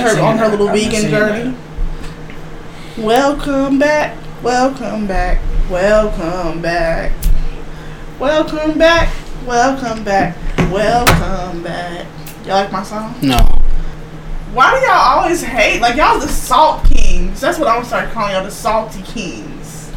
[0.00, 1.54] her on her little vegan journey.
[2.96, 5.38] Welcome back, welcome back,
[5.70, 7.12] welcome back,
[8.18, 9.14] welcome back,
[9.46, 10.36] welcome back,
[10.70, 12.06] welcome back.
[12.46, 13.14] Y'all like my song?
[13.22, 13.36] No.
[14.54, 15.82] Why do y'all always hate?
[15.82, 17.42] Like y'all the salt kings.
[17.42, 19.92] That's what I'm gonna start calling y'all the salty kings.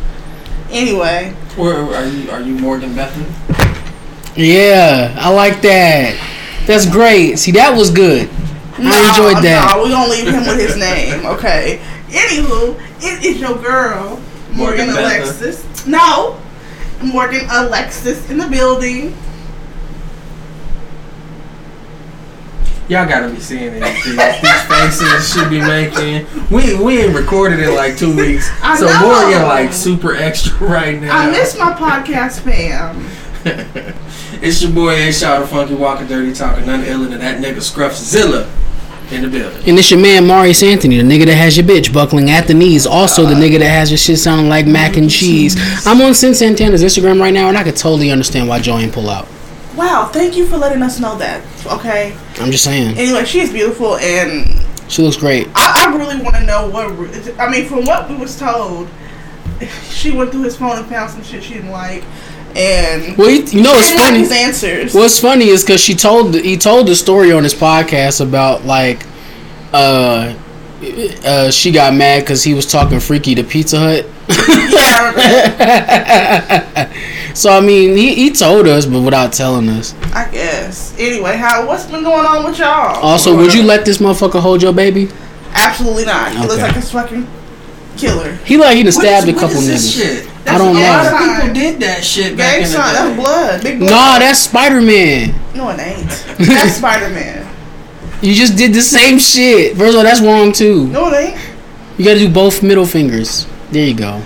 [0.71, 2.29] Anyway, Where are you?
[2.31, 3.27] Are you Morgan Bethany?
[4.35, 6.19] Yeah, I like that.
[6.65, 7.39] That's great.
[7.39, 8.29] See, that was good.
[8.77, 9.73] I enjoyed that.
[9.75, 11.79] No, we gonna leave him with his name, okay?
[12.09, 15.01] Anywho, it is your girl, Morgan, Morgan Betha.
[15.01, 15.87] Alexis.
[15.87, 16.39] No,
[17.01, 19.15] Morgan Alexis in the building.
[22.87, 24.41] Y'all gotta be seeing these things.
[24.41, 26.27] These faces should be making.
[26.51, 29.23] We we ain't recorded in like two weeks, I so know.
[29.23, 31.17] Morgan like super extra right now.
[31.17, 33.07] I miss my podcast fam.
[34.41, 37.57] it's your boy A Shot of Funky Walking Dirty Talking, none iller than that nigga
[37.57, 38.49] Scruffzilla
[39.11, 39.57] in the building.
[39.67, 42.53] And it's your man Marius Anthony, the nigga that has your bitch buckling at the
[42.53, 42.85] knees.
[42.85, 45.55] Also, the nigga that has your shit sounding like mac and cheese.
[45.85, 49.09] I'm on Cyn Santana's Instagram right now, and I could totally understand why Joanne pull
[49.09, 49.27] out.
[49.75, 51.43] Wow, thank you for letting us know that.
[51.67, 52.15] Okay.
[52.39, 55.47] I'm just saying, Anyway, she is beautiful, and she looks great.
[55.53, 56.85] I, I really want to know what.
[57.39, 58.87] I mean, from what we was told,
[59.89, 62.03] she went through his phone and found some shit she didn't like,
[62.55, 64.19] and Well, you, you know what's she didn't like funny?
[64.19, 64.93] his answers.
[64.95, 69.05] What's funny is because she told he told the story on his podcast about like,
[69.73, 70.33] uh,
[71.25, 74.05] uh, she got mad because he was talking freaky to Pizza Hut.
[74.29, 75.13] Yeah,
[75.59, 77.01] I.
[77.35, 79.93] So I mean, he, he told us, but without telling us.
[80.13, 80.95] I guess.
[80.97, 82.95] Anyway, how what's been going on with y'all?
[83.01, 85.09] Also, would you let this motherfucker hold your baby?
[85.53, 86.31] Absolutely not.
[86.31, 87.27] He looks like a fucking
[87.97, 88.35] killer.
[88.45, 90.34] He like he done stabbed is- a couple what is this niggas.
[90.45, 90.53] Shit?
[90.53, 90.79] I don't know.
[90.79, 91.27] A lot know.
[91.27, 92.93] of people did that shit back Gang in the sign.
[92.93, 92.99] day.
[92.99, 93.63] That's blood.
[93.63, 93.91] Big blood.
[93.91, 95.35] Nah, that's Spider Man.
[95.55, 96.09] no, it ain't.
[96.37, 97.45] That's Spider Man.
[98.21, 99.77] You just did the same shit.
[99.77, 100.87] First of all, that's wrong too.
[100.87, 101.39] No, it ain't.
[101.97, 103.45] You gotta do both middle fingers.
[103.71, 104.21] There you go.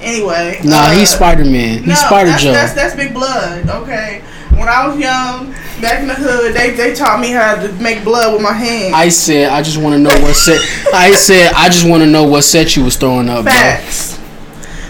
[0.00, 0.60] Anyway.
[0.64, 1.78] Nah, uh, he's Spider Man.
[1.78, 2.52] He's no, Spider that's, Joe.
[2.52, 3.68] That's, that's big blood.
[3.68, 4.22] Okay.
[4.50, 8.04] When I was young, back in the hood, they, they taught me how to make
[8.04, 8.94] blood with my hands.
[8.94, 10.60] I said I just want to know what set.
[10.92, 14.23] I said I just want to know what set you was throwing up, bro.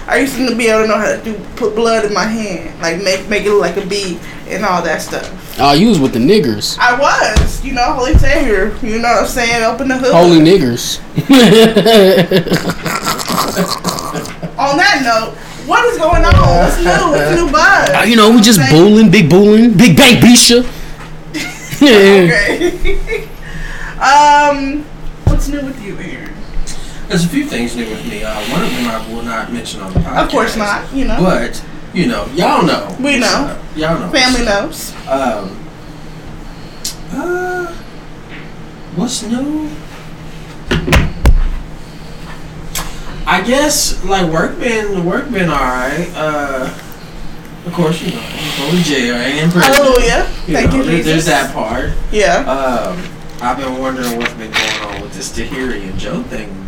[0.07, 2.79] I used to be able to know how to do put blood in my hand,
[2.81, 5.31] like make make it look like a bee and all that stuff.
[5.59, 6.77] Oh, you was with the niggers.
[6.79, 8.77] I was, you know, Holy Savior.
[8.83, 9.63] You know what I'm saying?
[9.63, 10.13] Up in the hood.
[10.13, 11.01] Holy niggers.
[14.59, 15.35] On that note,
[15.67, 16.33] what is going on?
[16.35, 17.11] What's new?
[17.11, 17.91] What's new buzz?
[17.91, 20.65] Uh, you know, we just booling, big booling, big bang bisha.
[21.85, 23.29] Okay.
[24.01, 24.85] um,
[25.25, 26.24] what's new with you, Aaron?
[27.15, 28.25] There's a few things new with me.
[28.25, 30.25] Uh, one of them I will not mention on the podcast.
[30.25, 30.93] Of course not.
[30.93, 32.93] You know, But you know, y'all know.
[32.99, 33.27] We know.
[33.29, 33.77] up.
[33.77, 34.11] Y'all know.
[34.11, 34.93] family knows.
[35.07, 35.57] Um.
[37.13, 37.73] Uh.
[38.97, 39.71] What's new?
[43.29, 46.11] I guess like work been work been alright.
[46.17, 46.77] Uh.
[47.65, 49.15] Of course, you know, I'm going to jail.
[49.15, 49.73] Ain't in prison.
[49.73, 50.29] Hallelujah.
[50.49, 51.07] You Thank know, you, there- Jesus.
[51.13, 51.93] There's that part.
[52.11, 52.39] Yeah.
[52.41, 53.01] Um,
[53.41, 56.55] I've been wondering what's been going on with this Tahiry and Joe thing again.
[56.55, 56.64] But then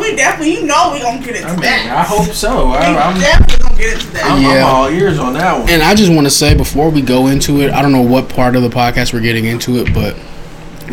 [0.00, 1.96] we definitely, you know, we gonna get into I mean, that.
[1.96, 2.66] I hope so.
[2.68, 4.24] We I, I'm, definitely gonna get into that.
[4.24, 4.62] I'm, I'm Yeah.
[4.66, 5.68] all ears on that one.
[5.68, 8.28] And I just want to say before we go into it, I don't know what
[8.28, 10.16] part of the podcast we're getting into it, but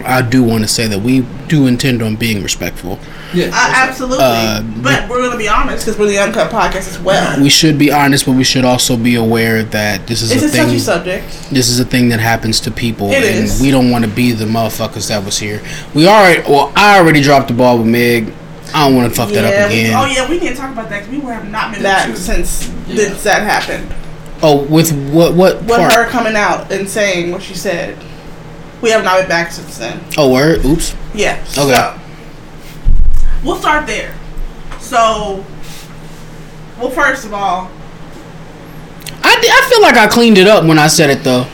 [0.06, 3.00] I do want to say that we do intend on being respectful.
[3.34, 4.24] Yeah, Uh, absolutely.
[4.24, 7.42] Uh, but we're gonna be honest because we're the Uncut Podcast as well.
[7.42, 10.46] We should be honest, but we should also be aware that this is It's a
[10.48, 10.80] a touchy thing.
[10.80, 11.50] subject.
[11.52, 13.60] This is a thing that happens to people, It and is.
[13.62, 15.62] we don't want to be the motherfuckers that was here.
[15.94, 18.32] We already, well, I already dropped the ball with Meg.
[18.74, 19.66] I don't want to fuck that yeah.
[19.66, 19.94] up we- again.
[19.98, 22.70] oh yeah, we need to talk about that because we have not been back since
[22.88, 22.96] Yeah.
[22.96, 23.94] since that happened.
[24.42, 25.34] Oh, with what?
[25.36, 25.94] What With part?
[25.94, 27.98] her coming out and saying what she said.
[28.82, 30.02] We have not been back since then.
[30.18, 30.64] Oh, word.
[30.66, 30.96] Oops.
[31.14, 31.38] Yeah.
[31.58, 31.74] Okay.
[31.74, 32.00] So,
[33.44, 34.16] we'll start there.
[34.80, 35.44] So,
[36.80, 37.70] well, first of all,
[39.22, 41.46] I, I feel like I cleaned it up when I said it though.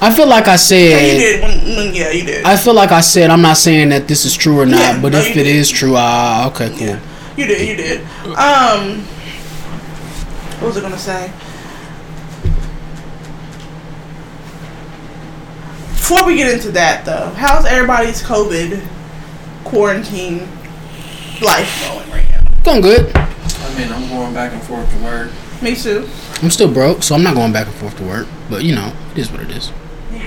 [0.00, 0.90] I feel like I said.
[0.90, 1.42] yeah, you did.
[1.42, 2.44] When, when, yeah, you did.
[2.44, 5.00] I feel like I said I'm not saying that this is true or not, Yeah,
[5.02, 5.56] but no, if you it did.
[5.56, 6.78] is true, ah, okay, cool.
[6.86, 7.00] Yeah,
[7.36, 7.68] you did.
[7.68, 8.00] You did.
[8.36, 9.00] Um,
[10.60, 11.32] what was I gonna say?
[15.90, 18.80] Before we get into that, though, how's everybody's COVID
[19.64, 20.40] quarantine
[21.42, 22.62] life going right now?
[22.62, 23.10] Going good.
[23.16, 25.30] I mean, I'm going back and forth to work.
[25.62, 26.08] Me too.
[26.42, 28.28] I'm still broke, so I'm not going back and forth to work.
[28.48, 29.72] But you know, it is what it is.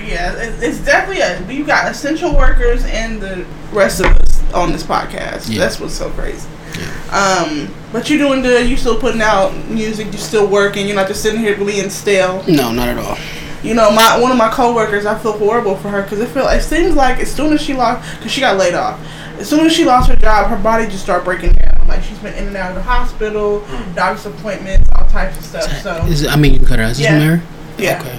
[0.06, 1.52] Yeah, it's definitely a.
[1.52, 5.48] You got essential workers and the rest of us on this podcast.
[5.50, 5.58] Yeah.
[5.60, 6.48] That's what's so crazy.
[6.78, 7.44] Yeah.
[7.46, 8.68] Um, but you're doing good.
[8.68, 10.06] You're still putting out music.
[10.06, 10.86] You're still working.
[10.86, 12.44] You're not just sitting here being stale.
[12.48, 13.18] No, not at all.
[13.62, 16.48] You know, my one of my coworkers, I feel horrible for her because it feel
[16.48, 18.98] it seems like as soon as she lost, because she got laid off,
[19.38, 21.86] as soon as she lost her job, her body just started breaking down.
[21.86, 23.94] Like she's been in and out of the hospital, Mm.
[23.94, 25.82] doctor's appointments, all types of stuff.
[25.82, 26.86] So Is it, I mean, you can cut her.
[26.86, 27.40] Is this Yeah.
[27.76, 28.18] Yeah, Okay.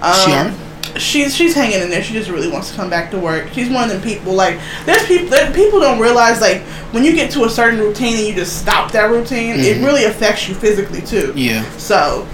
[0.00, 0.54] um, She alright?
[0.96, 2.02] She's she's hanging in there.
[2.02, 3.48] She just really wants to come back to work.
[3.52, 4.32] She's one of them people.
[4.34, 6.62] Like there's people there, people don't realize like
[6.92, 9.64] when you get to a certain routine and you just stop that routine, Mhm.
[9.64, 11.32] it really affects you physically too.
[11.36, 11.64] Yeah.
[11.76, 12.26] So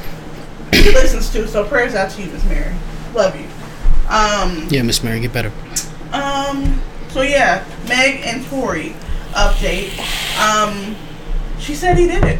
[0.73, 1.49] she listens to.
[1.49, 2.73] So prayers out to you, Miss Mary.
[3.15, 3.47] Love you.
[4.09, 4.67] Um.
[4.71, 5.53] Yeah, Miss Mary, get better.
[6.13, 6.81] Um.
[7.11, 8.95] So yeah, Meg and Tory
[9.33, 9.91] update.
[10.39, 10.97] Um.
[11.59, 12.39] She said he did it,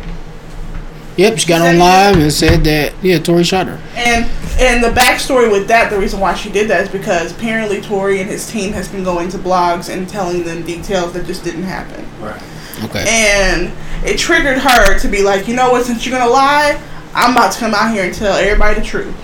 [1.17, 3.81] Yep, she got Said on live and said that yeah, Tory shot her.
[3.97, 4.29] and
[4.59, 8.21] and the backstory with that, the reason why she did that is because apparently Tory
[8.21, 11.63] and his team has been going to blogs and telling them details that just didn't
[11.65, 12.05] happen.
[12.21, 12.43] Right.
[12.85, 13.05] Okay.
[13.07, 13.73] and
[14.05, 15.87] it triggered her to be like, you know what?
[15.87, 16.81] Since you're gonna lie,
[17.15, 19.15] I'm about to come out here and tell everybody the truth,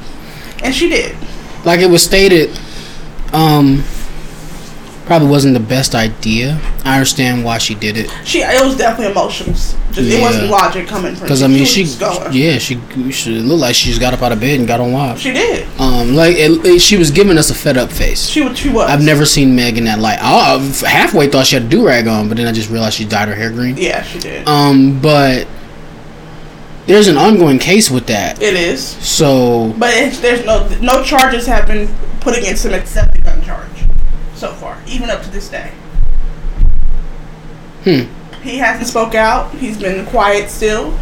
[0.63, 1.17] and she did.
[1.65, 2.51] like it was stated,
[3.33, 3.83] um,
[5.11, 6.57] probably wasn't the best idea.
[6.85, 9.75] I understand why she did it She it was definitely emotions.
[9.91, 11.25] Just it wasn't logic coming from.
[11.25, 12.33] because I mean she, going.
[12.33, 12.79] yeah, she,
[13.11, 15.19] she looked like she just got up out of bed and got on live.
[15.19, 15.67] She did.
[15.81, 18.29] Um, like it, it- she was giving us a fed up face.
[18.29, 18.57] She was.
[18.57, 18.89] She was.
[18.89, 20.21] I've never seen Meg in that light.
[20.23, 22.95] I I halfway thought she had a do rag on, but then I just realized
[22.95, 23.77] she dyed her hair green.
[23.77, 24.47] Yeah, she did.
[24.47, 25.49] Um, but
[26.87, 28.41] there's an ongoing case with that.
[28.41, 29.91] it is, So but
[30.23, 31.89] there's no no charges have been
[32.21, 33.67] put against him except the gun charge
[34.41, 35.71] so far, even up to this day.
[37.85, 38.03] Hmm.
[38.43, 39.53] He hasn't spoke out.
[39.55, 40.99] He's been quiet still.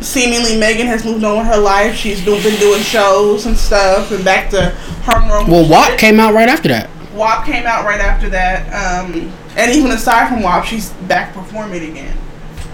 [0.00, 1.94] Seemingly, Megan has moved on with her life.
[1.94, 5.52] She's do, been doing shows and stuff, and back to her normal.
[5.52, 6.90] well, WAP came out right after that.
[7.14, 8.66] WAP came out right after that.
[8.72, 12.16] Um, and even aside from WAP, she's back performing again.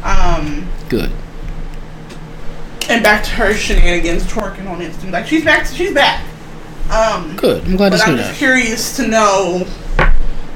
[0.05, 1.11] Um, Good.
[2.89, 5.11] and back to her shenanigans, twerking on Instagram.
[5.11, 5.67] Like she's back.
[5.67, 6.25] She's back.
[6.91, 7.65] Um, Good.
[7.65, 8.29] I'm glad to see I'm that.
[8.29, 9.67] just curious to know: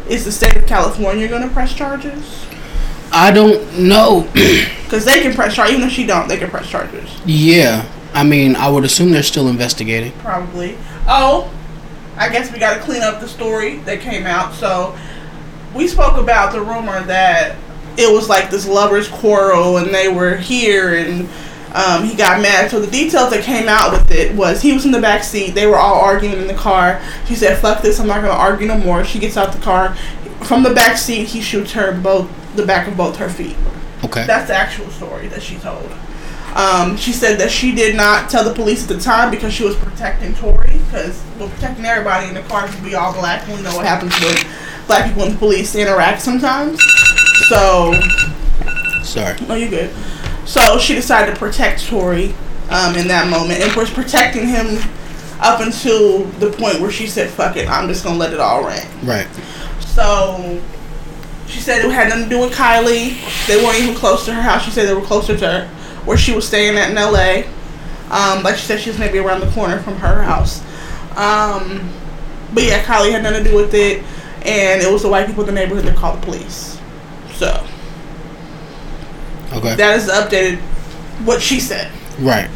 [0.08, 2.46] is the state of California going to press charges?
[3.12, 4.28] I don't know.
[4.92, 7.08] Because they can press charges, even if she don't, they can press charges.
[7.24, 7.88] yeah.
[8.12, 10.12] I mean, I would assume they're still investigating.
[10.18, 10.76] Probably.
[11.08, 11.50] Oh,
[12.18, 14.52] I guess we got to clean up the story that came out.
[14.52, 14.94] So
[15.74, 17.56] we spoke about the rumor that
[17.96, 21.26] it was like this lovers quarrel and they were here and
[21.74, 22.70] um, he got mad.
[22.70, 25.50] So the details that came out with it was he was in the back seat.
[25.50, 27.00] They were all arguing in the car.
[27.26, 27.98] She said, "Fuck this!
[27.98, 29.94] I'm not gonna argue no more." She gets out the car.
[30.44, 33.56] From the back seat, he shoots her both the back of both her feet.
[34.04, 34.26] Okay.
[34.26, 35.90] That's the actual story that she told.
[36.54, 39.64] Um, she said that she did not tell the police at the time because she
[39.64, 43.56] was protecting Tory, because we're protecting everybody in the car because we all black and
[43.56, 44.36] we know what happens when
[44.86, 46.82] black people and the police interact sometimes.
[47.48, 47.94] So,
[49.02, 49.40] Sorry.
[49.46, 49.90] no, you're good.
[50.44, 52.34] So she decided to protect Tory
[52.70, 54.78] um, in that moment and was protecting him
[55.40, 58.40] up until the point where she said, fuck it, I'm just going to let it
[58.40, 58.86] all rain.
[59.02, 59.26] Right.
[59.80, 60.62] So
[61.46, 63.18] she said it had nothing to do with Kylie.
[63.46, 64.64] They weren't even close to her house.
[64.64, 65.68] She said they were closer to her,
[66.04, 67.48] where she was staying at in LA.
[68.10, 70.60] Um, but she said she was maybe around the corner from her house.
[71.16, 71.90] Um,
[72.54, 74.04] but yeah, Kylie had nothing to do with it,
[74.44, 76.78] and it was the white people in the neighborhood that called the police.
[77.34, 77.66] So
[79.52, 79.74] Okay.
[79.76, 80.58] that is updated
[81.26, 81.90] what she said.
[82.20, 82.48] right.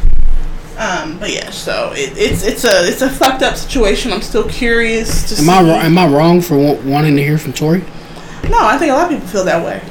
[0.77, 4.13] Um, but yeah, so it, it's it's a it's a fucked up situation.
[4.13, 5.49] I'm still curious to Am see.
[5.51, 7.79] I wrong, am I wrong for wa- wanting to hear from Tory?
[8.47, 9.81] No, I think a lot of people feel that way.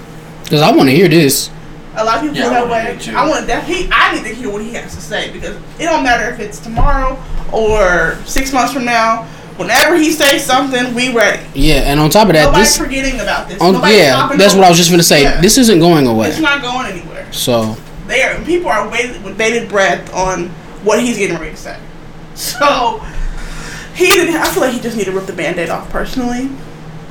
[0.45, 1.51] Because I want to hear this.
[1.97, 2.99] A lot of people Yeah, feel that way.
[3.03, 3.17] too.
[3.17, 3.65] I want that.
[3.65, 6.39] He, I need to hear what he has to say because it don't matter if
[6.39, 7.21] it's tomorrow
[7.53, 9.27] or six months from now.
[9.57, 11.43] Whenever he says something, we ready.
[11.55, 12.79] Yeah, and on top of that, Nobody's this.
[12.79, 13.61] forgetting about this.
[13.61, 15.23] On, Nobody's yeah, that's what I was just gonna say.
[15.23, 15.41] Yeah.
[15.41, 16.29] This isn't going away.
[16.29, 17.33] It's not going anywhere.
[17.33, 20.49] So They are, people are waiting with bated breath on
[20.85, 21.79] what he's getting ready to say.
[22.35, 23.01] So
[23.95, 24.37] he didn't.
[24.37, 25.89] I feel like he just need to rip the band-aid off.
[25.89, 26.51] Personally,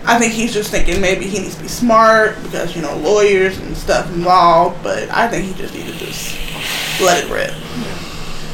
[0.05, 3.57] I think he's just thinking maybe he needs to be smart because you know lawyers
[3.57, 4.83] and stuff involved.
[4.83, 6.37] But I think he just need to just
[7.01, 7.51] let it rip,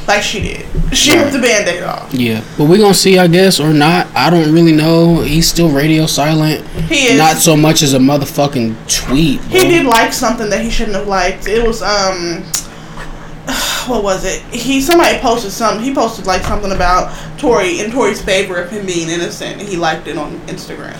[0.06, 0.66] like she did.
[0.96, 2.12] She ripped the band-aid off.
[2.12, 4.06] yeah, but we're gonna see, I guess, or not.
[4.14, 5.20] I don't really know.
[5.22, 6.66] He's still radio silent.
[6.88, 7.18] He is.
[7.18, 8.74] Not so much as a motherfucking
[9.06, 9.40] tweet.
[9.42, 11.46] He did like something that he shouldn't have liked.
[11.46, 12.42] It was um
[13.88, 14.42] what was it?
[14.54, 15.82] He somebody posted something.
[15.84, 19.76] He posted like something about Tory in Tory's favor of him being innocent and he
[19.76, 20.98] liked it on Instagram.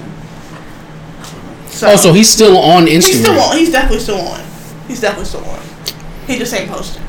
[1.69, 2.89] So, Oh, so he's still on Instagram.
[3.03, 3.57] he's still on.
[3.57, 4.41] He's definitely still on.
[4.89, 5.61] He's definitely still on.
[6.27, 7.03] He just ain't posting.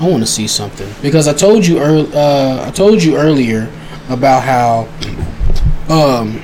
[0.00, 3.70] I want to see something because I told you earl- uh, I told you earlier
[4.08, 4.88] about how
[5.88, 6.42] um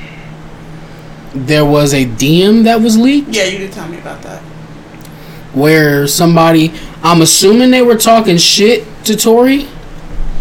[1.34, 4.40] there was a DM that was leaked Yeah, you did tell me about that.
[5.54, 9.66] where somebody I'm assuming they were talking shit to Tory.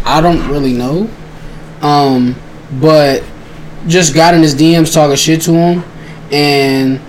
[0.06, 1.10] I don't really know.
[1.82, 2.36] Um,
[2.82, 3.24] but
[3.88, 5.84] just got in his DMs talking shit to him,
[6.32, 7.00] and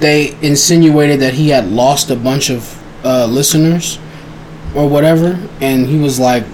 [0.00, 3.98] they insinuated that he had lost a bunch of uh, listeners
[4.76, 6.44] or whatever, and he was like,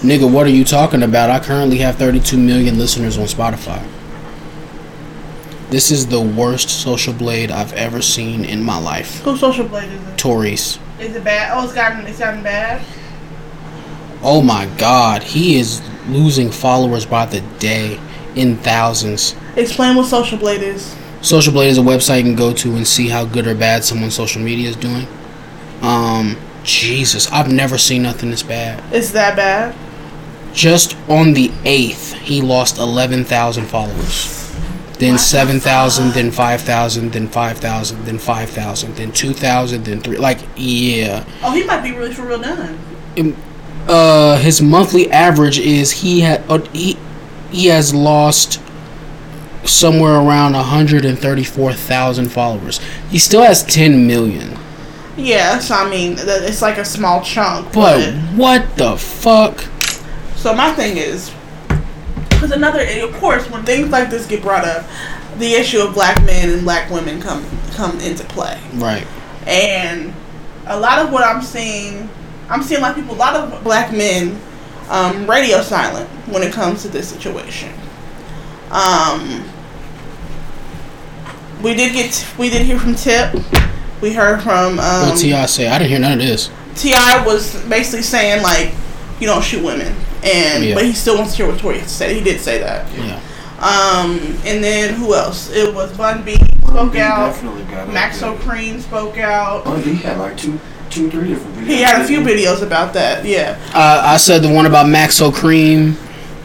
[0.00, 1.30] "Nigga, what are you talking about?
[1.30, 3.82] I currently have 32 million listeners on Spotify."
[5.70, 9.20] This is the worst social blade I've ever seen in my life.
[9.22, 10.16] Whose social blade is it?
[10.18, 10.78] Tory's.
[11.00, 11.50] Is it bad?
[11.52, 12.80] Oh, it's gotten it's gotten bad.
[14.22, 17.98] Oh my god, he is losing followers by the day
[18.36, 19.34] in thousands.
[19.56, 20.94] Explain what social blade is.
[21.24, 23.82] Social Blade is a website you can go to and see how good or bad
[23.82, 25.06] someone's social media is doing.
[25.80, 28.82] Um, Jesus, I've never seen nothing this bad.
[28.92, 29.74] It's that bad.
[30.52, 34.40] Just on the 8th, he lost 11,000 followers.
[34.98, 36.14] Then 7,000, fuck?
[36.14, 40.16] then 5,000, then 5,000, then 5,000, then 2,000, then 3.
[40.18, 41.24] Like, yeah.
[41.42, 42.78] Oh, he might be really for real done.
[43.86, 46.96] uh his monthly average is he had uh, he
[47.50, 48.58] he has lost
[49.64, 52.80] somewhere around 134,000 followers.
[53.10, 54.56] He still has 10 million.
[55.16, 57.72] Yeah, so I mean, it's like a small chunk.
[57.72, 59.64] But But what the fuck?
[60.36, 61.32] so my thing is,
[62.28, 64.84] because another, of course, when things like this get brought up,
[65.38, 68.60] the issue of black men and black women come come into play.
[68.74, 69.06] Right.
[69.46, 70.12] and
[70.66, 72.08] a lot of what I'm seeing,
[72.48, 74.40] I'm seeing a lot of people, a lot of black men,
[74.88, 77.72] um, radio silent when it comes to this situation.
[78.70, 79.44] Um,
[81.62, 83.34] we did get, we did hear from Tip.
[84.04, 85.46] We heard from um, what T.I.
[85.46, 85.66] say?
[85.66, 86.50] I didn't hear none of this.
[86.76, 87.24] T.I.
[87.24, 88.74] was basically saying like,
[89.18, 90.74] you don't shoot women, and Yeah.
[90.74, 92.12] but he still wants to hear what Tory has to say.
[92.12, 92.86] He did say that.
[92.98, 93.18] Yeah.
[93.60, 95.48] Um, and then who else?
[95.50, 97.28] It was Bun B Bun spoke B out.
[97.32, 98.38] definitely got up Maxo there.
[98.46, 99.64] Cream spoke out.
[99.64, 101.66] Bun B had like two, two, three different videos.
[101.66, 103.24] He had a few videos about that.
[103.24, 103.58] Yeah.
[103.72, 105.94] Uh, I said the one about Maxo Kream.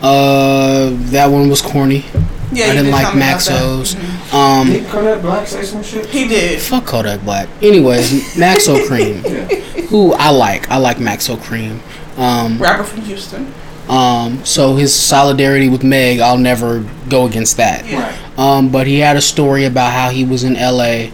[0.02, 2.06] Uh, that one was corny.
[2.54, 2.68] Yeah.
[2.68, 3.52] I didn't did like tell me about that.
[3.52, 3.96] Maxos.
[3.96, 4.19] Mhm.
[4.34, 6.06] Um, Did Kodak Black say some shit?
[6.08, 6.62] He did.
[6.62, 7.50] fuck Kodak Black.
[7.62, 9.82] Anyways, Maxo Kream, Yeah.
[9.88, 10.70] who I like.
[10.70, 11.80] I like Maxo Kream.
[12.18, 13.52] Um, Rapper from Houston.
[13.88, 17.88] Um, so his solidarity with Meg, I'll never go against that.
[17.88, 18.02] Yeah.
[18.04, 18.38] Right.
[18.40, 21.08] Um, but he had a story about how he was in LA.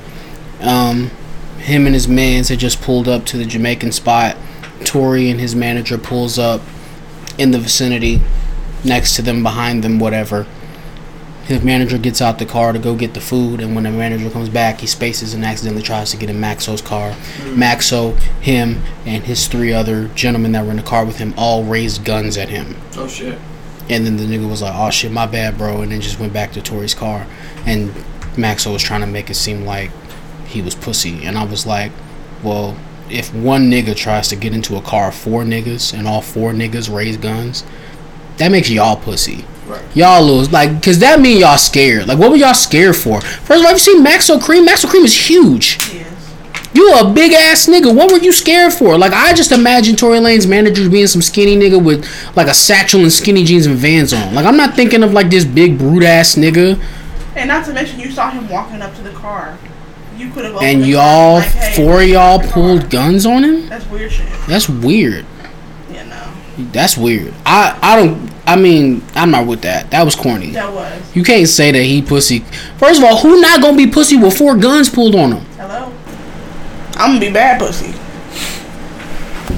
[0.60, 1.10] Um,
[1.60, 4.36] him and his mans had just pulled up to the Jamaican spot.
[4.84, 6.62] Tori and his manager pulls up
[7.38, 8.22] in the vicinity,
[8.84, 10.45] next to them, behind them, whatever.
[11.45, 14.29] His manager gets out the car to go get the food, and when the manager
[14.31, 17.11] comes back, he spaces and accidentally tries to get in Maxo's car.
[17.53, 21.63] Maxo, him, and his three other gentlemen that were in the car with him all
[21.63, 22.75] raised guns at him.
[22.97, 23.37] Oh shit.
[23.89, 26.33] And then the nigga was like, "Oh shit, my bad, bro," and then just went
[26.33, 27.27] back to Tory's car.
[27.67, 27.91] And
[28.35, 29.91] Maxo was trying to make it seem like
[30.47, 31.91] he was pussy, and I was like,
[32.41, 32.75] "Well,
[33.09, 36.53] if one nigga tries to get into a car of four niggas and all four
[36.53, 37.63] niggas raise guns,
[38.37, 39.81] that makes y'all pussy." Right.
[39.95, 42.07] Y'all lose, like, cause that mean y'all scared.
[42.07, 43.19] Like, what were y'all scared for?
[43.21, 44.63] First of all, have you seen Maxo Kream?
[44.67, 45.79] Maxo Kream is huge.
[45.91, 46.05] Yes.
[46.75, 47.95] You a big ass nigga.
[47.95, 48.97] What were you scared for?
[48.97, 52.99] Like I just imagine Tory Lanez's manager being some skinny nigga with like a satchel
[52.99, 54.35] and skinny jeans and Vans on.
[54.35, 56.77] Like I'm not thinking of like this big brute ass nigga.
[57.37, 59.57] And not to mention, you saw him walking up to the car.
[60.17, 60.55] You could have.
[60.55, 63.69] And opened the car y'all, like, hey, four of y'all pulled guns on him.
[63.69, 64.27] That's weird shit.
[64.47, 65.25] That's weird.
[66.57, 67.33] That's weird.
[67.45, 68.31] I I don't.
[68.47, 69.91] I mean, I'm not with that.
[69.91, 70.51] That was corny.
[70.51, 71.15] That was.
[71.15, 72.39] You can't say that he pussy.
[72.77, 75.45] First of all, who not gonna be pussy with four guns pulled on him?
[75.57, 75.91] Hello.
[76.95, 77.91] I'm gonna be bad pussy.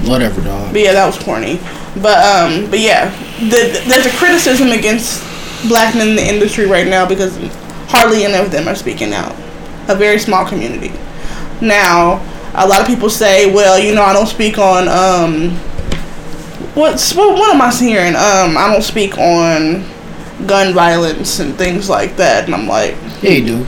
[0.08, 0.72] Whatever, dog.
[0.72, 1.60] But yeah, that was corny.
[2.02, 5.22] But um, but yeah, the, there's a criticism against
[5.68, 7.36] black men in the industry right now because
[7.88, 9.34] hardly any of them are speaking out.
[9.88, 10.92] A very small community.
[11.60, 12.22] Now,
[12.54, 15.58] a lot of people say, well, you know, I don't speak on um,
[16.74, 18.14] what's what, what am I hearing?
[18.14, 19.84] Um, I don't speak on
[20.46, 23.66] gun violence and things like that, and I'm like, Yeah, you do.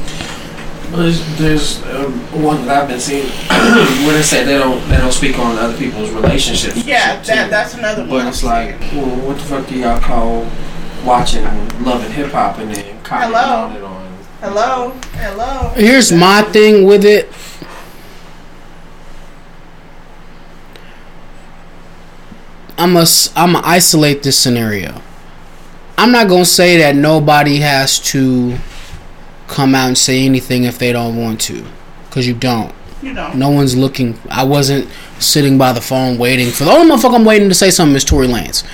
[0.90, 3.28] There's, there's um, one that I've been seeing
[4.06, 6.84] where they say they don't they don't speak on other people's relationships.
[6.84, 7.32] yeah, shit, too.
[7.34, 8.10] that that's another one.
[8.10, 10.50] But it's like, well, what the fuck do y'all call
[11.04, 11.44] watching
[11.84, 13.66] Love and Hip Hop and then commenting Hello?
[13.66, 14.18] on it on?
[14.40, 15.68] hello, hello.
[15.76, 17.30] Here's my thing with it.
[22.80, 23.04] I'm a,
[23.36, 25.02] I'm gonna isolate this scenario.
[25.98, 28.56] I'm not gonna say that nobody has to
[29.48, 31.64] come out and say anything if they don't want to,
[32.10, 32.74] cause you don't.
[33.02, 33.32] You know.
[33.34, 34.18] No one's looking.
[34.30, 37.70] I wasn't sitting by the phone waiting for the only motherfucker I'm waiting to say
[37.70, 38.64] something is Tory Lanez.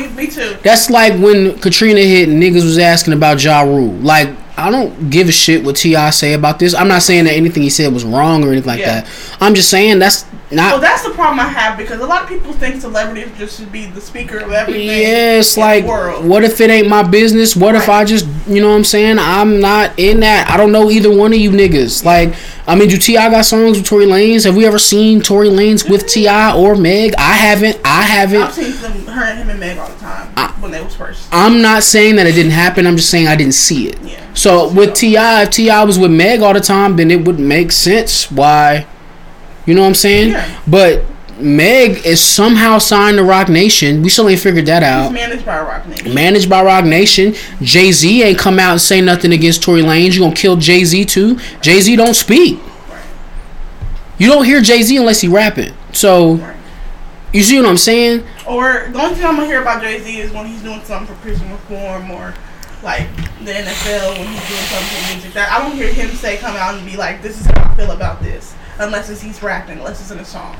[0.00, 0.56] Me, me too.
[0.62, 3.92] That's like when Katrina hit and niggas was asking about Ja Rule.
[3.94, 4.28] Like,
[4.62, 6.10] I don't give a shit what T.I.
[6.10, 6.72] say about this.
[6.74, 9.00] I'm not saying that anything he said was wrong or anything like Yeah.
[9.00, 9.36] that.
[9.40, 10.72] I'm just saying that's not.
[10.72, 13.72] Well, that's the problem I have because a lot of people think celebrities just should
[13.72, 14.86] be the speaker of everything.
[14.86, 17.56] Yeah, it's like, what if it ain't my business?
[17.56, 19.18] What if I just, you know what I'm saying?
[19.18, 20.48] I'm not in that.
[20.50, 22.04] I don't know either one of you niggas.
[22.04, 22.34] Like,
[22.66, 23.30] I mean, do T.I.
[23.30, 24.44] got songs with Tory Lanez?
[24.44, 26.54] Have we ever seen Tory Lanez with T.I.
[26.56, 27.14] or Meg?
[27.18, 27.80] I haven't.
[27.84, 28.42] I haven't.
[28.42, 30.28] I've seen them, her and him and Meg all the time
[30.62, 31.28] when they was first.
[31.32, 32.86] I'm not saying that it didn't happen.
[32.86, 33.98] I'm just saying I didn't see it.
[34.02, 34.11] Yeah.
[34.34, 35.84] So with T.I., if T.I.
[35.84, 38.86] was with Meg all the time, then it would make sense why.
[39.66, 40.30] You know what I'm saying?
[40.30, 40.60] Yeah.
[40.66, 41.04] But
[41.38, 44.02] Meg is somehow signed to Roc Nation.
[44.02, 45.12] We still ain't figured that out.
[45.12, 46.14] managed by Roc Nation.
[46.14, 47.34] Managed by Roc Nation.
[47.60, 50.14] Jay Z ain't come out and say nothing against Tory Lanez.
[50.14, 51.38] You gonna kill Jay Z too?
[51.60, 52.58] Jay Z don't speak.
[52.90, 53.00] Right.
[54.18, 55.72] You don't hear Jay Z unless he rapping.
[55.92, 56.56] So Right.
[57.32, 58.24] you see what I'm saying?
[58.46, 61.06] Or the only thing I'm gonna hear about Jay Z is when he's doing something
[61.14, 62.34] for prison reform or
[62.82, 63.06] like
[63.44, 65.32] the NFL when he's doing something music.
[65.34, 67.74] That I don't hear him say come out and be like, "This is how I
[67.74, 70.56] feel about this," unless it's he's rapping, unless it's in a song.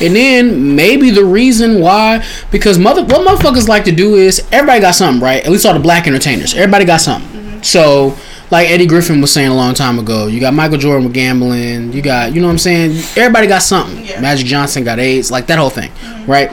[0.00, 4.80] And then maybe the reason why, because mother, what motherfuckers like to do is everybody
[4.80, 5.44] got something, right?
[5.44, 7.28] At least all the black entertainers, everybody got something.
[7.30, 7.62] Mm-hmm.
[7.62, 8.16] So,
[8.50, 11.92] like Eddie Griffin was saying a long time ago, you got Michael Jordan with gambling,
[11.92, 12.92] you got, you know what I'm saying?
[13.16, 14.04] Everybody got something.
[14.04, 14.20] Yeah.
[14.20, 16.30] Magic Johnson got AIDS, like that whole thing, mm-hmm.
[16.30, 16.52] right?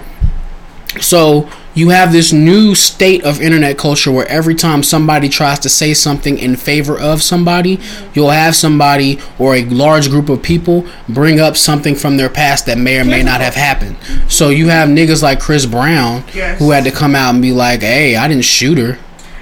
[1.00, 5.70] So you have this new state of internet culture where every time somebody tries to
[5.70, 7.80] say something in favor of somebody,
[8.14, 12.66] you'll have somebody or a large group of people bring up something from their past
[12.66, 13.96] that may or may not have happened.
[14.28, 16.60] So you have niggas like Chris Brown Yes.
[16.60, 18.98] who had to come out and be like, "Hey, I didn't shoot her."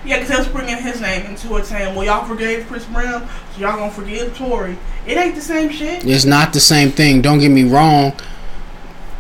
[0.06, 3.62] Yeah, because was bringing his name into it, saying, "Well, y'all forgave Chris Brown, so
[3.62, 6.06] y'all gonna forgive Tory." It ain't the same shit.
[6.06, 7.22] It's not the same thing.
[7.22, 8.14] Don't get me wrong.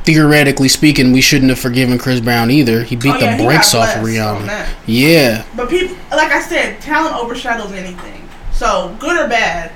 [0.06, 2.84] Theoretically speaking, we shouldn't have forgiven Chris Brown either.
[2.84, 4.68] He beat Oh, yeah, the brakes off of Rihanna.
[4.88, 5.46] Yeah.
[5.56, 8.28] But people, like I said, talent overshadows anything.
[8.54, 9.72] So good or bad,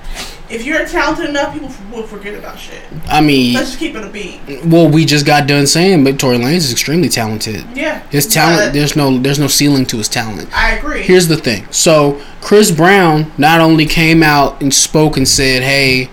[0.49, 2.81] if you're talented enough, people f- will forget about shit.
[3.07, 4.41] I mean, Let's just keep it a beat.
[4.65, 7.65] well, we just got done saying, but Tory Lanez is extremely talented.
[7.75, 10.49] Yeah, His talent, but there's no, there's no ceiling to his talent.
[10.57, 11.01] I agree.
[11.03, 11.65] Here's the thing.
[11.71, 16.09] So Chris Brown not only came out and spoke and said, "Hey,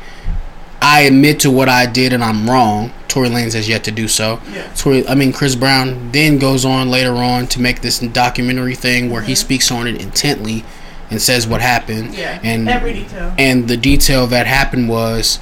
[0.83, 4.07] I admit to what I did and I'm wrong." Tory Lanez has yet to do
[4.07, 4.41] so.
[4.53, 4.73] Yeah.
[4.75, 9.11] Tory, I mean, Chris Brown then goes on later on to make this documentary thing
[9.11, 9.37] where he mm-hmm.
[9.39, 10.65] speaks on it intently
[11.11, 12.15] and says what happened.
[12.15, 13.35] yeah, And every detail.
[13.37, 15.41] and the detail that happened was,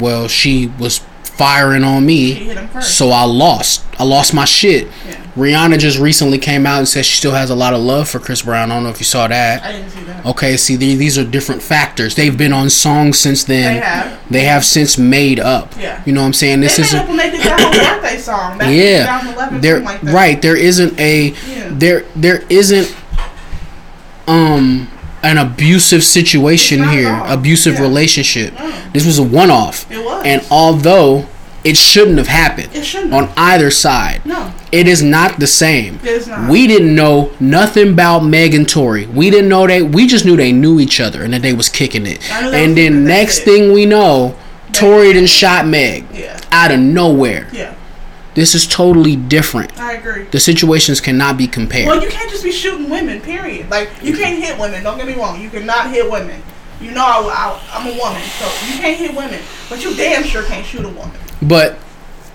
[0.00, 2.98] well, she was firing on me, hit him first.
[2.98, 3.84] so I lost.
[3.98, 4.88] I lost my shit.
[5.06, 5.23] Yeah.
[5.36, 8.20] Rihanna just recently came out and said she still has a lot of love for
[8.20, 8.70] Chris Brown.
[8.70, 9.64] I don't know if you saw that.
[9.64, 10.24] I didn't see that.
[10.26, 12.14] Okay, see, the- these are different factors.
[12.14, 13.74] They've been on songs since then.
[13.74, 14.20] They have.
[14.30, 15.74] They have since made up.
[15.78, 16.00] Yeah.
[16.06, 16.60] You know what I'm saying?
[16.60, 19.20] This is made up when they did that whole birthday song back in yeah.
[19.20, 20.14] 2011, There, like that.
[20.14, 20.40] right.
[20.40, 21.68] There isn't a Yeah.
[21.72, 22.94] there there isn't
[24.28, 24.88] um
[25.22, 27.80] an abusive situation here, abusive Yeah.
[27.80, 28.58] relationship.
[28.58, 28.72] No.
[28.92, 29.90] This was a one off.
[29.90, 30.22] It was.
[30.24, 31.26] And although
[31.64, 34.24] it shouldn't have happened It shouldn't on either side.
[34.26, 34.52] No.
[34.70, 35.96] It is not the same.
[35.96, 36.50] It is not.
[36.50, 39.06] We didn't know nothing about Meg and Tory.
[39.06, 39.82] We didn't know they.
[39.82, 42.30] We just knew they knew each other and that they was kicking it.
[42.30, 44.36] And then next thing we know,
[44.72, 46.38] Tory done shot Meg Yeah.
[46.52, 47.48] out of nowhere.
[47.52, 47.74] Yeah.
[48.34, 49.78] This is totally different.
[49.80, 50.24] I agree.
[50.24, 51.86] The situations cannot be compared.
[51.86, 53.20] Well, you can't just be shooting women.
[53.20, 53.70] Period.
[53.70, 54.22] Like you mm-hmm.
[54.22, 54.82] can't hit women.
[54.82, 55.40] Don't get me wrong.
[55.40, 56.42] You cannot hit women.
[56.80, 59.40] You know I, I, I'm a woman, so you can't hit women.
[59.70, 61.18] But you damn sure can't shoot a woman.
[61.42, 61.78] But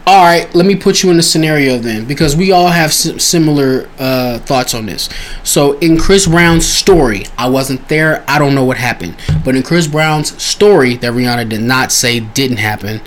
[0.08, 3.20] all right, let me put you in a scenario then, because we all have sim-
[3.20, 5.08] similar uh, thoughts on this.
[5.44, 8.24] So in Chris Brown's story, I wasn't there.
[8.28, 9.16] I don't know what happened.
[9.46, 13.02] But in Chris Brown's story, that Rihanna did not say didn't happen,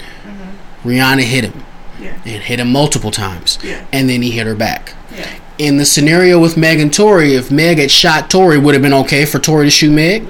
[0.85, 1.64] Rihanna hit him
[2.00, 2.14] Yeah.
[2.24, 3.85] and hit him multiple times, Yeah.
[3.92, 4.94] and then he hit her back.
[5.16, 5.26] Yeah.
[5.59, 8.94] In the scenario with Meg and Tory, if Meg had shot Tory, would have been
[8.94, 10.24] okay for Tory to shoot Meg.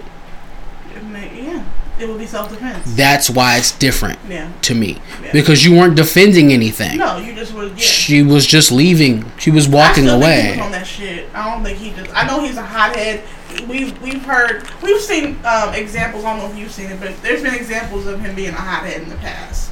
[2.03, 2.97] It would be self defense.
[2.97, 4.49] That's why it's different Yeah.
[4.63, 5.31] to me, Yeah.
[5.33, 6.99] because you weren't defending anything.
[6.99, 7.71] No, you just would.
[7.73, 7.77] Yeah.
[7.85, 9.31] She was just leaving.
[9.39, 10.51] She was walking I still Think he away.
[10.57, 11.29] was on that shit.
[11.33, 12.11] I don't think he just.
[12.15, 13.23] I know he's a hothead.
[13.69, 16.25] We've we've heard we've seen um, examples.
[16.25, 18.61] I don't know if you've seen it, but there's been examples of him being a
[18.61, 19.71] hothead in the past,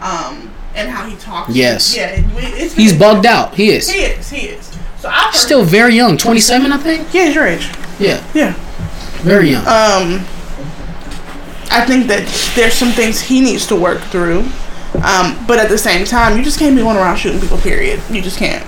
[0.00, 1.52] um, and how he talks.
[1.52, 1.96] Yes.
[1.96, 2.10] Yeah.
[2.22, 3.54] It, He's bugged out.
[3.56, 3.90] He is.
[3.90, 4.30] He is.
[4.30, 4.70] He is.
[5.00, 6.16] So I Still very young.
[6.16, 7.12] 27, I think?
[7.12, 7.68] Yeah, your age.
[7.98, 8.22] Yeah.
[8.34, 8.54] Yeah.
[9.24, 9.66] Very young.
[9.66, 10.24] Um,
[11.72, 14.44] I think that there's some things he needs to work through.
[15.02, 17.58] Um, but at the same time, you just can't be going around shooting people.
[17.58, 18.00] Period.
[18.10, 18.64] You just can't.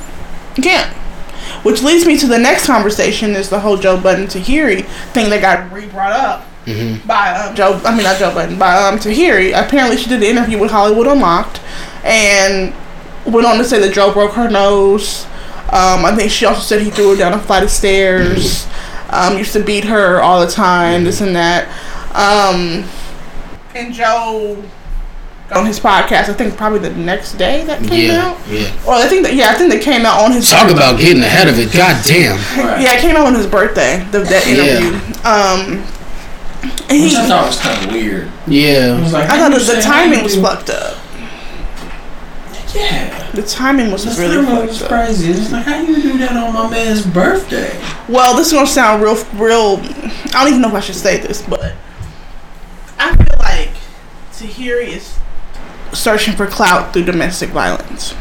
[0.57, 0.91] You can't.
[1.65, 5.41] Which leads me to the next conversation: is the whole Joe Budden Tahiry thing that
[5.41, 6.47] got re-brought up
[7.07, 7.81] by um, Joe.
[7.85, 9.53] I mean, not Joe Budden, by um, Tahiry.
[9.55, 11.61] Apparently, she did an interview with Hollywood Unlocked,
[12.03, 12.75] and
[13.27, 15.27] went on to say that Joe broke her nose.
[15.67, 18.67] Um, I think she also said he threw her down a flight of stairs.
[19.11, 21.69] Um, used to beat her all the time, this and that.
[22.15, 22.85] Um,
[23.75, 24.63] and Joe
[25.55, 28.39] on his podcast, I think probably the next day that came Yeah, out.
[28.49, 28.73] yeah.
[28.87, 31.23] Well, I think that yeah, I think they came out on his Talk about getting
[31.23, 31.73] ahead of it.
[31.73, 32.37] God damn.
[32.59, 32.81] Right.
[32.81, 34.07] yeah, it came out on his birthday.
[34.11, 34.79] The, that Yeah.
[34.79, 34.97] interview.
[35.25, 35.85] Um,
[36.89, 38.29] and Which I thought was kind of weird.
[38.47, 39.01] It Yeah.
[39.01, 40.97] was like, I thought you the timing was fucked up.
[42.75, 43.31] Yeah.
[43.33, 44.99] The timing was That's really really was fucked up.
[45.07, 45.31] crazy.
[45.31, 47.79] It's like, how you do that on my man's birthday?
[48.09, 49.79] Well, this is gonna sound real, real.
[49.83, 51.73] I don't even know if I should say this, but
[52.99, 53.71] I feel like
[54.33, 55.19] Tahiry is
[55.93, 58.15] searching for clout through domestic violence.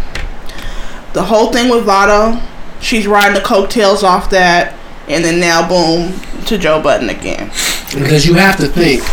[1.14, 2.42] The whole thing with Vado,
[2.82, 4.74] she's riding the coattails off that,
[5.08, 7.50] and then now, boom, to Joe Budden again.
[7.94, 9.04] Because you have to think.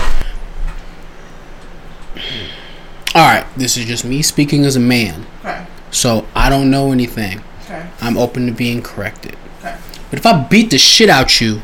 [3.14, 5.26] All right, this is just me speaking as a man.
[5.40, 5.66] Okay.
[5.90, 7.42] So I don't know anything.
[7.64, 7.86] Okay.
[8.00, 9.36] I'm open to being corrected.
[9.58, 9.76] Okay.
[10.10, 11.60] But if I beat the shit out you,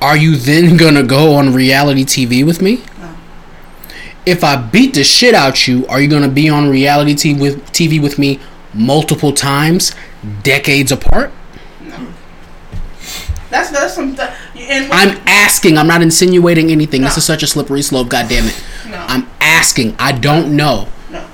[0.00, 2.82] are you then gonna go on reality TV with me?
[4.26, 4.32] No.
[4.32, 7.64] If I beat the shit out you, are you gonna be on reality TV with
[7.72, 8.40] TV with me
[8.74, 9.94] multiple times,
[10.42, 11.32] decades apart?
[13.50, 14.18] That's that's some.
[14.56, 15.78] And I'm asking.
[15.78, 17.02] I'm not insinuating anything.
[17.02, 18.08] This is such a slippery slope.
[18.08, 18.64] God damn it.
[18.88, 19.94] no, I'm asking.
[19.98, 20.88] I don't know.
[21.10, 21.26] no.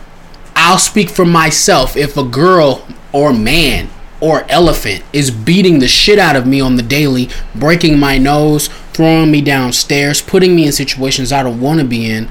[0.54, 1.96] I'll speak for myself.
[1.96, 3.88] If a girl or man
[4.20, 8.68] or elephant is beating the shit out of me on the daily, breaking my nose,
[8.92, 12.28] throwing me downstairs, putting me in situations I don't want to be in,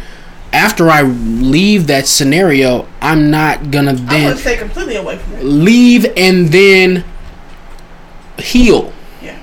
[0.53, 5.43] after I leave that scenario, I'm not gonna then stay completely away from it.
[5.43, 7.03] leave and then
[8.37, 9.35] heal, Yeah.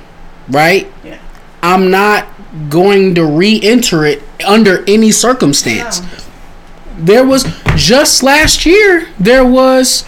[0.48, 0.90] right?
[1.04, 1.16] Yeah.
[1.62, 2.26] I'm not
[2.68, 6.00] going to re-enter it under any circumstance.
[6.00, 6.06] No.
[7.00, 7.44] There was
[7.76, 10.04] just last year there was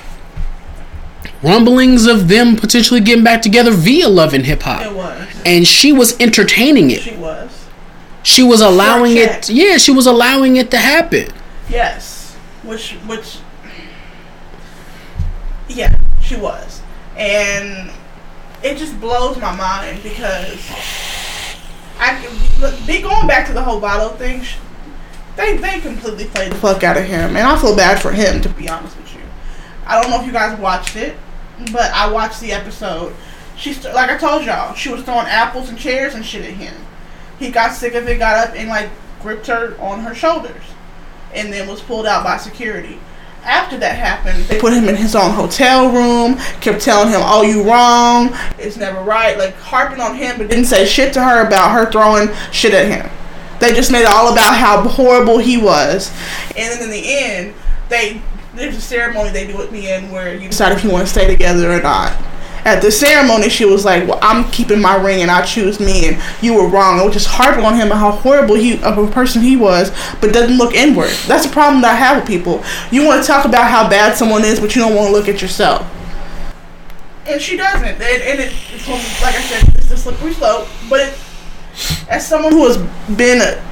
[1.42, 4.82] rumblings of them potentially getting back together via Love and Hip Hop.
[4.82, 5.28] It was.
[5.46, 7.00] And she was entertaining it.
[7.02, 7.59] She was.
[8.22, 11.32] She was allowing it yeah, she was allowing it to happen.
[11.68, 13.38] Yes, which which
[15.68, 16.82] yeah, she was,
[17.16, 17.90] and
[18.62, 20.60] it just blows my mind because
[21.98, 22.20] I
[22.86, 24.44] be going back to the whole Vado thing.
[25.36, 28.40] They they completely played the fuck out of him, and I feel bad for him
[28.42, 29.20] to be honest with you.
[29.86, 31.16] I don't know if you guys watched it,
[31.72, 33.14] but I watched the episode.
[33.56, 36.54] She st- like I told y'all, she was throwing apples and chairs and shit at
[36.54, 36.74] him.
[37.40, 40.62] He got sick of it, got up and like gripped her on her shoulders
[41.34, 43.00] and then was pulled out by security.
[43.42, 47.42] After that happened, they put him in his own hotel room, kept telling him, Oh,
[47.42, 51.46] you wrong, it's never right, like harping on him, but didn't say shit to her
[51.46, 53.10] about her throwing shit at him.
[53.58, 56.12] They just made it all about how horrible he was.
[56.56, 57.54] And then in the end,
[57.88, 58.20] they
[58.54, 61.12] there's a ceremony they do at the end where you decide if you want to
[61.12, 62.12] stay together or not.
[62.64, 66.08] At the ceremony, she was like, "Well, I'm keeping my ring, and I choose me,
[66.08, 68.98] and you were wrong." I was just harping on him and how horrible he of
[68.98, 71.10] a person he was, but doesn't look inward.
[71.26, 72.62] That's the problem that I have with people.
[72.90, 75.28] You want to talk about how bad someone is, but you don't want to look
[75.28, 75.86] at yourself.
[77.26, 77.84] And she doesn't.
[77.84, 78.88] And, and it, it's
[79.22, 80.68] like I said, it's a slippery slope.
[80.88, 81.18] But it,
[82.08, 82.76] as someone who has
[83.16, 83.62] been a,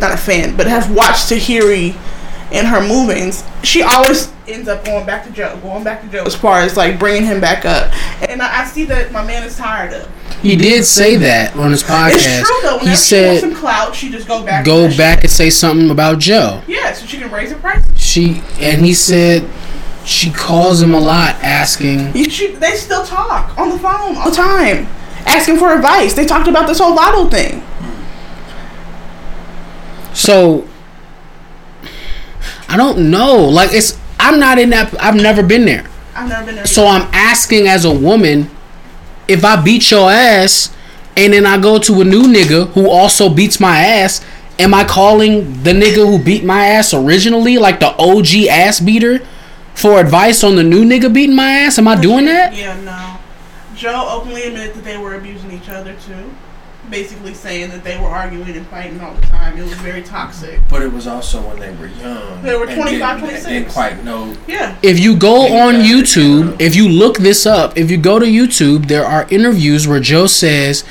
[0.00, 1.94] not a fan, but has watched Tahiry
[2.54, 6.22] in her movings, she always ends up going back to Joe, going back to Joe
[6.22, 7.92] as far as like bringing him back up.
[8.28, 10.08] And I, I see that my man is tired of.
[10.40, 12.12] He did say that on his podcast.
[12.14, 12.76] It's true though.
[12.78, 14.64] Whenever he she wants said some clout, she just go back.
[14.64, 15.24] go back shit.
[15.24, 16.62] and say something about Joe.
[16.68, 17.84] Yeah, so she can raise her price.
[17.98, 19.50] She and he said
[20.04, 24.86] she calls him a lot asking they still talk on the phone all the time,
[25.26, 26.14] asking for advice.
[26.14, 27.62] They talked about this whole Lotto thing.
[30.12, 30.68] So
[32.74, 33.36] I don't know.
[33.36, 35.86] Like it's I'm not in that I've never been there.
[36.12, 36.66] I've never been there.
[36.66, 38.50] So I'm asking as a woman
[39.28, 40.74] if I beat your ass
[41.16, 44.26] and then I go to a new nigga who also beats my ass,
[44.58, 49.24] am I calling the nigga who beat my ass originally like the OG ass beater
[49.76, 51.78] for advice on the new nigga beating my ass?
[51.78, 52.56] Am I doing that?
[52.56, 53.20] Yeah, no.
[53.76, 56.34] Joe openly admitted that they were abusing each other too.
[56.90, 59.56] Basically saying that they were arguing and fighting all the time.
[59.58, 60.60] It was very toxic.
[60.68, 62.42] But it was also when they were young.
[62.42, 63.46] They were and 25, didn't- 26.
[63.46, 64.34] Didn't quite know.
[64.46, 64.76] Yeah.
[64.82, 65.74] If you go Yeah, on.
[65.76, 69.98] YouTube, if you look this up, if you go to YouTube, there are interviews where
[70.00, 70.84] Joe says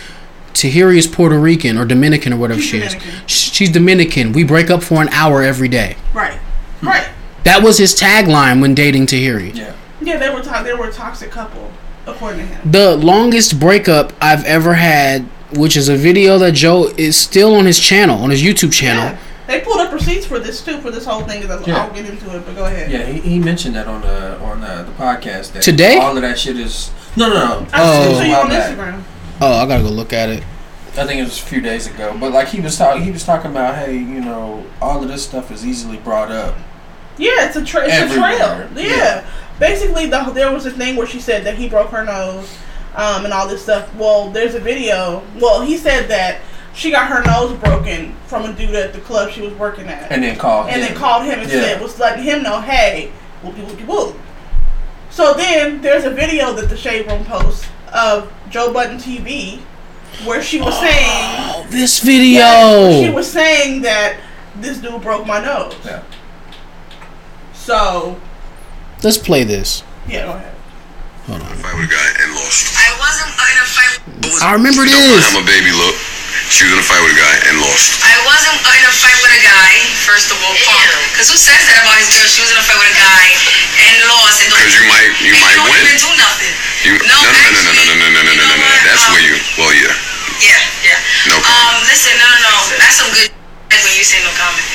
[0.53, 2.93] Tahiry is Puerto Rican or Dominican or whatever She's she is.
[2.93, 3.27] Dominican.
[3.27, 4.34] Sh- She's Dominican.
[4.34, 5.95] We break up for an hour every day.
[6.13, 6.38] Right.
[6.82, 7.08] Right.
[7.43, 9.56] That was his tagline when dating Tahiry.
[9.56, 9.73] Yeah.
[10.01, 11.71] Yeah, they were to- they were a toxic couple,
[12.06, 12.71] according to him.
[12.71, 15.25] The longest breakup I've ever had,
[15.58, 19.04] which is a video that Joe is still on his channel, on his YouTube channel.
[19.06, 19.18] Yeah.
[19.48, 21.42] They pulled up receipts for this too, for this whole thing.
[21.42, 21.84] 'cause I'll Yeah.
[21.86, 22.89] I'll get into it, but go ahead.
[22.89, 25.52] Yeah, he, he mentioned that on the on the, the podcast.
[25.54, 25.98] That Today?
[25.98, 27.68] all of that shit is no, no, no.
[27.74, 28.13] I Oh.
[28.13, 28.72] sent it you A while on back.
[28.78, 29.04] Instagram.
[29.42, 30.44] Oh, I gotta go look at it.
[30.98, 33.24] I think it was a few days ago, but like he was talking, he was
[33.24, 36.56] talking about, hey, you know, all of this stuff is easily brought up.
[37.18, 38.68] Yeah, it's a tra- it's a trail.
[38.76, 38.88] Yeah.
[38.96, 39.24] Yeah.
[39.60, 42.48] Basically, the, there was a thing where she said that he broke her nose,
[42.95, 43.93] um, and all this stuff.
[43.95, 45.23] Well, there's a video.
[45.39, 46.41] Well, he said that
[46.73, 50.12] she got her nose broken from a dude at the club she was working at,
[50.12, 50.88] And then called and him.
[50.89, 51.62] then called him and Yeah.
[51.62, 53.12] said was letting him know, hey,
[53.43, 54.15] whoopie whoopie whoop.
[55.12, 59.60] So then there's a video that the Shade Room posts of Joe Budden TV,
[60.25, 61.06] where she was saying.
[61.56, 63.03] Oh, this Yeah, video.
[63.03, 64.15] She was saying that
[64.56, 65.75] this dude broke my nose.
[65.86, 66.01] Yeah.
[67.53, 68.19] So,
[69.03, 69.84] Let's play this.
[70.08, 70.53] yeah, go ahead.
[71.28, 71.56] Hold on.
[71.64, 72.76] fight with a guy and lost.
[72.76, 73.94] I wasn't in a fight.
[74.44, 75.26] I remember Don't mind this.
[75.32, 75.96] how my baby look.
[76.52, 77.98] She was in a fight with a guy and lost.
[78.04, 79.74] I wasn't in a fight with a guy.
[80.04, 80.54] First of all,
[81.16, 82.28] Because who says that about his girl?
[82.28, 83.24] She was in a fight with a guy
[83.88, 84.44] and lost.
[84.44, 85.82] And don't- Because you might, you and might don't win.
[85.88, 86.54] even do nothing.
[86.84, 88.68] You, no, no, no, no, no, no, no, no, no, no, no, no.
[88.84, 89.36] That's where you.
[89.56, 89.96] Well, yeah.
[90.44, 91.00] Yeah, yeah.
[91.32, 91.80] No comment.
[91.80, 92.56] Um, listen, no, no, no.
[92.76, 93.32] That's some good
[93.72, 94.66] when you say no comment.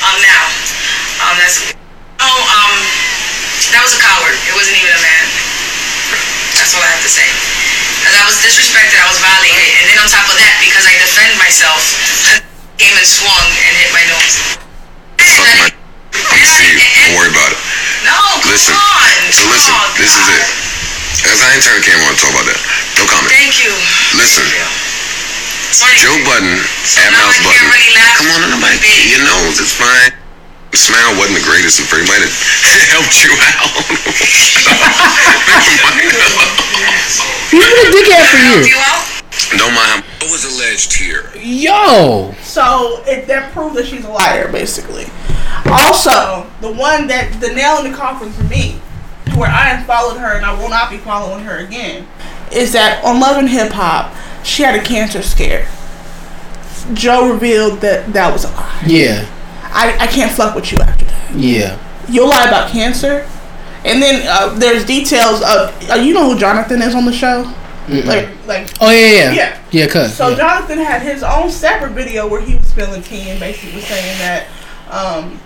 [0.00, 0.44] Um, now,
[1.28, 1.60] um, that's.
[2.24, 2.72] Oh, um,
[3.76, 4.32] that was a coward.
[4.48, 5.24] It wasn't even a man.
[6.58, 7.26] That's all I have to say.
[8.02, 10.94] Because I was disrespected, I was violated, and then on top of that, because I
[10.98, 11.80] defend myself,
[12.82, 14.34] came and swung and hit my nose.
[15.22, 15.68] Suck my.
[15.70, 16.78] I'm gonna see you.
[16.82, 17.60] Don't worry about it.
[18.06, 18.74] No, come Listen.
[18.74, 19.10] on.
[19.34, 20.44] So listen, Oh, this is it.
[21.30, 22.58] As I ain't turn the camera on to talk about that.
[22.98, 23.30] No comment.
[23.34, 23.70] Thank you.
[24.18, 24.46] Listen.
[24.46, 26.10] Thank you.
[26.10, 26.54] Joe Budden,
[26.98, 27.66] at now Mouse Button.
[27.70, 28.02] really.
[28.18, 28.78] Come on, nobody.
[29.10, 30.14] Your nose is fine.
[30.78, 32.30] The smile wasn't the greatest, and Freddie might have
[32.94, 33.66] helped you out.
[37.50, 39.02] He's been a dickhead for you out?
[39.58, 40.02] Don't mind how.
[40.22, 41.32] What was alleged here?
[41.34, 42.32] Yo.
[42.42, 45.06] So, it, that proves that she's a liar, basically.
[45.66, 48.80] Also, the one that, the nail in the coffin for me,
[49.36, 52.06] where I unfollowed her and I will not be following her again,
[52.52, 54.14] is that on Love and Hip Hop,
[54.44, 55.66] she had a cancer scare.
[56.94, 58.84] Joe revealed that that was a lie.
[58.86, 59.28] Yeah.
[59.78, 61.34] I, I can't fuck with you after that.
[61.34, 61.78] Yeah.
[62.08, 63.26] you'll lie about cancer,
[63.84, 67.52] and then uh, there's details of uh, you know who Jonathan is on the show,
[67.88, 68.68] like like.
[68.80, 69.58] Oh yeah, yeah, Yeah.
[69.70, 69.86] yeah.
[69.86, 70.14] Cuz.
[70.14, 70.36] So yeah.
[70.36, 74.18] Jonathan had his own separate video where he was spilling tea and basically was saying
[74.18, 74.46] that
[74.90, 75.38] um,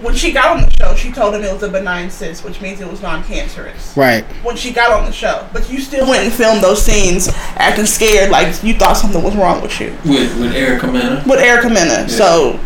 [0.00, 2.60] when she got on the show, she told him it was a benign cyst, which
[2.62, 3.94] means it was non-cancerous.
[3.96, 4.24] Right.
[4.42, 7.84] When she got on the show, but you still went and filmed those scenes acting
[7.84, 11.22] scared, like you thought something was wrong with you with with Erica Mena.
[11.26, 12.08] with Erica Mena.
[12.08, 12.58] So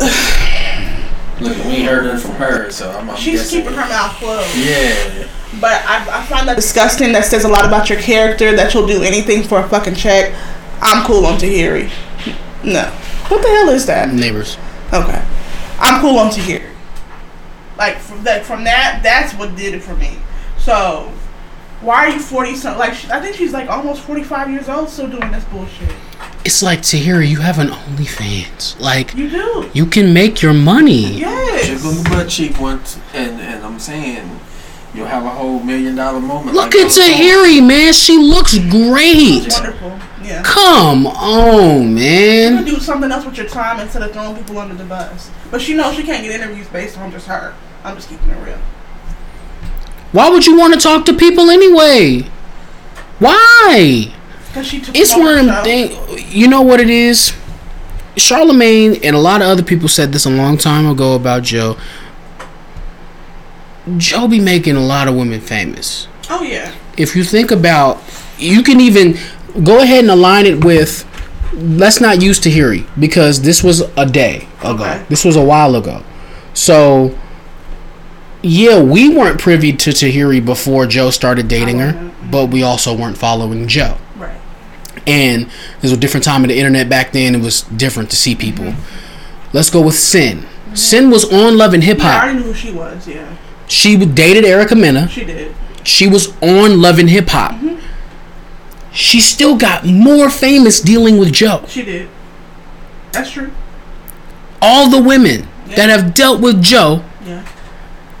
[1.40, 3.60] Look, we ain't heard that from her, so I'm, I'm she's guessing.
[3.60, 4.56] keeping her mouth closed.
[4.56, 5.28] Yeah.
[5.60, 7.12] But I, I find that disgusting.
[7.12, 8.54] That says a lot about your character.
[8.56, 10.34] That you'll do anything for a fucking check.
[10.80, 11.90] I'm cool on Tahiry.
[12.64, 12.84] No.
[13.28, 14.12] What the hell is that?
[14.12, 14.56] Neighbors.
[14.92, 15.24] Okay.
[15.78, 16.70] I'm cool on Tahiry.
[17.76, 20.18] Like from that, from that, that's what did it for me.
[20.58, 21.12] So,
[21.80, 22.78] why are you 40 something?
[22.78, 25.92] Like, she- I think she's like almost 45 years old, still doing this bullshit.
[26.44, 28.78] It's like Tahiry, you have an OnlyFans.
[28.80, 29.70] Like You do.
[29.74, 31.18] you can make your money.
[31.18, 31.66] Yes.
[31.66, 34.40] Jiggle the butt cheek once, and and I'm saying
[34.94, 36.54] you'll have a whole million dollar moment.
[36.54, 37.08] Look like at those songs.
[37.10, 37.92] Tahiry, man.
[37.92, 39.48] She looks great.
[39.50, 39.98] Wonderful.
[40.22, 40.42] Yeah.
[40.44, 42.52] Come on, man.
[42.52, 45.30] You can do something else with your time instead of throwing people under the bus.
[45.50, 47.54] But she knows she can't get interviews based on just her.
[47.84, 48.58] I'm just keeping it real.
[50.16, 52.22] Why would you want to talk to people anyway?
[53.18, 54.10] Why?
[54.48, 56.06] Because she took It's one of off them the show.
[56.06, 56.34] things.
[56.34, 57.34] You know what it is?
[58.16, 61.76] Charlemagne and a lot of other people said this a long time ago about Joe.
[63.98, 66.08] Joe be making a lot of women famous.
[66.30, 66.74] Oh yeah.
[66.96, 68.02] If you think about,
[68.38, 69.18] you can even
[69.64, 71.04] go ahead and align it with.
[71.52, 74.76] Let's not use Tahiry because this was a day ago.
[74.76, 75.04] Okay.
[75.10, 76.02] This was a while ago.
[76.54, 77.16] So,
[78.46, 83.18] yeah, we weren't privy to Tahiry before Joe started dating her, but we also weren't
[83.18, 84.36] following Joe Right.
[85.06, 85.48] and
[85.82, 87.34] was a different time of the internet back then.
[87.34, 88.74] It was different to see people.
[89.52, 90.44] Let's go with Cyn.
[90.72, 92.22] Cyn was on Love and Hip Yeah, I Hop.
[92.24, 93.08] already knew who she was.
[93.08, 93.36] Yeah,
[93.68, 95.08] She dated Erica Mena.
[95.08, 95.54] she did.
[95.82, 97.52] She was on Love and Hip Hop.
[97.54, 97.76] Hmm.
[98.92, 101.64] She still got more famous dealing with Joe.
[101.68, 102.08] She did.
[103.12, 103.50] That's true.
[104.62, 107.15] All the women that have dealt with Joe, Yeah.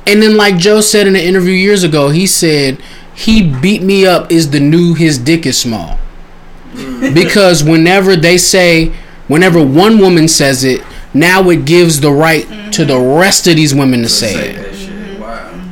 [0.06, 2.80] And then like Joe said in an interview years ago, he said
[3.14, 5.98] he beat me up is the new his dick is small.
[6.76, 7.14] Mm.
[7.14, 8.92] because whenever they say,
[9.28, 10.82] whenever one woman says it,
[11.14, 13.18] now it gives the right to the mm-hmm.
[13.18, 14.56] rest of these women to say Say it.
[14.56, 14.90] that shit.
[14.90, 15.22] Mm-hmm.
[15.22, 15.64] Wow.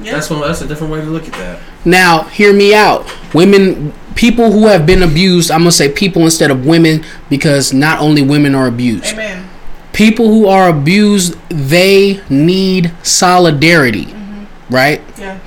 [0.00, 0.12] Yeah.
[0.12, 0.40] That's one.
[0.40, 1.60] That's a different way to look at that.
[1.84, 3.10] Now, hear me out.
[3.34, 7.98] Women, people who have been abused, I'm gonna say people instead of women because not
[8.00, 9.14] only women are abused.
[9.14, 9.48] Amen.
[9.92, 14.74] People who are abused, they need solidarity, mm-hmm.
[14.74, 15.02] right?
[15.18, 15.38] Yeah.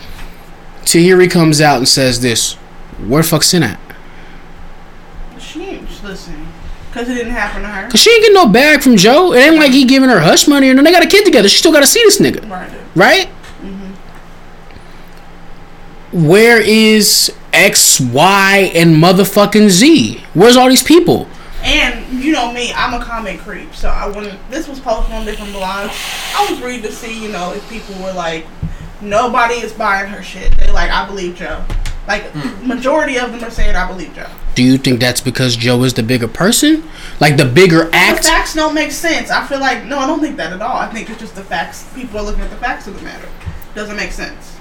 [0.84, 2.54] Tahiry comes out and says this.
[3.08, 3.80] Where the fuck's Cyn at?
[5.40, 6.48] She ain't listening.
[6.90, 7.90] Because it didn't happen to her.
[7.90, 9.34] Cause she ain't getting no bag from Joe.
[9.34, 10.86] It ain't like he giving her hush money or nothing.
[10.86, 11.50] They got a kid together.
[11.50, 12.72] She still got to see this nigga, Right.
[12.96, 13.28] right?
[13.62, 13.92] Mm-hmm.
[16.28, 20.24] Where is X, Y, and motherfucking Z?
[20.34, 21.28] Where's all these people?
[21.66, 23.74] And you know me, I'm a comment creep.
[23.74, 25.92] So I when this was posted on different blogs,
[26.36, 28.46] I was reading to see, you know, if people were like,
[29.02, 30.56] nobody is buying her shit.
[30.58, 31.64] They like, I believe Joe.
[32.08, 32.68] Like Hmm.
[32.68, 34.28] majority of them are saying, I believe Joe.
[34.54, 36.84] Do you think that's because Joe is the bigger person?
[37.20, 38.22] Like the bigger act?
[38.22, 39.32] The facts don't make sense.
[39.32, 40.78] I feel like no, I don't think that at all.
[40.78, 41.92] I think it's just the facts.
[41.96, 43.28] People are looking at the facts of the matter.
[43.74, 44.56] Doesn't make sense.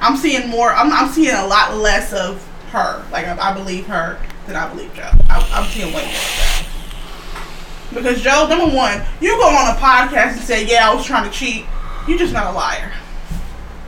[0.00, 0.72] I'm seeing more.
[0.72, 3.04] I'm, I'm seeing a lot less of her.
[3.10, 5.10] Like I, I believe her than I believe Joe.
[5.28, 6.64] I, I'm seeing way more of that.
[7.94, 11.24] Because Joe, number one, you go on a podcast and say, "Yeah, I was trying
[11.30, 11.64] to cheat."
[12.06, 12.92] You're just not a liar.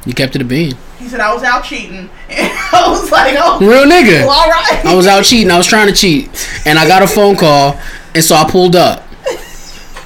[0.06, 0.74] You kept it a bean.
[0.98, 4.26] He said I was out cheating, and I was like, "Oh, Real nigga.
[4.26, 5.50] well, all right." I was out cheating.
[5.50, 6.28] I was trying to cheat,
[6.66, 7.78] and I got a phone call,
[8.14, 9.02] and so I pulled up.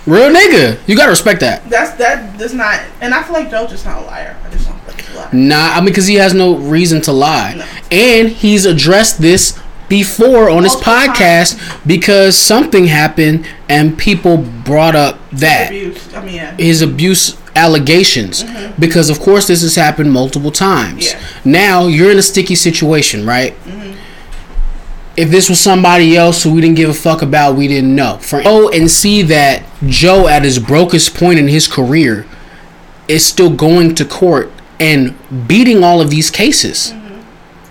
[0.06, 0.78] Real nigga.
[0.87, 1.68] You gotta respect that.
[1.70, 4.37] That's that does not, and I feel like Joe's just not a liar.
[4.44, 5.31] I just don't think he's a liar.
[5.33, 7.64] Nah, I mean, because he has no reason to lie, No.
[7.90, 15.18] and he's addressed this before on his podcast because something happened and people brought up
[15.31, 16.14] that Abuse.
[16.14, 16.57] I mean, yeah.
[16.57, 18.81] his abuse allegations mm-hmm.
[18.81, 21.20] because of course this has happened multiple times Yeah.
[21.44, 23.97] now you're in a sticky situation right mm-hmm.
[25.16, 28.18] if this was somebody else who we didn't give a fuck about we didn't know
[28.20, 32.27] for oh and see that joe at his brokest point in his career
[33.07, 35.14] is still going to court and
[35.48, 36.92] beating all of these cases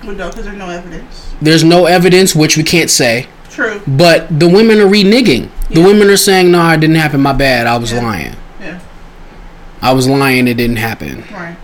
[0.04, 1.34] But no, because there's no evidence.
[1.42, 3.82] there's no evidence which we can't say True.
[3.88, 7.68] but the women are reneging the women are saying no it didn't happen my bad
[7.68, 8.02] i was Yeah.
[8.04, 8.80] lying Yeah.
[9.82, 11.56] i was lying it didn't happen Right.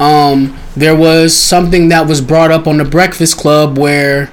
[0.00, 4.30] um, there was something that was brought up on the Breakfast Club where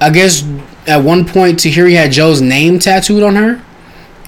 [0.00, 0.44] I guess
[0.86, 3.62] at one point Tahiry had Joe's name tattooed on her,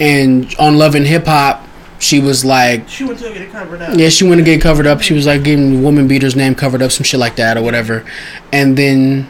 [0.01, 1.67] and on Love and Hip Hop,
[1.99, 3.97] she was like, She went to get it covered up.
[3.97, 5.01] yeah, she went to get covered up.
[5.03, 7.63] She was like getting the woman beater's name covered up, some shit like that or
[7.63, 8.05] whatever.
[8.53, 9.29] And then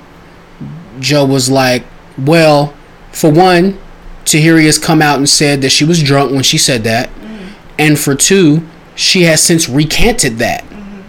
[1.01, 1.85] Joe was like,
[2.19, 2.75] well,
[3.13, 3.79] for one,
[4.25, 7.09] Tahiry has come out and said that she was drunk when she said that.
[7.09, 7.49] Mm-hmm.
[7.79, 10.65] And for two, she has since recanted that.
[10.65, 11.01] Mm-hmm.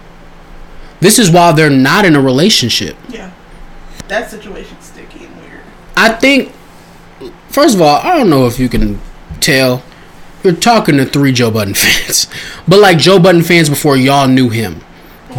[1.02, 2.96] This is while they're not in a relationship.
[3.10, 3.32] Yeah.
[4.08, 5.62] That situation's sticky and weird.
[5.98, 6.54] I think,
[7.50, 9.02] first of all, I don't know if you can
[9.42, 9.84] tell.
[10.44, 12.28] You're talking to three Joe Budden fans,
[12.68, 14.82] but like Joe Budden fans before y'all knew him.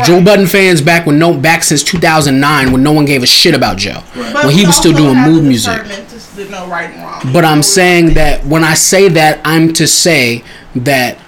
[0.05, 0.25] Joe Right.
[0.25, 3.77] Budden fans back when no back since 2009 when no one gave a shit about
[3.77, 5.83] Joe But when he was still doing Mood Muzik.
[5.83, 7.23] discernment To s- to know right.
[7.33, 10.45] But I'm saying that when I say that, I'm to say
[10.77, 11.19] that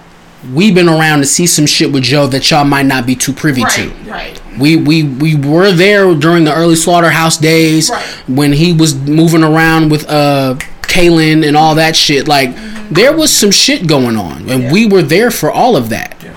[0.53, 3.33] we've been around to see some shit with Joe that y'all might not be too
[3.33, 3.89] privy to.
[3.89, 4.07] Right.
[4.07, 4.43] Right.
[4.61, 8.05] We we we were there during the early slaughterhouse days Right.
[8.29, 10.55] when he was moving around with uh
[10.92, 12.28] Kaylin and all that shit.
[12.28, 12.55] Like
[12.90, 14.64] there was some shit going on, and.
[14.64, 14.72] Yeah.
[14.72, 16.16] we were there for all of that.
[16.22, 16.37] Yeah.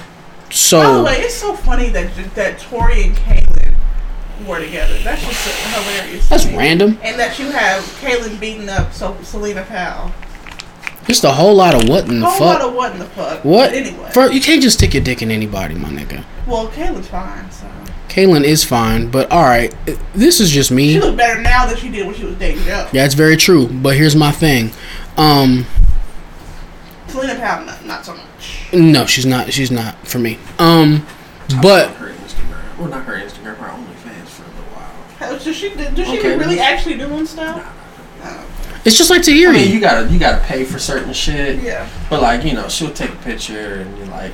[0.51, 3.73] So By the way, it's so funny that that Tory and Kaylin
[4.47, 4.97] were together.
[5.03, 6.29] That's just so hilarious.
[6.29, 6.97] that's random.
[7.03, 10.11] And that you have Kaylin beating up so Selena Powell.
[11.07, 12.59] Just a whole lot of what in the Whole fuck.
[12.59, 13.43] lot of what in the fuck.
[13.45, 13.69] what?
[13.69, 14.09] But anyway.
[14.11, 16.23] For, you can't just stick your dick in anybody, my nigga.
[16.47, 17.51] well, Kaylin's fine.
[17.51, 17.67] So
[18.15, 19.75] Kaylin is fine, but all right,
[20.13, 20.93] this is just me.
[20.93, 22.88] she look better now than she did when she was dating Joe.
[22.93, 23.67] Yeah, it's very true.
[23.67, 24.71] But here's my thing.
[25.17, 25.65] Um,
[27.08, 28.67] Selena Powell, not, not so much.
[28.73, 29.51] no, she's not.
[29.51, 30.39] She's not for me.
[30.60, 31.06] Um,
[31.62, 35.38] but her Instagram, well, not her Instagram, her OnlyFans for a little while.
[35.38, 35.69] Does she?
[35.75, 37.63] Does she Okay, really let's- actually doing stuff?
[38.23, 38.47] Oh,
[38.86, 39.49] it's just like to you.
[39.49, 41.62] I mean, you gotta you gotta pay for certain shit.
[41.62, 41.89] yeah.
[42.10, 44.34] But like you know, she'll take a picture and you're like,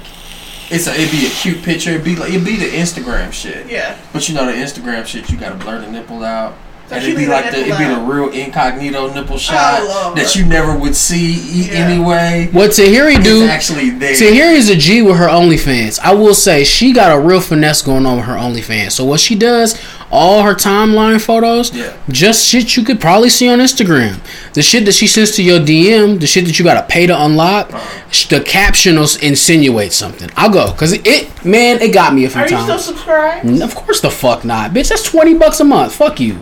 [0.71, 1.91] it's a, it'd be a cute picture.
[1.91, 3.69] It'd be like it'd be the Instagram shit.
[3.69, 3.99] Yeah.
[4.13, 6.55] But you know the Instagram shit, you gotta blur the nipple out.
[6.91, 10.17] So and it'd be like the it'd be the real incognito nipple oh, shot Lord.
[10.17, 11.35] that you never would see
[11.69, 11.85] Yeah.
[11.85, 12.49] anyway.
[12.51, 13.45] what Tahiry do?
[13.45, 14.13] Actually there.
[14.13, 15.99] Tahiry's a G with her OnlyFans.
[16.01, 18.91] I will say she got a real finesse going on with her OnlyFans.
[18.91, 21.93] So what she does, all her timeline photos, Yeah.
[22.09, 24.17] just shit you could probably see on Instagram.
[24.53, 27.23] The shit that she sends to your DM, the shit that you gotta pay to
[27.23, 28.01] unlock, uh-huh.
[28.11, 30.29] sh the caption will insinuate something.
[30.35, 32.51] I'll go because it, man, it got me a few times.
[32.51, 32.83] Are you times.
[32.83, 33.61] still subscribed?
[33.61, 34.89] Of course the fuck not, bitch.
[34.89, 35.95] That's twenty bucks a month.
[35.95, 36.39] Fuck you.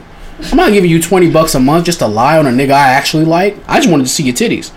[0.52, 2.90] I'm not giving you twenty bucks a month just to lie on a nigga I
[2.90, 3.58] actually like.
[3.68, 4.72] I just wanted to see your titties.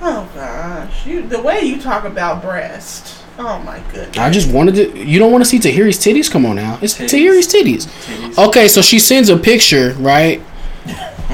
[0.00, 3.16] Oh gosh, you the way you talk about breast.
[3.38, 4.18] Oh my goodness.
[4.18, 4.98] I just wanted to.
[5.04, 6.30] You don't want to see Tahiry's titties?
[6.30, 6.78] Come on now.
[6.82, 7.08] It's Titties.
[7.10, 7.86] Tahiry's titties.
[8.04, 8.48] Titties.
[8.48, 10.42] Okay, so she sends a picture, right?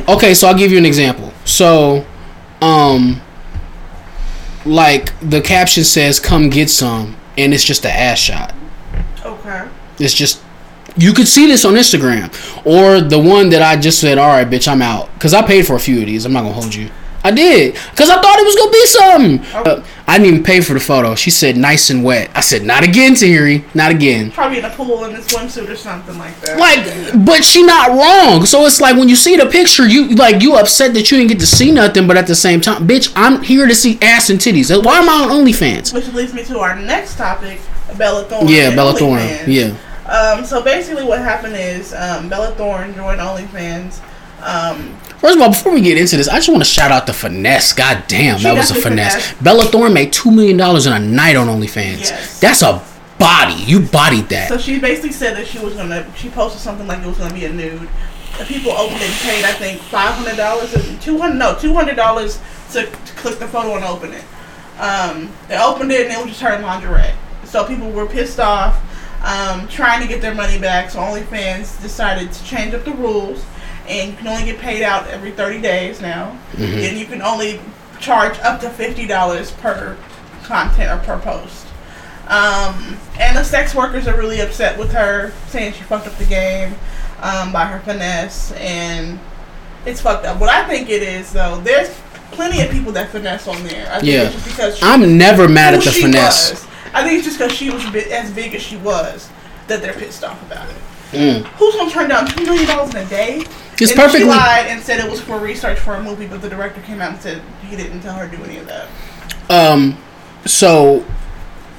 [0.09, 1.33] Okay, so I'll give you an example.
[1.47, 2.05] So,
[2.61, 3.23] um,
[4.67, 8.55] like the caption says, "Come get some," and it's just an ass shot.
[9.25, 9.65] Okay.
[9.99, 10.43] It's just
[10.97, 12.31] You could see this on Instagram,
[12.65, 15.67] or the one that I just said, "All right, bitch, I'm out," because I paid
[15.67, 16.25] for a few of these.
[16.25, 16.89] I'm not gonna hold you.
[17.27, 19.57] I did, because I thought it was gonna be something.
[19.67, 21.15] Uh, I didn't even pay for the photo.
[21.15, 23.65] She said, "Nice and wet." I said, "Not again, Tahiry.
[23.73, 26.59] Not again." Probably in a pool in a swimsuit or something like that.
[26.59, 28.45] Like, but she not wrong.
[28.45, 31.31] So it's like when you see the picture, you like you upset that you didn't
[31.31, 34.29] get to see nothing, but at the same time, bitch, I'm here to see ass
[34.29, 34.71] and titties.
[34.85, 35.95] Why am I on OnlyFans?
[35.95, 37.59] Which leads me to our next topic,
[37.97, 38.49] Bella Thorne.
[38.49, 39.23] Yeah, Bella Thorne.
[39.47, 39.71] Yeah.
[40.07, 44.01] Um, so basically, what happened is um, Bella Thorne joined OnlyFans.
[44.43, 47.07] Um, First of all, before we get into this, I just want to shout out
[47.07, 47.73] the finesse.
[47.73, 49.15] God damn, that was a finesse.
[49.15, 49.43] finesse.
[49.43, 52.01] Bella Thorne made two million dollars in a night on OnlyFans.
[52.01, 52.41] Yes.
[52.41, 52.85] That's a
[53.19, 53.55] body.
[53.55, 54.49] You bodied that.
[54.49, 56.07] so she basically said that she was gonna.
[56.17, 57.89] She posted something like it was gonna be a nude.
[58.37, 61.73] The people opened it and paid, I think, five hundred dollars, two hundred, no, two
[61.73, 62.39] hundred dollars
[62.73, 64.25] to, to click the photo and open it.
[64.79, 67.15] Um, they opened it and it was just her in lingerie.
[67.45, 68.75] So people were pissed off,
[69.25, 70.91] um, trying to get their money back.
[70.91, 73.45] So OnlyFans decided to change up the rules,
[73.89, 77.61] and you can only get paid out every thirty days now, and you can only
[78.01, 79.97] charge up to fifty dollars per
[80.45, 81.67] content or per post.
[82.29, 86.25] Um, and the sex workers are really upset with her, saying she fucked up the
[86.25, 86.75] game
[87.21, 89.19] um, by her finesse, and
[89.85, 90.41] it's fucked up.
[90.41, 91.91] What I think it is, though, there's
[92.33, 93.87] plenty of people that finesse on there.
[93.93, 94.23] I think Yeah.
[94.23, 96.53] it's just because she, I'm never mad at the finesse.
[96.53, 96.67] was.
[96.95, 99.29] I think it's just because she was as big as she was
[99.67, 100.77] that they're pissed off about it.
[101.13, 101.43] Mm.
[101.59, 103.45] Who's gonna turn down two million dollars in a day?
[103.81, 106.41] It's and perfectly- She lied and said it was for research for a movie, but
[106.43, 108.87] the director came out and said he didn't tell her to do any of that.
[109.51, 109.97] Um,
[110.47, 111.05] so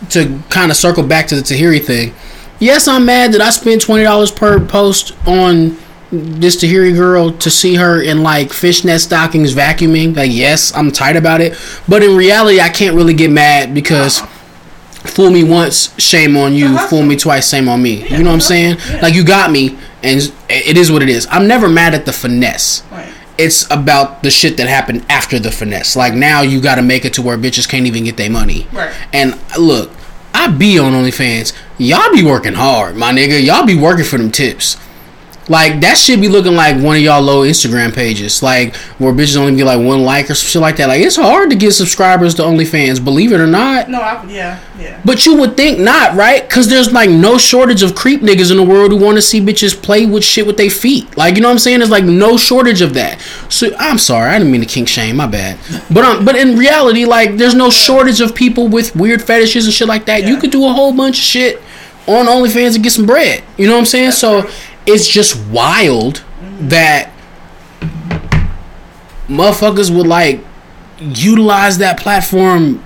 [0.10, 2.14] to kind of circle back to the Tahiry thing,
[2.60, 5.78] yes, I'm mad that I spent twenty dollars per post on
[6.12, 10.16] this Tahiry girl to see her in like fishnet stockings vacuuming.
[10.16, 11.58] Like, yes, I'm tight about it,
[11.88, 14.22] but in reality, I can't really get mad because.
[15.06, 16.68] Fool me once, shame on you.
[16.68, 16.88] Uh-huh.
[16.88, 18.04] Fool me twice, shame on me.
[18.10, 18.78] You know what I'm saying?
[19.02, 21.28] Like you got me, and it is what it is.
[21.32, 23.08] I'm never mad at the finesse Right.
[23.38, 25.96] it's about the shit that happened after the finesse.
[25.96, 28.68] Like now you got to make it to where bitches can't even get their money.
[28.72, 28.94] Right.
[29.14, 29.92] And look,
[30.34, 31.54] I be on OnlyFans.
[31.78, 33.44] Y'all be working hard, my nigga.
[33.44, 34.78] Y'all be working for them tips.
[35.48, 39.38] Like that should be looking like one of y'all low Instagram pages, like where bitches
[39.38, 40.88] only get like one like or some shit like that.
[40.88, 43.88] Like it's hard to get subscribers to OnlyFans, believe it or not.
[43.88, 45.00] No, I, yeah, yeah.
[45.06, 46.42] But you would think not, right?
[46.48, 49.40] Because there's like no shortage of creep niggas in the world who want to see
[49.40, 51.16] bitches play with shit with their feet.
[51.16, 51.80] Like, you know what I'm saying?
[51.80, 53.22] There's like no shortage of that.
[53.50, 55.60] So I'm sorry, I didn't mean to kink shame, my bad.
[55.94, 59.74] But um, but in reality, like, there's no shortage of people with weird fetishes and
[59.74, 60.24] shit like that.
[60.24, 60.40] You Yeah.
[60.40, 61.62] could do a whole bunch of shit
[62.08, 63.44] on OnlyFans and get some bread.
[63.58, 64.12] You know what I'm saying?
[64.12, 64.52] so true.
[64.86, 66.24] It's just wild
[66.60, 67.12] that
[69.28, 70.42] motherfuckers would like
[71.00, 72.84] utilize that platform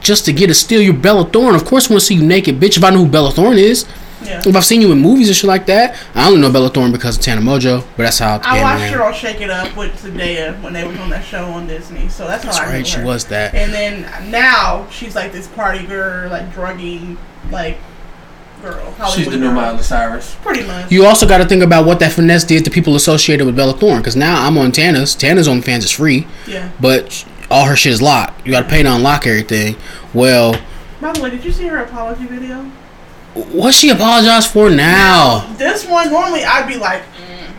[0.00, 1.54] just to get to steal your Bella Thorne.
[1.54, 2.76] Of course, I want to see you naked, bitch.
[2.76, 3.86] If I know who Bella Thorne is,
[4.22, 4.42] Yeah.
[4.44, 6.92] if I've seen you in movies and shit like that, I only know Bella Thorne
[6.92, 7.84] because of Tana Mongeau.
[7.96, 10.98] But that's how I watched her on Shake It Up with Zendaya when they was
[10.98, 13.54] on that show on Disney, so that's how That's I knew right, she was that.
[13.54, 17.16] And then now she's like this party girl, like drugging,
[17.50, 17.78] like
[18.64, 18.90] girl.
[18.92, 19.54] Hollywood She's the new girl.
[19.54, 20.34] Miley Cyrus.
[20.42, 20.90] Pretty much.
[20.90, 23.74] You also got to think about what that finesse did to people associated with Bella
[23.74, 23.98] Thorne.
[23.98, 25.14] Because now I'm on Tana's.
[25.14, 26.72] Tana's on fans is free, yeah.
[26.80, 28.44] but all her shit is locked.
[28.46, 29.76] You got to pay to unlock everything.
[30.12, 30.60] Well,
[31.00, 32.70] By the way, did you see her apology video?
[33.34, 35.52] what she apologized for now?
[35.56, 37.52] This one normally I'd be like, mm.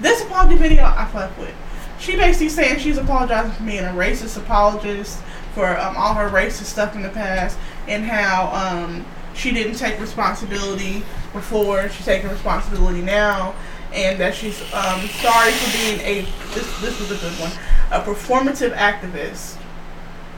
[0.00, 1.54] this apology video I fuck with.
[1.98, 5.20] She basically saying she's apologizing for being a racist apologist
[5.54, 9.04] for um, all her racist stuff in the past and how um,
[9.34, 11.02] she didn't take responsibility
[11.32, 11.88] before.
[11.88, 13.54] She's taking responsibility now,
[13.92, 16.22] and that she's um, sorry for being a
[16.54, 17.52] this this was a good one
[17.92, 19.56] a performative activist.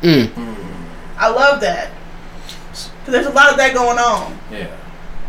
[0.03, 0.30] Mm.
[1.16, 1.90] I love that
[2.72, 4.66] because there's a lot of that going on Yeah.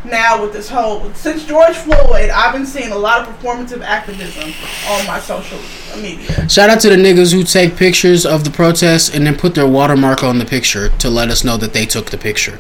[0.04, 4.52] now with this whole since George Floyd, I've been seeing a lot of performative activism
[4.90, 5.60] on my social
[6.02, 6.50] media.
[6.50, 9.68] Shout out to the niggas who take pictures of the protests and then put their
[9.68, 12.60] watermark on the picture to let us know that they took the picture.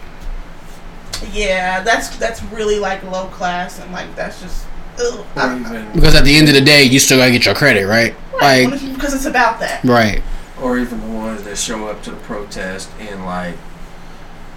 [1.33, 4.65] Yeah, that's that's really like low class and like that's just
[4.99, 5.25] ugh.
[5.35, 8.15] I- Because at the end of the day, you still gotta get your credit, right?
[8.41, 9.83] right, Like, because it's about that.
[9.83, 10.21] right.
[10.61, 13.55] or even the ones that show up to the protest in like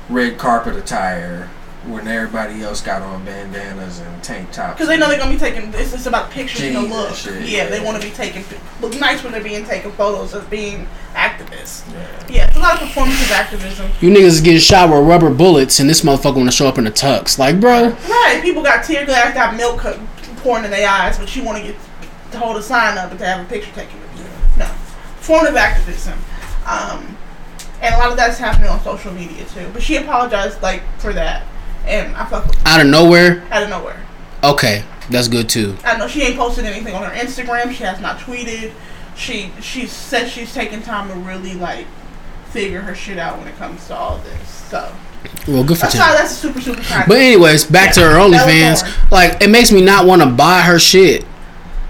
[0.09, 1.49] red carpet attire
[1.87, 4.75] when everybody else got on bandanas and tank tops.
[4.75, 5.73] Because they know they're gonna be taking.
[5.75, 7.15] It's just about pictures and the Jeans and look.
[7.15, 8.45] shit, yeah, they want to be taking
[8.81, 11.83] look nice when they're being taken photos of being activists.
[11.93, 12.27] Yeah.
[12.29, 13.91] Yeah, it's a lot of performative activism.
[14.01, 16.87] You niggas is getting shot with rubber bullets, and this motherfucker wanna show up in
[16.87, 17.39] a tux.
[17.39, 20.01] Like, bro, Right, people got tear gas, got milk co-
[20.39, 21.77] pouring in their eyes, but you want to get
[22.33, 24.25] to hold a sign up and to have a picture taken with you.
[24.59, 24.67] No,
[25.21, 26.19] formative activism,
[26.67, 27.17] um,
[27.81, 29.69] and a lot of that's happening on social media too.
[29.73, 31.45] But she apologized like for that,
[31.89, 34.01] and I fuck with out of nowhere, out of nowhere.
[34.45, 35.77] Okay, that's good too.
[35.85, 37.73] I know she ain't posted anything on her Instagram.
[37.73, 38.73] She has not tweeted.
[39.17, 41.87] She she said she's taking time to really like
[42.51, 44.49] figure her shit out when it comes to all this.
[44.49, 44.95] So
[45.47, 46.83] Well, good for that's how that's super super.
[47.09, 49.11] But anyways, back to her OnlyFans.
[49.11, 51.25] Like, it makes me not want to buy her shit.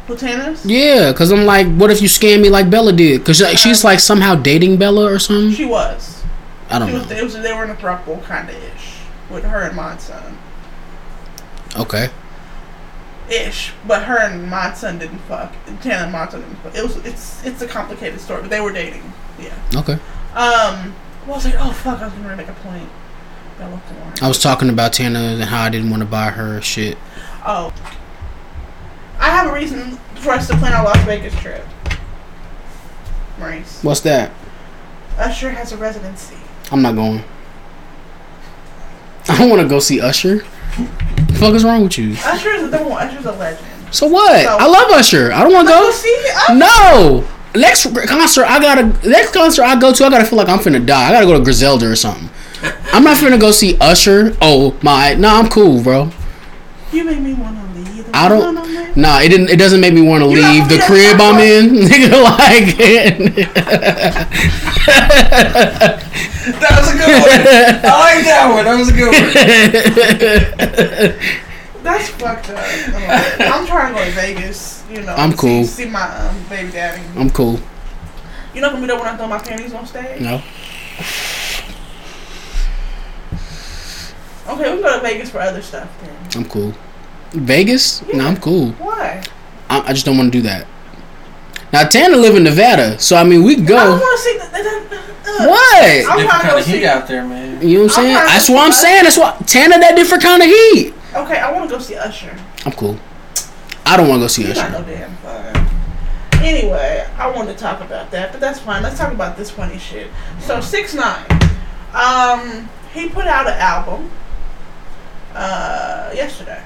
[0.07, 0.65] Platanas?
[0.65, 3.23] Yeah, cause I'm like, what if you scam me like Bella did?
[3.27, 5.53] Cause like, she's like somehow dating Bella or something.
[5.53, 6.25] She was.
[6.71, 7.17] I don't She was, know.
[7.17, 8.98] it was they were in a throuple kind of ish
[9.31, 10.39] with her and Mod Sun.
[11.77, 12.11] Okay.
[13.31, 15.53] Ish, but her and Mod Sun didn't fuck.
[15.83, 16.75] Tana and Mod Sun didn't fuck.
[16.75, 19.13] It was it's it's a complicated story, but they were dating.
[19.39, 19.55] Yeah.
[19.75, 19.99] Okay.
[20.35, 20.95] Um.
[21.27, 22.89] Well, I was like, oh fuck, I was gonna make a point.
[23.59, 24.15] Thorne.
[24.23, 26.97] I was talking about Tana and how I didn't want to buy her shit.
[27.45, 27.73] Oh.
[29.19, 31.67] I have a reason for us to plan our Las Vegas trip.
[33.39, 33.83] Maurice.
[33.83, 34.33] What's that?
[35.17, 36.37] Usher has a residency.
[36.71, 37.25] I'm not going.
[39.33, 40.37] I don't want to go see Usher.
[40.77, 42.15] The fuck is wrong with you?
[42.25, 43.07] Usher is a one.
[43.07, 43.67] Usher's a legend.
[43.95, 44.45] So what?
[44.45, 45.33] So- I love Usher.
[45.33, 45.91] I don't want to Go go.
[45.93, 46.55] see Usher.
[46.55, 47.25] No.
[47.55, 50.85] Next concert I gotta next concert I go to I gotta feel like I'm finna
[50.85, 51.09] die.
[51.09, 52.29] I gotta go to Griselda or something.
[52.93, 54.37] I'm not finna go see Usher.
[54.43, 56.11] Oh my, no, I'm cool, bro.
[56.93, 57.58] You made me want the
[58.19, 58.57] I don't.
[58.59, 58.93] on there.
[58.97, 59.51] Nah, it didn't.
[59.51, 61.71] It doesn't make me want to leave gonna the be crib I'm in.
[61.89, 62.77] Nigga, like.
[66.49, 67.31] That was a good one.
[67.85, 68.65] I like that one.
[68.65, 69.21] That was a good one.
[71.85, 72.59] That's fucked up.
[72.59, 74.83] Uh, I'm trying to go to Vegas.
[74.91, 75.15] You know.
[75.15, 75.65] I'm cool.
[75.65, 77.03] See, my um, baby daddy.
[77.17, 77.61] I'm cool.
[78.55, 80.21] You not gonna be there when I throw my panties on stage?
[80.21, 80.43] No.
[84.49, 86.17] Okay, we can go to Vegas for other stuff then.
[86.35, 86.75] I'm cool.
[87.33, 88.03] Vegas?
[88.13, 88.73] No, I'm cool.
[88.73, 89.23] Why?
[89.69, 90.67] I, I just don't want to do that.
[91.73, 94.03] Now Tana live in Nevada, so I mean we could I don't go.
[94.05, 94.53] want to see that.
[94.53, 95.85] that, that uh, What?
[95.85, 97.61] I'm Different kind of heat out there, man.
[97.67, 98.17] You know what I'm saying?
[98.17, 99.05] I'm trying to That's what I'm see- saying.
[99.05, 100.95] That's what Tana that different kind of heat.
[101.15, 102.35] Okay, I want to go see Usher.
[102.65, 102.99] I'm cool.
[103.85, 104.81] I don't want to go see You're not Usher.
[104.81, 105.69] no damn fun.
[106.43, 108.83] Anyway, I wanted to talk about that, but that's fine.
[108.83, 110.09] Let's talk about this funny shit.
[110.41, 111.27] So six nine,
[111.93, 114.11] um, he put out an album,
[115.35, 116.63] uh, yesterday.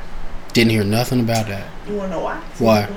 [0.52, 1.66] Didn't hear nothing about that.
[1.88, 2.40] You wanna know why?
[2.58, 2.88] Why?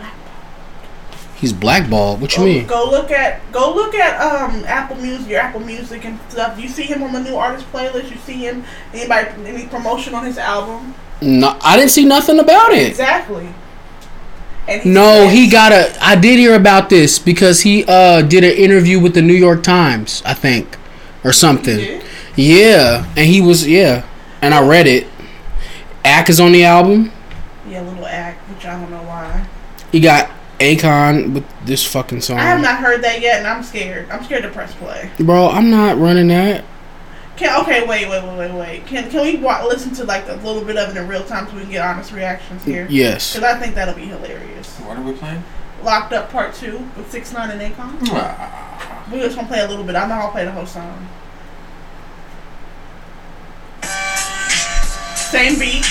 [1.35, 2.21] He's blackballed.
[2.21, 2.65] What you Go, mean?
[2.67, 6.59] go look at go look at um Apple Music, your Apple Music and stuff.
[6.59, 8.09] You see him on the new artist playlist.
[8.09, 10.95] You see him anybody any promotion on his album?
[11.21, 12.87] No, I didn't see nothing about it.
[12.89, 13.47] Exactly.
[14.67, 15.93] And No, he got a.
[16.01, 19.61] I did hear about this because he uh did an interview with the New York
[19.61, 20.77] Times, I think,
[21.23, 22.01] or something.
[22.35, 24.05] Yeah, and he was yeah,
[24.41, 25.07] and I read it.
[26.03, 27.11] Ack is on the album.
[28.55, 29.45] Yeah, which I don't know why.
[29.91, 30.29] He got
[30.59, 32.39] Akon with this fucking song.
[32.39, 34.09] I have not heard that yet, and I'm scared.
[34.09, 35.09] I'm scared to press play.
[35.19, 36.63] Bro, I'm not running that.
[37.37, 38.85] Can okay, wait, wait, wait, wait, wait.
[38.87, 41.47] Can can we wa- listen to like a little bit of it in real time
[41.49, 42.87] so we can get honest reactions here?
[42.89, 43.33] Yes.
[43.35, 44.77] Because I think that'll be hilarious.
[44.79, 45.43] What are we playing?
[45.83, 47.97] Locked Up Part Two with Six Nine and Akon.
[48.11, 49.97] Ah, We just gonna play a little bit.
[49.97, 51.09] I'm not gonna play the whole song.
[55.15, 55.83] Same beat.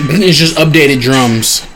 [0.00, 1.66] It's just updated drums.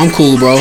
[0.00, 0.54] Let cool, bro.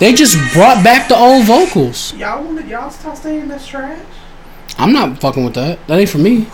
[0.00, 2.12] They just brought back the old vocals.
[2.14, 4.04] Y'all wanna y'all stop saying that's trash?
[4.76, 5.86] I'm not fucking with that.
[5.86, 6.42] That ain't for me.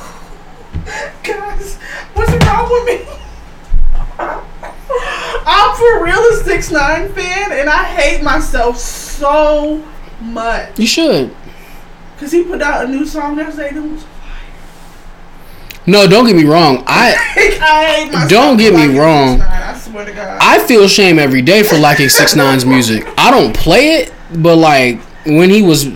[1.25, 1.77] Guys,
[2.15, 3.13] what's wrong with me?
[5.47, 9.85] I'm for real a six nine fan, and I hate myself so
[10.21, 10.79] much.
[10.79, 11.35] You should.
[12.19, 13.75] Cause he put out a new song yesterday.
[13.75, 14.05] It was
[15.91, 16.85] No, don't get me wrong.
[16.87, 17.15] I
[17.61, 18.29] I hate.
[18.29, 19.41] Don't get me wrong.
[19.41, 20.39] I swear to God.
[20.41, 23.05] I feel shame every day for liking Six Nine's music.
[23.19, 25.87] I don't play it, but like when he was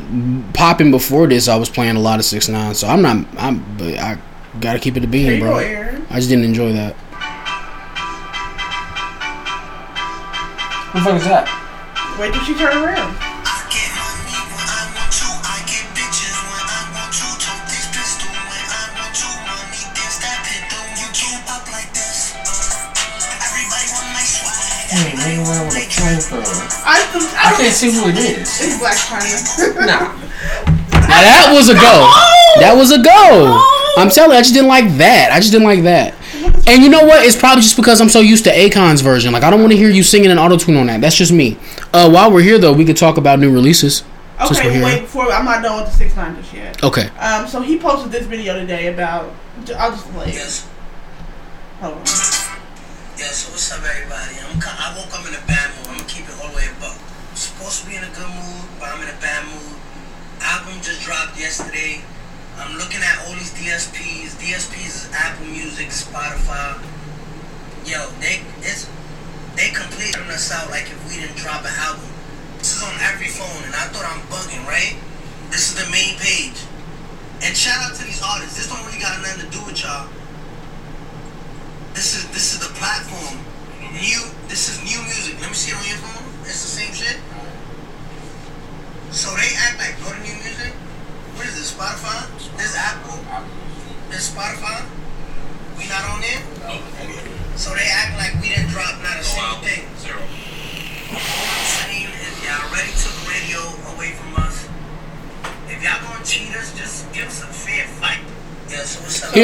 [0.52, 2.74] popping before this, I was playing a lot of Six Nine.
[2.74, 3.24] So I'm not.
[3.36, 3.76] I'm.
[3.78, 4.18] But I
[4.60, 5.58] gotta keep it a There bean, bro.
[6.10, 6.96] I just didn't enjoy that.
[10.90, 12.16] What the fuck is that?
[12.18, 13.23] Wait did she turn around.
[25.24, 26.84] Hey, nigga, around with a flamethrower.
[26.84, 28.60] I, I, I can't see who it is.
[28.60, 29.86] It's Blac Chyna.
[29.86, 30.20] Nah.
[31.04, 32.60] Now that was a go.
[32.60, 33.60] That was a go.
[33.96, 35.30] I'm telling you, I just didn't like that.
[35.32, 36.14] I just didn't like that.
[36.66, 37.24] And you know what?
[37.24, 39.32] It's probably just because I'm so used to Akon's version.
[39.32, 41.00] Like I don't want to hear you singing an auto tune on that.
[41.00, 41.58] That's just me.
[41.92, 44.02] Uh, while we're here though, we could talk about new releases.
[44.40, 45.02] Okay, wait.
[45.02, 46.82] Before I'm not done with the six nine just yet.
[46.82, 47.08] Okay.
[47.18, 49.32] Um, so he posted this video today about.
[49.76, 50.30] I'll just play.
[50.30, 50.64] it.
[51.80, 52.33] Hold on.
[53.24, 54.36] Yeah, so what's up, everybody?
[54.36, 55.88] I'm I woke up in a bad mood.
[55.88, 56.92] I'm gonna keep it all the way above.
[57.00, 59.80] I'm supposed to be in a good mood, but I'm in a bad mood.
[60.44, 62.04] Album just dropped yesterday.
[62.60, 64.36] I'm looking at all these DSPs.
[64.36, 66.76] DSPs is Apple Music, Spotify.
[67.88, 68.92] Yo, they it's
[69.56, 72.04] they completing us out like if we didn't drop an album.
[72.60, 74.73] This is on every phone, and I thought I'm bugging, right?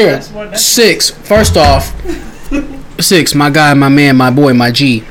[0.01, 0.07] So?
[0.07, 1.11] Here, That's what- that's- six.
[1.11, 1.93] First off,
[3.01, 3.35] six.
[3.35, 5.05] My guy, my man, my boy, my G.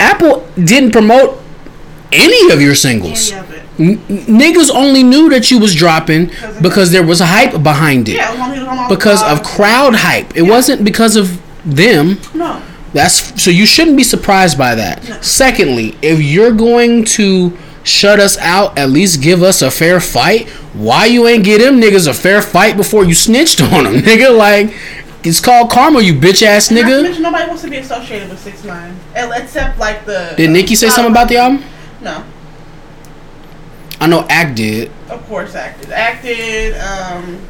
[0.00, 1.40] Apple didn't promote
[2.12, 3.30] any of your singles.
[3.32, 3.62] Of it.
[3.78, 3.98] N-
[4.28, 8.16] niggas only knew that you was dropping because there was a hype behind it.
[8.16, 10.36] Yeah, it was on- it was on all the Because of crowd hype.
[10.36, 12.18] It wasn't because of them.
[12.34, 12.58] No.
[12.92, 15.24] That's so you shouldn't be surprised by that.
[15.24, 20.48] Secondly, if you're going to shut us out, at least give us a fair fight.
[20.74, 24.36] Why you ain't get them niggas a fair fight before you snitched on them, nigga?
[24.36, 24.74] Like
[25.24, 27.02] it's called karma, you bitch ass nigga.
[27.02, 30.34] mention, nobody wants to be associated with six nine, except like the.
[30.36, 31.64] Did Nicki say something about the album?
[32.00, 32.24] No,
[34.00, 34.90] I know Act did.
[35.08, 35.90] of course acted.
[35.92, 36.74] Acted.
[36.78, 37.40] Um,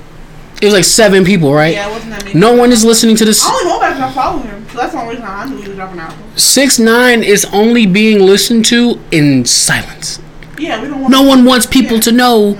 [0.62, 1.74] It was like seven people, right?
[1.74, 2.38] yeah, it wasn't that many.
[2.38, 3.44] No one is listening to this.
[3.44, 4.66] I only know about it 'cause I follow him.
[4.72, 6.18] So that's the only reason I knew he was dropping an album.
[6.36, 10.20] Six nine is only being listened to in silence.
[10.58, 11.10] Yeah, we don't want.
[11.10, 12.02] No one wants people Yeah.
[12.02, 12.56] to know No.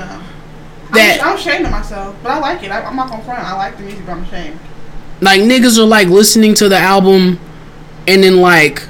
[0.95, 2.71] that I'm, I'm ashamed of myself, but I like it.
[2.73, 3.39] I, I'm not gonna front.
[3.49, 4.59] I like the music, but I'm ashamed.
[5.21, 7.39] like niggas are like listening to the album
[8.09, 8.83] and then like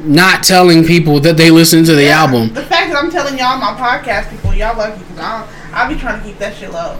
[0.00, 2.54] not telling people that they listen to the Yeah, album.
[2.54, 5.44] The fact that I'm telling y'all my podcast people, y'all lucky because I
[5.74, 6.96] I be trying to keep that shit low,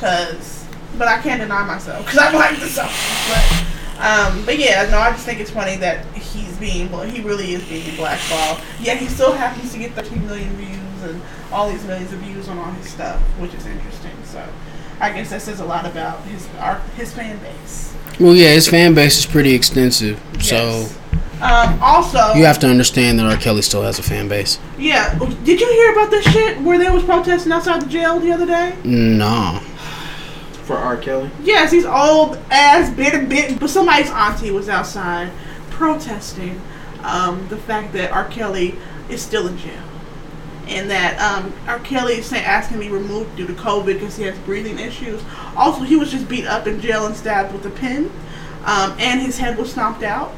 [0.00, 0.55] cause
[0.98, 2.90] but I can't deny myself because I like the song.
[3.28, 3.64] But
[3.98, 7.64] um, but yeah, no, I just think it's funny that he's being he really is
[7.68, 8.60] being blackballed.
[8.80, 11.22] Yet he still happens to get 13 million views and
[11.52, 14.12] all these millions of views on all his stuff, which is interesting.
[14.24, 14.46] So
[15.00, 17.94] I guess that says a lot about his our, his fan base.
[18.20, 20.86] Well, yeah, his fan base is pretty extensive, so
[21.42, 23.36] Um, also, you have to understand that R.
[23.36, 24.58] Kelly still has a fan base.
[24.78, 25.14] yeah.
[25.44, 28.46] Did you hear about this shit where they was protesting outside the jail the other
[28.46, 28.74] day?
[28.84, 29.60] Nah,
[30.66, 30.96] For R.
[30.96, 31.30] Kelly?
[31.42, 33.60] Yes, he's old ass, bitter, bit.
[33.60, 35.30] But somebody's auntie was outside
[35.70, 36.60] protesting
[37.04, 38.26] um, the fact that R.
[38.28, 38.74] Kelly
[39.08, 39.82] is still in jail,
[40.66, 41.78] and that um, R.
[41.78, 45.22] Kelly is asking to be removed due to COVID because he has breathing issues.
[45.56, 48.10] Also, he was just beat up in jail and stabbed with a pin,
[48.64, 50.34] um, and his head was stomped out.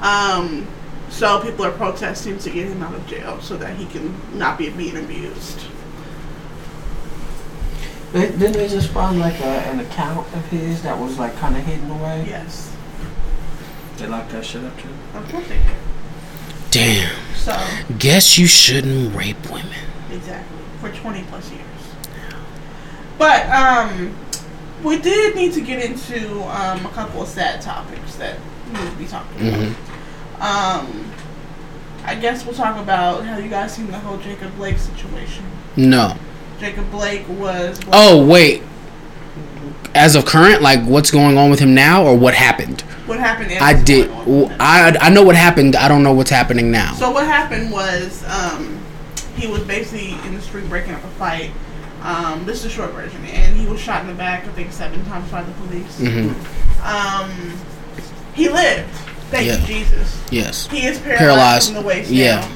[0.00, 0.66] Um,
[1.10, 4.56] so people are protesting to get him out of jail so that he can not
[4.56, 5.60] be being abused.
[8.12, 11.56] They, didn't they just find like a, an account of his that was like kind
[11.56, 12.24] of hidden away?
[12.28, 12.74] Yes,
[13.96, 14.88] They locked that shit up too.
[15.14, 15.66] of course they did.
[16.70, 17.16] damn.
[17.34, 17.58] So.
[17.98, 19.72] Guess you shouldn't rape women.
[20.10, 20.58] Exactly.
[20.80, 21.62] For 20 plus years.
[23.18, 24.16] But um
[24.84, 28.36] we did need to get into um, a couple of sad topics that
[28.66, 29.60] we need to be talking about.
[29.68, 31.12] hmm Um
[32.04, 35.44] I guess we'll talk about how you guys seen the whole Jacob Blake situation.
[35.76, 36.16] No.
[36.62, 38.62] Jacob Blake was Oh wait.
[39.94, 42.82] As of current, like what's going on with him now, or what happened?
[43.06, 44.06] what happened I did.
[44.08, 44.56] going on with him.
[44.60, 45.74] I I know what happened.
[45.74, 46.94] I don't know what's happening now.
[46.94, 48.80] So what happened was um,
[49.36, 51.50] he was basically in the street breaking up a fight.
[52.02, 54.72] Um, this is a short version, and he was shot in the back, I think,
[54.72, 56.00] seven times by the police.
[56.00, 56.86] Mm-hmm.
[56.86, 57.58] Um,
[58.34, 58.88] he lived.
[59.30, 59.58] Thank Yeah.
[59.60, 60.22] you, Jesus.
[60.30, 60.66] Yes.
[60.68, 61.66] He is paralyzed, Paralyzed.
[61.72, 62.40] from the waist Yeah.
[62.40, 62.52] down.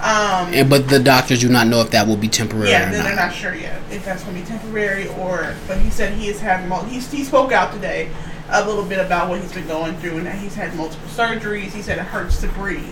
[0.00, 2.96] Um, And, but the doctors do not know if that will be temporary yeah, or
[2.96, 3.04] not.
[3.04, 5.54] they're not sure yet if that's going to be temporary or.
[5.66, 6.68] But he said he has had.
[6.68, 8.10] Mul- he's, he spoke out today
[8.50, 11.72] a little bit about what he's been going through and that he's had multiple surgeries.
[11.72, 12.84] He said it hurts to breathe.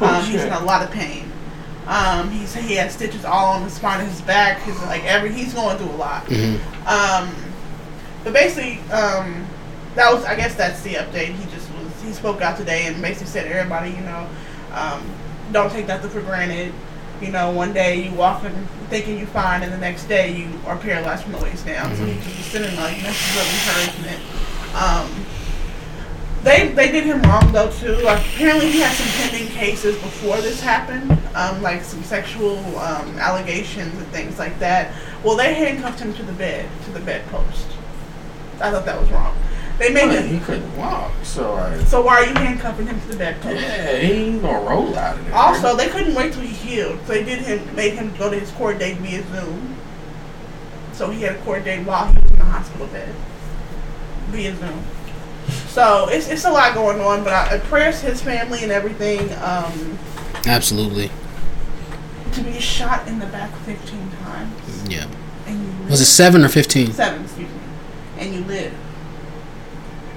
[0.00, 1.30] Oh, Um, he's in a lot of pain.
[1.86, 4.60] Um, he's he has stitches all on his spine and his back.
[4.62, 6.26] His like every he's going through a lot.
[6.26, 6.58] Mhm.
[6.86, 7.34] Um,
[8.24, 9.46] but basically, um,
[9.94, 11.34] that was I guess that's the update.
[11.34, 14.26] He just was he spoke out today and basically said to everybody, you know,
[14.74, 15.00] um,
[15.52, 16.72] don't take nothing for granted.
[17.20, 18.52] You know, one day you walk in
[18.88, 21.94] thinking you're fine, and the next day you are paralyzed from the waist down.
[21.96, 24.22] So he just was sending like messages of encouragement.
[24.74, 25.26] Um,
[26.42, 27.96] they they did him wrong though too.
[28.04, 33.18] Like, apparently he had some pending cases before this happened, um, like some sexual um,
[33.18, 34.94] allegations and things like that.
[35.24, 37.66] Well, they handcuffed him to the bed, to the bedpost.
[38.60, 39.36] I thought that was wrong.
[39.78, 41.84] They made But he couldn't walk, so I.
[41.84, 43.60] So why are you handcuffing him to the bedpost?
[43.60, 45.34] Yeah, he ain't gonna roll out of there.
[45.34, 46.98] Also, they couldn't wait till he healed.
[47.06, 49.76] So they did him, made him go to his court date via Zoom.
[50.94, 53.14] So he had a court date while he was in the hospital bed
[54.28, 54.82] via Zoom.
[55.68, 58.72] So it's, it's a lot going on, but I, I prayers to his family and
[58.72, 59.30] everything.
[59.42, 59.98] Um,
[60.46, 61.10] Absolutely.
[62.32, 64.88] to be shot in the back 15 times.
[64.90, 65.06] Yeah.
[65.46, 65.90] And you live.
[65.90, 66.92] Was it seven or fifteen?
[66.92, 67.60] Seven, excuse me.
[68.18, 68.72] And you live.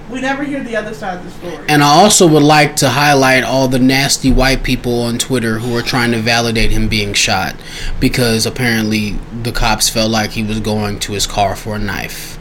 [0.09, 1.65] We never hear the other side of the story.
[1.69, 5.75] And I also would like to highlight all the nasty white people on Twitter who
[5.77, 7.55] are trying to validate him being shot
[7.99, 12.39] because apparently the cops felt like he was going to his car for a knife.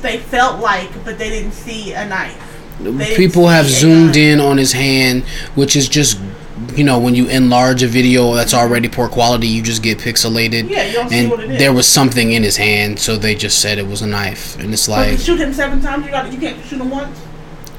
[0.00, 2.46] they felt like, but they didn't see a knife.
[2.80, 4.22] They People have zoomed gun.
[4.22, 5.24] in on his hand,
[5.54, 6.18] which is just,
[6.76, 10.68] you know, when you enlarge a video that's already poor quality, you just get pixelated.
[10.68, 11.58] Yeah, you don't see and what it is.
[11.58, 14.58] there was something in his hand, so they just said it was a knife.
[14.58, 16.90] And it's But like, you shoot him seven times, you got you can't shoot him
[16.90, 17.18] once.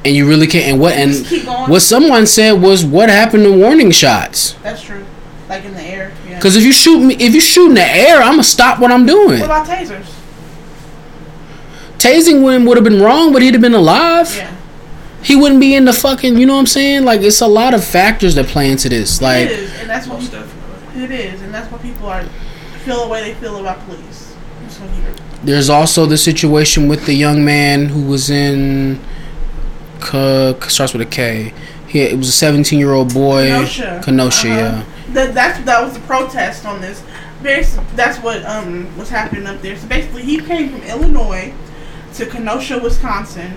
[0.05, 0.65] and you really can't.
[0.65, 0.93] And what?
[0.93, 1.69] And Just keep going.
[1.69, 4.53] what someone said was, what happened to warning shots?
[4.63, 5.05] That's true.
[5.49, 6.11] Like in the air.
[6.27, 6.35] Yeah.
[6.35, 8.91] Because if you shoot me, if you shoot in the air, I'm gonna stop what
[8.91, 9.41] I'm doing.
[9.41, 10.05] what about tasers?
[11.97, 14.33] Tasing him would have been wrong, but he'd have been alive.
[14.35, 14.55] Yeah.
[15.23, 16.37] He wouldn't be in the fucking.
[16.37, 17.03] You know what I'm saying?
[17.05, 19.21] Like it's a lot of factors that play into this.
[19.21, 20.43] Like it is, and that's what people,
[20.95, 22.23] it is, and that's what people are
[22.85, 24.33] feel the way they feel about police.
[24.65, 25.13] Just when you're-
[25.43, 28.99] there's also the situation with the young man who was in.
[30.01, 31.53] K, starts with a K.
[31.87, 33.47] He it was a 17 year old boy.
[33.49, 34.01] Kenosha.
[34.03, 34.59] Kenosha, Uh-huh.
[34.59, 34.83] yeah.
[35.13, 37.03] That that's that was the protest on this.
[37.43, 39.77] That's what um was happening up there.
[39.77, 41.53] So basically, he came from Illinois
[42.15, 43.53] to Kenosha, Wisconsin,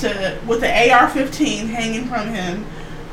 [0.00, 2.64] to with the AR-15 hanging from him.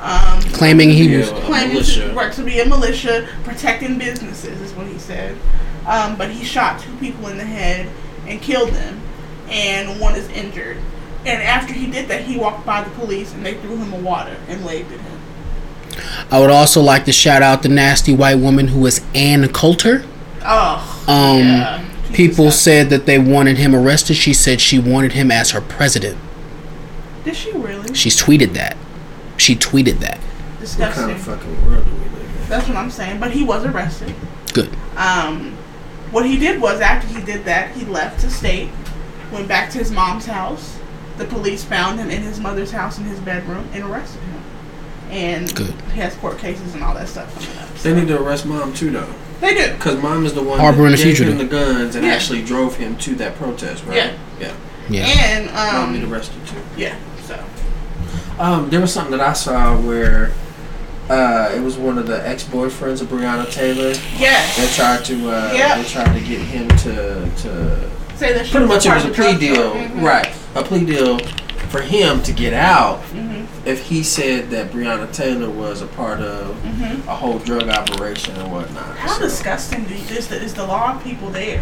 [0.01, 1.31] Um, Claiming he was.
[1.31, 1.41] Yeah.
[1.41, 2.09] claiming militia.
[2.09, 5.37] to work to be a militia protecting businesses is what he said.
[5.85, 7.87] Um, but he shot two people in the head
[8.27, 8.99] and killed them,
[9.49, 10.77] and one is injured.
[11.23, 13.99] And after he did that, he walked by the police and they threw him a
[13.99, 15.19] water and waved at him.
[16.31, 20.03] I would also like to shout out the nasty white woman who was Ann Coulter.
[20.43, 21.87] Oh, Um, yeah.
[22.13, 24.15] People said that they wanted him arrested.
[24.15, 26.17] She said she wanted him as her president.
[27.23, 27.93] Did she really?
[27.93, 28.77] She tweeted that.
[29.37, 30.17] She tweeted that.
[30.17, 31.03] What Disgusting.
[31.05, 32.49] kind of fucking world do we live in?
[32.49, 33.19] That's what I'm saying.
[33.19, 34.13] But he was arrested.
[34.53, 34.69] Good.
[34.97, 35.57] Um,
[36.11, 38.69] what he did was after he did that, he left the state,
[39.31, 40.77] went back to his mom's house.
[41.17, 44.41] The police found him in his mother's house in his bedroom and arrested him.
[45.11, 45.73] And Good.
[45.93, 47.73] he has court cases and all that stuff coming up.
[47.75, 49.73] They need to arrest mom too, though, They do.
[49.73, 52.13] because mom is the one Harboring that a gave him the guns and Yeah.
[52.13, 53.95] actually drove him to that protest, right?
[53.97, 54.13] Yeah.
[54.39, 54.53] Yeah.
[54.89, 55.05] Yeah.
[55.05, 56.55] And Mom need um, arrested too.
[56.77, 56.95] yeah.
[58.41, 60.31] So Um, there was something that I saw where
[61.09, 63.93] uh, it was one of the ex-boyfriends of Breonna Taylor.
[63.93, 65.77] They tried to uh, Yeah.
[65.77, 69.09] they tried to get him to to say that she pretty much it was a
[69.09, 70.01] plea drug deal, Mhm.
[70.01, 70.29] right?
[70.55, 71.19] A plea deal
[71.69, 73.45] for him to get out Mhm.
[73.65, 77.07] if he said that Breonna Taylor was a part of Mhm.
[77.07, 78.97] a whole drug operation and whatnot.
[78.97, 79.85] How So- disgusting
[80.17, 81.61] is the is the law of people there?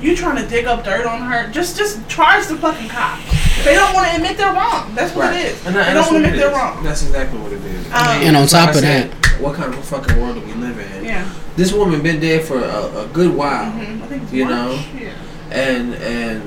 [0.00, 1.48] You trying to dig up dirt on her?
[1.50, 3.22] Just just charge the fucking cops.
[3.64, 4.94] They don't want to admit they're wrong.
[4.94, 5.40] That's what Right.
[5.40, 5.66] it is.
[5.66, 6.82] And they don't want to admit they're wrong.
[6.82, 7.86] That's exactly what it is.
[7.92, 7.92] Um,
[8.22, 11.04] And on top of that, what kind of a fucking world do we live in?
[11.04, 11.28] Yeah.
[11.56, 14.54] This woman been dead for a, a good while, hmm I think it's You March.
[14.54, 14.78] know?
[14.98, 15.10] Yeah.
[15.50, 16.42] and and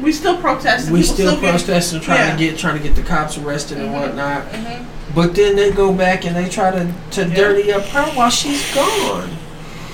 [0.00, 0.92] We still protesting.
[0.92, 2.32] we People still get- protesting, trying yeah.
[2.32, 4.00] to get trying to get the cops arrested and Mhm.
[4.00, 4.50] whatnot.
[4.52, 4.84] Mhm.
[5.14, 7.34] But then they go back and they try to to Yeah.
[7.34, 9.28] dirty up her while she's gone.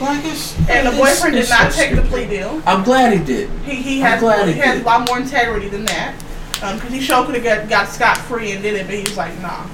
[0.01, 2.63] Like it's And the boyfriend did it's not so take the plea deal.
[2.67, 3.51] I'm glad he did.
[3.65, 6.15] He he has glad he he has a lot more integrity than that.
[6.63, 9.03] Um, cause he sure could have got, got scot free and did it, but he
[9.03, 9.65] was like, nah,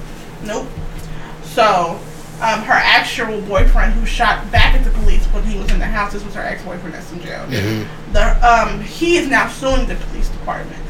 [0.45, 0.67] nope.
[1.43, 1.99] So,
[2.43, 5.87] um, her actual boyfriend who shot back at the police when he was in the
[5.87, 7.45] house, this was her ex boyfriend that's in jail.
[7.49, 7.87] Mhm.
[8.13, 10.83] The um, he is now suing the police department.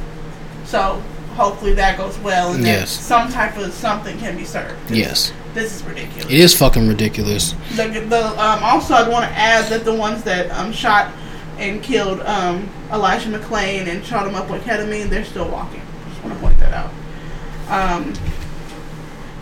[0.64, 1.00] So
[1.34, 2.90] hopefully that goes well and that Yes.
[2.90, 4.90] some type of something can be served.
[4.90, 5.32] Yes.
[5.52, 6.26] This is ridiculous.
[6.26, 7.52] It is fucking ridiculous.
[7.76, 11.12] The, the um, also I want to add that the ones that um, shot
[11.58, 15.82] and killed um, Elijah McClain and shot him up with ketamine, they're still walking.
[16.08, 16.90] Just want to point that out.
[17.68, 18.14] Um,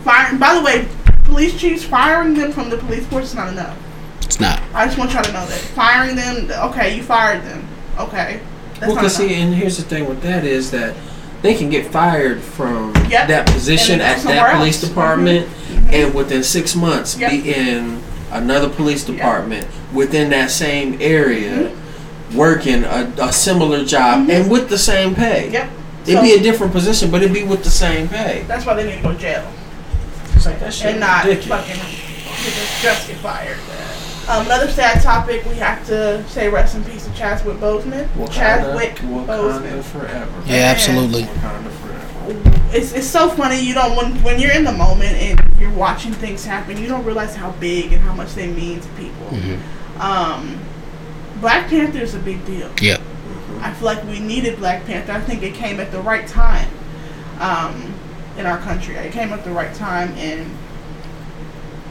[0.03, 0.37] firing.
[0.37, 0.87] By the way,
[1.23, 3.77] police chiefs firing them from the police force is not enough.
[4.21, 4.61] It's not.
[4.73, 6.49] I just want y'all to know that firing them.
[6.69, 7.67] Okay, you fired them.
[7.99, 8.39] Okay.
[8.79, 10.95] That's Well, cause see, and here's the thing with that is that
[11.43, 13.27] they can get fired from Yep.
[13.27, 14.89] that position at that police else.
[14.89, 15.93] department, Mhm.
[15.93, 17.29] and within six months Yep.
[17.31, 17.99] be in
[18.31, 22.37] another police department within that same area, mm-hmm.
[22.37, 24.31] working a, a similar job mm-hmm.
[24.31, 25.49] and with the same pay.
[25.51, 25.69] Yep.
[26.07, 28.43] It'd So- be a different position, but it'd be with the same pay.
[28.47, 29.43] That's why they need to go to jail
[30.35, 31.61] It's like that shit and not ridiculous.
[31.67, 31.81] fucking
[32.81, 33.57] just get fired.
[34.27, 35.43] Um, another sad topic.
[35.45, 38.07] We have to say rest in peace to Chadwick Boseman.
[38.31, 39.83] Chadwick Wakanda Boseman.
[39.83, 40.43] forever.
[40.45, 41.23] Yeah, absolutely.
[41.25, 41.69] Forever.
[42.71, 43.59] It's, it's so funny.
[43.59, 47.03] You don't when when you're in the moment and you're watching things happen, you don't
[47.03, 49.27] realize how big and how much they mean to people.
[49.27, 50.01] Mm-hmm.
[50.01, 50.59] Um,
[51.41, 52.71] Black Panther is a big deal.
[52.81, 53.01] Yep.
[53.59, 55.11] I feel like we needed Black Panther.
[55.11, 56.69] I think it came at the right time
[57.39, 57.93] um,
[58.37, 58.95] in our country.
[58.95, 60.49] It came at the right time, and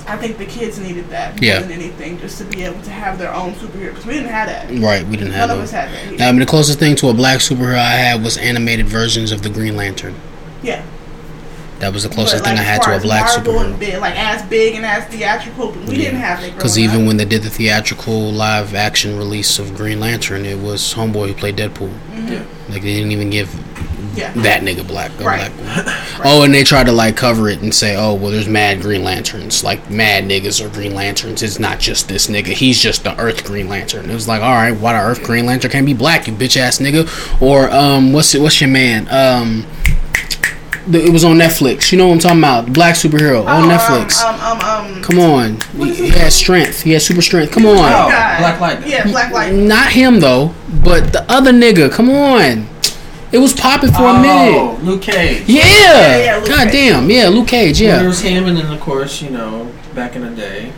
[0.07, 1.61] I think the kids needed that more Yeah.
[1.61, 3.90] than anything, just to be able to have their own superhero.
[3.90, 4.70] Because we didn't have that.
[4.80, 5.07] Right.
[5.07, 5.98] We didn't have None of us had that.
[6.18, 6.18] Here.
[6.28, 9.42] I mean, the closest thing to a black superhero I had was animated versions of
[9.42, 10.14] the Green Lantern.
[10.62, 10.82] yeah.
[11.78, 13.78] That was the But, closest like, thing I had to a black Marvel and superhero.
[13.80, 16.55] big, like as big and as theatrical, we didn't have that.
[16.55, 17.07] Because even up.
[17.09, 21.34] when they did the theatrical live action release of Green Lantern, it was Homeboy who
[21.34, 21.90] played Deadpool.
[22.14, 22.32] Mm-hmm.
[22.34, 22.42] Yeah.
[22.68, 23.48] Like they didn't even give
[24.14, 24.32] yeah.
[24.42, 25.10] that nigga black.
[25.20, 25.50] A Right.
[25.56, 25.94] black one.
[26.24, 29.02] Oh, and they tried to like cover it and say, oh, well, there's mad Green
[29.02, 29.64] Lanterns.
[29.64, 31.42] Like mad niggas are Green Lanterns.
[31.42, 32.46] It's not just this nigga.
[32.52, 34.08] He's just the Earth Green Lantern.
[34.08, 36.28] It was like, all right, why the Earth Green Lantern can't be black?
[36.28, 37.08] You bitch ass nigga.
[37.42, 38.40] Or um, what's it?
[38.40, 39.08] What's your man?
[39.10, 39.66] Um.
[40.86, 41.90] the- It was on Netflix.
[41.90, 42.72] You know what I'm talking about?
[42.72, 44.22] Black superhero on Oh, Netflix.
[44.22, 46.82] Um, um, um, um, Come on, he, he has strength.
[46.82, 47.52] He has super strength.
[47.52, 47.78] Come on.
[47.78, 48.06] Oh,
[48.38, 48.90] Black Lightning.
[48.90, 49.66] Yeah, Black Lightning.
[49.66, 50.54] Not him though,
[50.84, 51.90] but the other nigga.
[51.90, 52.68] Come on.
[53.33, 54.55] It was popping for a minute.
[54.59, 55.45] Oh, Luke Cage.
[55.49, 55.62] Yeah.
[56.18, 56.72] yeah, Luke God Cage.
[56.72, 57.11] damn.
[57.11, 57.80] Yeah, Luke Cage.
[57.80, 60.72] Well, there was him, and then of course, you know, back in the day,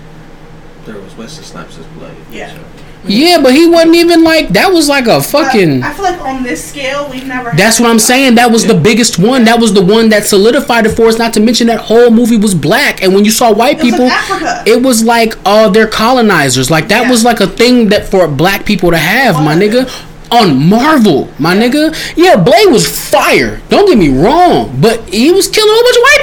[0.86, 2.16] there was Wesley Snipes' Blade.
[2.30, 2.54] Yeah.
[2.54, 2.60] So,
[3.06, 4.72] Yeah, but he wasn't even like that.
[4.72, 5.82] Was like a fucking.
[5.82, 7.50] I feel like on this scale, we've never.
[7.50, 8.36] had- That's what I'm saying.
[8.36, 9.44] That was the biggest one.
[9.46, 11.18] That was the one that solidified it for us.
[11.18, 13.86] Not to mention that whole movie was black, and when you saw white It was
[13.86, 14.62] in people, Africa.
[14.66, 16.70] it was like, oh, they're colonizers.
[16.70, 17.10] Like that Yeah.
[17.10, 19.64] was like a thing that for black people to have, my was.
[19.68, 20.04] nigga.
[20.40, 21.94] On Marvel, my nigga.
[22.16, 23.60] Yeah, Blade was fire.
[23.68, 26.22] Don't get me wrong, but he was killing a whole bunch of white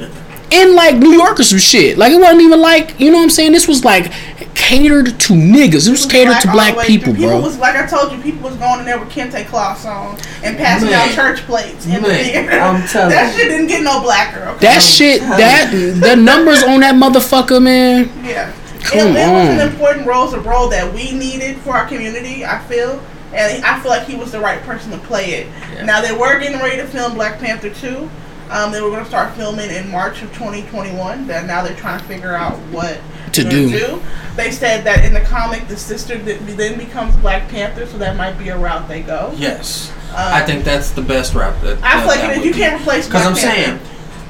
[0.00, 0.18] people.
[0.52, 1.96] In like New York or some shit.
[1.96, 3.52] Like it wasn't even like you know what I'm saying.
[3.52, 4.12] This was like
[4.54, 5.88] catered to niggas.
[5.88, 7.40] It was catered to black the way people, bro.
[7.40, 10.56] was like I told you, people was going in there with kente cloths on and
[10.56, 11.08] passing Man.
[11.08, 12.60] out church plates in the Man, theater.
[12.60, 14.46] I'm telling that shit didn't get no blacker.
[14.48, 14.58] Okay?
[14.60, 18.10] That shit, that the numbers on that motherfucker, man.
[18.24, 18.52] yeah.
[18.84, 22.44] Come it, it was an important role, a role that we needed for our community.
[22.44, 23.00] I feel,
[23.34, 25.46] and I feel like he was the right person to play it.
[25.74, 25.84] Yeah.
[25.84, 28.08] Now they were getting ready to film Black Panther two.
[28.50, 31.26] Um, they were going to start filming in March of 2021.
[31.26, 32.98] That now they're trying to figure out what
[33.32, 34.02] To they're do.
[34.36, 38.38] They said that in the comic, the sister then becomes Black Panther, so that might
[38.38, 39.32] be a route they go.
[39.36, 41.58] yes, Um, I think that's the best route.
[41.62, 43.80] That, I feel like that if you can't replace Because I'm Panther, saying,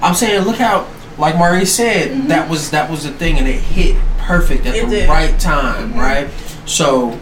[0.03, 0.86] I'm saying, look how,
[1.18, 4.86] like Marie said, that was that was the thing, and it hit perfect at Mm-hmm.
[4.86, 5.09] It the did.
[5.09, 5.98] right time, Mhm.
[5.98, 6.28] right?
[6.64, 7.18] So,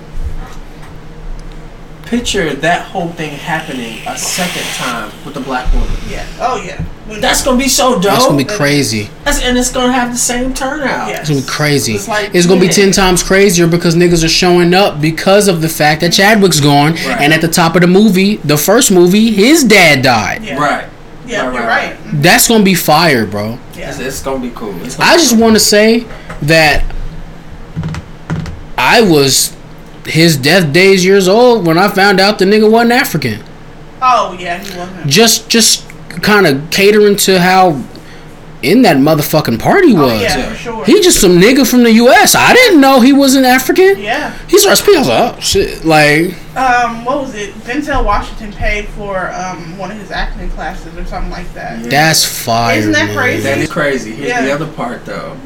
[2.11, 5.89] picture that whole thing happening a second time with the black woman.
[6.11, 8.03] yeah, oh yeah, When- That's gonna be so dope.
[8.03, 9.05] That's gonna be crazy.
[9.25, 11.09] That's- and it's gonna have the same turnout.
[11.09, 11.21] Yeah.
[11.21, 11.95] It's gonna be crazy.
[11.95, 15.61] It's like, It's gonna be ten times crazier because niggas are showing up because of
[15.63, 17.21] the fact that Chadwick's gone, Right.
[17.21, 20.43] and at the top of the movie, the first movie, his dad died.
[20.45, 20.85] yeah, Right.
[21.27, 22.23] yeah, Right, you're right, right.
[22.23, 23.59] That's gonna be fire, bro.
[23.77, 23.91] Yeah.
[23.91, 24.73] It's, it's gonna be cool.
[24.73, 25.41] Gonna I be just cool.
[25.43, 26.05] want to say
[26.43, 26.83] that
[28.77, 29.55] I was
[30.11, 33.43] his death days years old when I found out the nigga wasn't African.
[34.03, 35.07] Oh yeah, he wasn't.
[35.07, 35.89] Just just
[36.23, 37.83] kind of catering to how
[38.63, 40.21] in that motherfucking party Oh was.
[40.21, 40.49] yeah, Yeah.
[40.51, 40.85] for sure.
[40.85, 42.35] He just some nigga from the U.S.
[42.35, 43.99] I didn't know he was an African.
[43.99, 44.37] yeah.
[44.49, 44.97] He started speaking.
[44.97, 47.55] I was like, oh shit, like Um, what was it?
[47.65, 51.83] Denzel Washington paid for um one of his acting classes or something like that.
[51.85, 52.77] that's fire.
[52.79, 53.17] Isn't that man.
[53.17, 53.43] crazy?
[53.45, 54.13] That is crazy.
[54.15, 54.43] Here's Yeah.
[54.43, 55.37] the other part, though.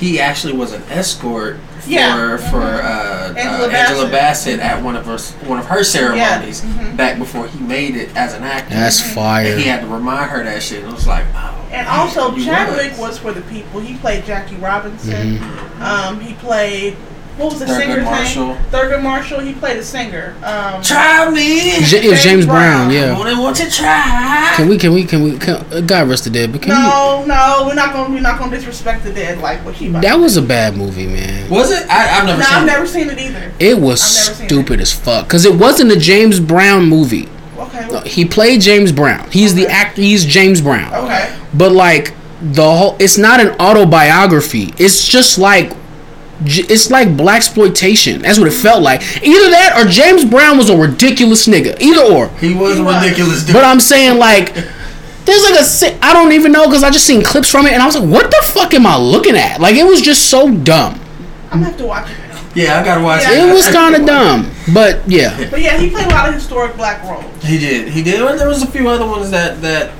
[0.00, 2.36] He actually was an escort for Yeah.
[2.38, 2.84] for Mhm.
[2.84, 4.58] uh, Angela uh, Angela Bassett.
[4.58, 6.96] Bassett at one of her one of her ceremonies Mhm.
[6.96, 8.74] back before he made it as an actor.
[8.74, 10.84] That's And he had to remind her that shit.
[10.84, 11.50] It was like, oh.
[11.70, 13.80] And also, you Chadwick was for the people.
[13.80, 15.38] He played Jackie Robinson.
[15.38, 15.82] Mm-hmm.
[15.82, 16.96] Um, he played
[17.36, 18.46] what was the Thurgood singer's Marshall.
[18.48, 18.56] name?
[18.70, 19.40] Thurgood Marshall.
[19.40, 20.34] He played a singer.
[20.44, 21.80] Um, Try me.
[21.84, 22.90] J- it was James Brown.
[22.90, 23.16] I Yeah.
[23.18, 24.52] only want to try.
[24.56, 24.76] Can we?
[24.78, 25.04] Can we?
[25.04, 25.38] Can we?
[25.38, 26.52] Can, uh, God rest the dead.
[26.52, 29.74] But can no, no, we're not gonna we're not gonna disrespect the dead like what
[29.74, 29.88] he.
[29.90, 30.00] we?
[30.00, 31.48] That was a bad movie, man.
[31.48, 31.88] Was it?
[31.88, 32.66] I, I've never No, seen I've it.
[32.66, 33.52] never seen it either.
[33.58, 37.28] It was I've never seen stupid as fuck because it wasn't a James Brown movie.
[37.58, 37.86] Okay.
[37.90, 39.28] No, He played James Brown.
[39.30, 39.72] He's the Okay.
[39.74, 40.00] actor.
[40.02, 40.92] He's James Brown.
[40.94, 41.28] Okay.
[41.54, 44.72] But like the whole, it's not an autobiography.
[44.78, 45.76] It's just like, j-
[46.44, 48.22] it's like black exploitation.
[48.22, 49.02] That's what it felt like.
[49.22, 51.80] Either that or James Brown was a ridiculous nigga.
[51.80, 52.28] Either or.
[52.38, 53.54] He was He a ridiculous dude.
[53.54, 54.54] But I'm saying like,
[55.24, 57.82] There's like a I don't even know because I just seen clips from it and
[57.82, 59.60] I was like, what the fuck am I looking at?
[59.60, 60.98] Like it was just so dumb.
[61.50, 62.44] I'm gonna have to watch it now.
[62.54, 63.32] Yeah, I gotta watch Yeah.
[63.44, 63.48] it.
[63.48, 65.36] It was kind of dumb, but yeah.
[65.50, 67.24] But yeah, he played a lot of historic black roles.
[67.44, 67.88] He did.
[67.88, 68.20] He did.
[68.22, 69.92] And there was a few other ones that that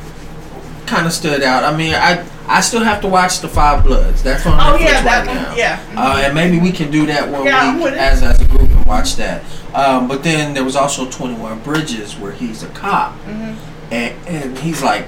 [0.86, 1.64] kind of stood out.
[1.64, 4.22] I mean, I I still have to watch the Five Bloods.
[4.22, 5.44] That's on Oh Netflix yeah, that right one.
[5.44, 5.54] now.
[5.56, 5.80] Yeah.
[5.96, 8.84] Uh, and maybe we can do that one Yeah, week as as a group and
[8.86, 9.42] watch that.
[9.74, 13.56] Um, but then there was also Twenty One Bridges where he's a cop, Mhm.
[13.90, 15.06] and and he's like.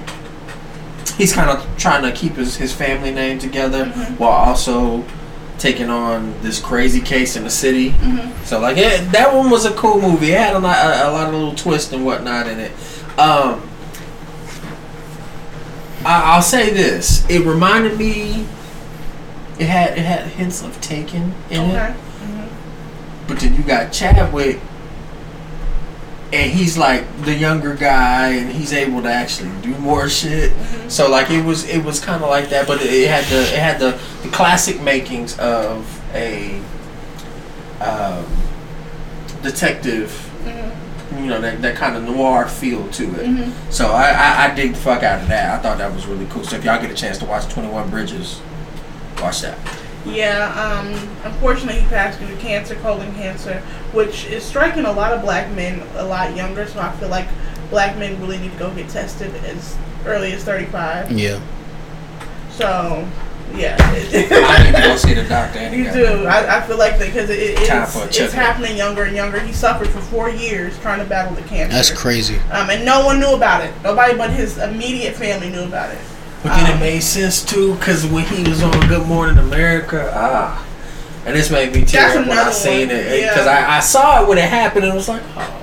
[1.17, 4.17] He's kind of trying to keep his, his family name together Mhm.
[4.17, 5.03] while also
[5.59, 7.91] taking on this crazy case in the city.
[7.91, 8.31] Mhm.
[8.45, 10.31] So like it, that one was a cool movie.
[10.31, 12.71] It had a lot, a, a lot of little twists and whatnot in it.
[13.19, 13.61] Um,
[16.05, 18.45] I, I'll say this: it reminded me.
[19.59, 21.93] It had it had hints of Taken in it, Okay.
[21.93, 23.27] Mm-hmm.
[23.27, 24.59] but then you got Chadwick,
[26.33, 30.51] and he's like the younger guy, and he's able to actually do more shit.
[30.51, 30.89] Mm-hmm.
[30.89, 33.59] So like it was it was kind of like that, but it had the it
[33.59, 36.59] had the, the classic makings of a
[37.79, 38.25] um,
[39.43, 40.09] detective.
[40.43, 40.82] Mm-hmm.
[41.23, 43.27] You know that, that kind of noir feel to it.
[43.27, 43.51] Mhm.
[43.71, 45.57] So I, I I dig the fuck out of that.
[45.57, 46.43] I thought that was really cool.
[46.43, 48.41] So if y'all get a chance to watch Twenty One Bridges,
[49.21, 49.57] watch that.
[50.05, 50.93] Yeah, um,
[51.23, 53.59] unfortunately, he passed due to cancer, colon cancer,
[53.93, 56.67] which is striking a lot of black men a lot younger.
[56.67, 57.27] So I feel like
[57.69, 61.11] black men really need to go get tested as early as 35.
[61.11, 61.39] Yeah.
[62.51, 63.07] So,
[63.55, 63.77] yeah.
[63.79, 65.59] I need to go see the doctor.
[65.59, 66.25] and You do.
[66.25, 69.39] I, I feel like that because it, it, it's, it's happening younger and younger.
[69.39, 71.73] He suffered for four years trying to battle the cancer.
[71.75, 72.37] That's crazy.
[72.51, 73.73] Um, and no one knew about it.
[73.83, 75.99] Nobody but his immediate family knew about it.
[76.43, 80.11] But then Um, it made sense too, because when he was on Good Morning America,
[80.13, 80.65] ah,
[81.25, 83.29] and this made me tear up when I seen one, it, yeah.
[83.29, 85.61] because I, I saw it when it happened, and it was like, oh,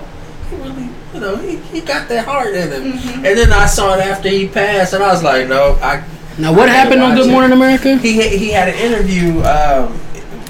[0.49, 2.93] he really, you know, he, he got that heart in him.
[2.99, 3.15] Mhm.
[3.17, 6.03] And then I saw it after he passed, and I was like, no, I.
[6.41, 7.31] Now what happened on Good.
[7.31, 7.97] Morning America?
[7.97, 9.99] He had- he had an interview, um,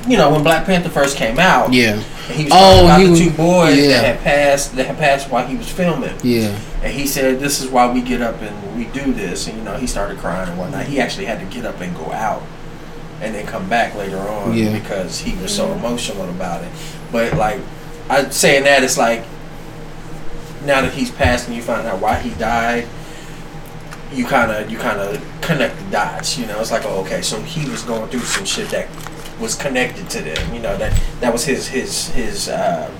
[0.07, 1.73] you know, when Black Panther first came out.
[1.73, 1.99] Yeah.
[2.33, 3.89] He was Oh, talking about he the was- two boys yeah.
[3.89, 6.15] that had passed that had passed while he was filming.
[6.23, 6.51] Yeah.
[6.83, 9.65] And he said, "This is why we get up and we do this." And you
[9.65, 10.85] know, he started crying and whatnot.
[10.85, 12.43] He actually had to get up and go out,
[13.21, 14.71] and then come back later on Yeah.
[14.71, 16.69] because he was so emotional about it.
[17.11, 17.59] But like,
[18.09, 19.25] I saying that it's like
[20.65, 22.87] now that he's passed and you find out why he died,
[24.13, 26.39] you kind of you kind of connect the dots.
[26.39, 28.89] You know, it's like, oh, okay, so he was going through some shit that
[29.41, 30.55] was connected to them.
[30.55, 32.93] You know, that that was his his his um,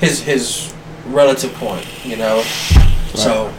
[0.00, 0.74] his his
[1.06, 1.86] relative point.
[2.04, 2.42] You know,
[3.14, 3.52] so.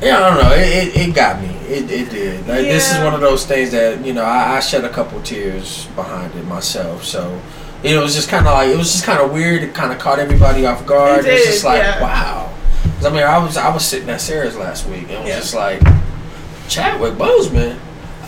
[0.00, 0.52] Yeah, I don't know.
[0.56, 1.46] It, it, it got me.
[1.72, 2.40] It, it did.
[2.48, 5.22] Like, This is one of those things that you know I, I shed a couple
[5.22, 7.04] tears behind it myself.
[7.04, 7.40] So
[7.84, 9.62] you know, it was just kind of like it was just kind of weird.
[9.62, 11.24] It kind of caught everybody off guard.
[11.24, 12.02] It It was just like yeah.
[12.02, 12.51] wow.
[13.02, 15.28] 'Cause, I mean, I was I was sitting at Sarah's last week and it was
[15.28, 15.38] Yeah.
[15.40, 15.80] just like
[16.68, 17.74] Chadwick Boseman.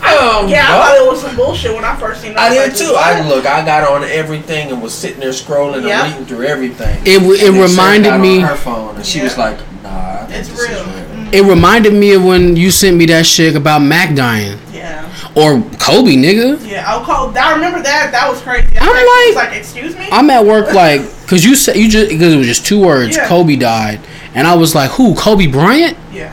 [0.02, 0.86] Um, yeah, I what?
[0.86, 2.36] thought it was some bullshit when I first seen it.
[2.36, 2.92] I was did like, too.
[2.92, 3.06] what?
[3.16, 6.04] I look, I got on everything and was sitting there scrolling Yeah.
[6.04, 7.00] and reading through everything.
[7.06, 9.38] It w- it And then Sarah reminded got me- on her phone and she was
[9.38, 10.78] like, "Nah, I think It's this is real.
[10.80, 14.58] real." Mm, It reminded me of when you sent me that shit about Mac dying
[14.74, 15.03] Yeah.
[15.36, 16.64] Or Kobe, nigga.
[16.66, 17.36] Yeah, I'll call.
[17.36, 18.10] I remember that.
[18.12, 18.76] That was crazy.
[18.78, 20.08] I I'm texted, he was like- like, excuse me.
[20.12, 23.16] I'm at work like, cause you said you just because it was just two words.
[23.16, 23.26] Yeah.
[23.28, 24.00] Kobe died,
[24.34, 25.14] and I was like, who?
[25.14, 25.96] Kobe Bryant?
[26.12, 26.32] yeah.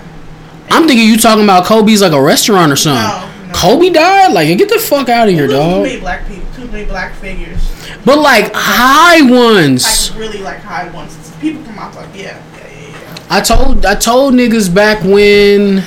[0.70, 3.04] I'm thinking you talking about Kobe's like a restaurant or something.
[3.04, 3.54] No, no.
[3.54, 4.32] Kobe died?
[4.32, 5.84] Like, get the fuck out of here, Too dog.
[5.84, 6.48] Too many black people.
[6.56, 7.60] Too many black figures.
[8.06, 10.12] But like high ones.
[10.12, 11.18] Like really like high ones.
[11.42, 13.16] People come out like yeah, yeah, yeah, yeah.
[13.30, 15.84] I told I told niggas back when,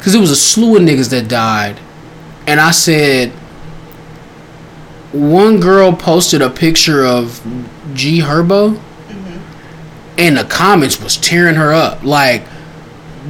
[0.00, 1.78] cause it was a slew of niggas that died,
[2.46, 3.30] and I said,
[5.12, 7.40] one girl posted a picture of
[7.94, 10.18] G Herbo, mm-hmm.
[10.18, 12.02] and the comments was tearing her up.
[12.02, 12.44] Like,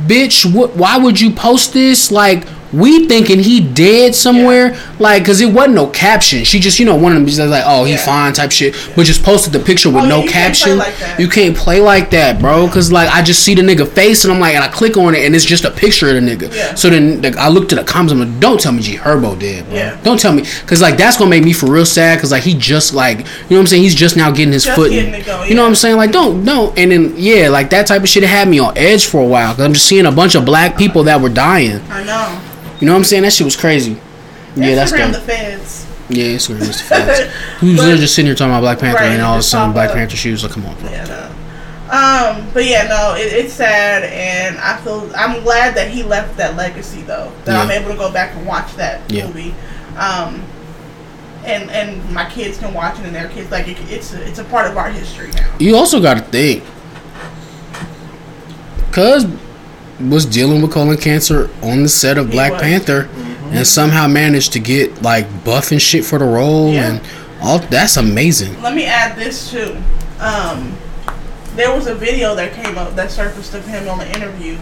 [0.06, 0.76] bitch, what?
[0.76, 2.10] Why would you post this?
[2.10, 2.46] Like.
[2.72, 6.44] We thinking he dead somewhere, like, cause it wasn't no caption.
[6.44, 8.04] She just, you know, one of them just like, "Oh, he Yeah.
[8.04, 10.78] fine" type shit, but just posted the picture with Oh, yeah, no you can't caption.
[10.78, 10.94] like.
[11.18, 12.68] You can't play like that, bro.
[12.68, 15.14] Cause like I just see the nigga face and I'm like, and I click on
[15.14, 16.54] it and it's just a picture of the nigga.
[16.54, 16.74] Yeah.
[16.74, 18.12] So then like, I look to the comments.
[18.12, 19.74] And I'm like, don't tell me G Herbo did, bro.
[19.74, 19.96] Yeah.
[20.04, 22.20] Don't tell me, cause like that's gonna make me for real sad.
[22.20, 23.82] Cause like he just like, you know what I'm saying?
[23.82, 24.90] He's just now getting his Just foot.
[24.92, 25.68] getting going, You know what.
[25.68, 25.96] I'm saying?
[25.96, 26.78] Like don't, don't.
[26.78, 29.54] And then yeah, like that type of shit had me on edge for a while.
[29.54, 31.80] Cause I'm just seeing a bunch of black people that were dying.
[31.90, 32.40] I know.
[32.80, 33.22] You know what I'm saying?
[33.22, 33.98] That shit was crazy.
[34.56, 35.20] Yeah, that's Instagram dope.
[35.22, 35.86] the feds.
[36.08, 36.62] Yeah, it's weird.
[36.62, 37.32] It's the feds.
[37.60, 39.72] Who's literally just sitting here talking about Black Panther Right, and all of a sudden
[39.72, 39.96] Black up.
[39.96, 40.42] Panther shoes.
[40.42, 40.90] Like, come on, bro.
[40.90, 41.26] Yeah, no.
[41.90, 46.36] Um, but yeah, no, it, it's sad, and I feel I'm glad that he left
[46.36, 47.32] that legacy though.
[47.44, 49.26] That I'm able to go back and watch that Yeah.
[49.26, 49.54] movie.
[49.96, 50.42] Um,
[51.44, 54.44] and and my kids can watch it, and their kids like it, it's it's a
[54.44, 55.52] part of our history now.
[55.58, 56.62] You also got to think,
[58.92, 59.26] cause
[60.08, 62.62] was dealing with colon cancer on the set of Black was.
[62.62, 63.08] Panther,
[63.52, 66.88] and somehow managed to get like buff and shit for the role, Yeah.
[66.92, 67.00] and
[67.42, 67.58] all.
[67.58, 68.60] That's amazing.
[68.62, 69.76] Let me add this too.
[70.20, 70.76] Um,
[71.56, 74.56] there was a video that came up that surfaced of him on an interview,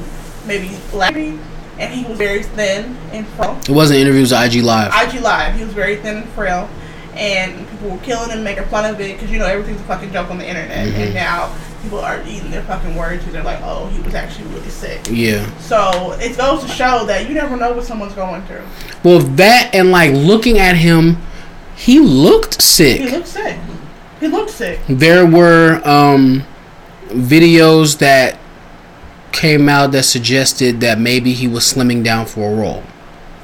[0.47, 3.59] maybe last and he was very thin and frail.
[3.69, 4.93] It wasn't interviews at IG Live.
[4.95, 6.69] IG Live, he was very thin and frail,
[7.15, 10.13] and people were killing him, making fun of it because you know everything's a fucking
[10.13, 11.01] joke on the internet, Mm-hmm.
[11.03, 14.47] and now people are eating their fucking words and they're like, oh, he was actually
[14.49, 15.01] really sick.
[15.11, 15.49] yeah.
[15.59, 18.63] So it goes to show that you never know what someone's going through.
[19.05, 21.19] Well, that and like looking at him,
[21.77, 23.01] he looked sick.
[23.01, 23.59] He looked sick.
[24.21, 24.81] He looked sick.
[24.89, 26.45] There were um,
[27.09, 28.39] videos that
[29.31, 32.83] came out that suggested that maybe he was slimming down for a role.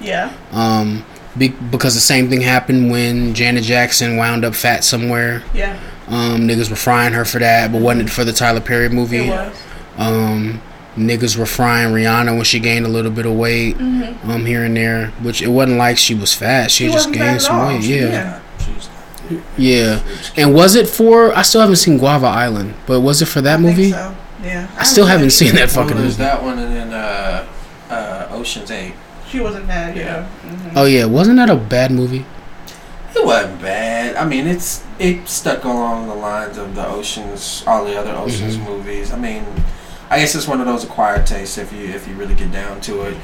[0.00, 0.32] Yeah.
[0.50, 1.04] Um,
[1.38, 5.42] be- because the same thing happened when Janet Jackson wound up fat somewhere.
[5.54, 5.78] Yeah.
[6.08, 9.28] Um, niggas were frying her for that, but wasn't it for the Tyler Perry movie?
[9.28, 9.56] It was.
[9.96, 10.60] Um,
[10.96, 14.76] niggas were frying Rihanna when she gained a little bit of weight, um, here and
[14.76, 15.08] there.
[15.22, 17.56] Which it wasn't like she was fat; she, She just wasn't gained fat at some
[17.60, 17.68] all.
[17.68, 17.84] weight.
[17.84, 18.06] She- Yeah.
[18.08, 18.40] yeah.
[19.56, 20.00] Yeah,
[20.36, 21.34] And was it for?
[21.34, 23.90] I still haven't seen Guava Island, but was it for that I think movie?
[23.92, 24.14] so.
[24.42, 24.68] Yeah.
[24.76, 26.24] I still haven't seen that Well, fucking there's movie.
[26.28, 27.46] that one, and then uh,
[27.88, 28.92] uh, Ocean's Eight.
[29.30, 29.96] She wasn't that.
[29.96, 30.26] Yeah.
[30.44, 30.50] Yeah.
[30.52, 30.72] Mhm.
[30.76, 32.26] Oh yeah, wasn't that a bad movie?
[33.16, 34.16] It wasn't bad.
[34.16, 38.56] I mean, it's it stuck along the lines of the Oceans, all the other Oceans
[38.56, 38.64] Mm-hmm.
[38.70, 39.12] movies.
[39.12, 39.44] I mean,
[40.10, 42.80] I guess it's one of those acquired tastes if you if you really get down
[42.82, 43.16] to it.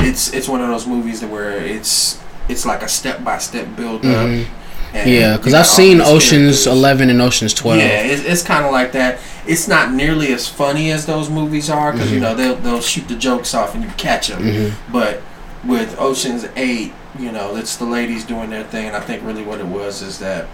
[0.00, 3.66] It's it's one of those movies that where it's it's like a step by step
[3.76, 4.26] build up.
[4.28, 4.46] Mhm.
[4.94, 6.66] and Yeah, because I've seen Ocean's characters.
[6.66, 7.78] Eleven and Ocean's Twelve.
[7.78, 9.18] Yeah, it's, it's kind of like that.
[9.46, 12.14] It's not nearly as funny as those movies are because Mm-hmm.
[12.14, 14.42] you know they'll they'll shoot the jokes off and you catch them.
[14.42, 14.72] Mhm.
[14.92, 15.22] But
[15.66, 19.42] with Ocean's Eight, you know, it's the ladies doing their thing, and I think really
[19.44, 20.46] what it was is that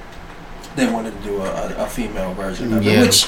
[0.77, 2.93] they wanted to do a, a, a female version of Yeah.
[3.03, 3.27] it, which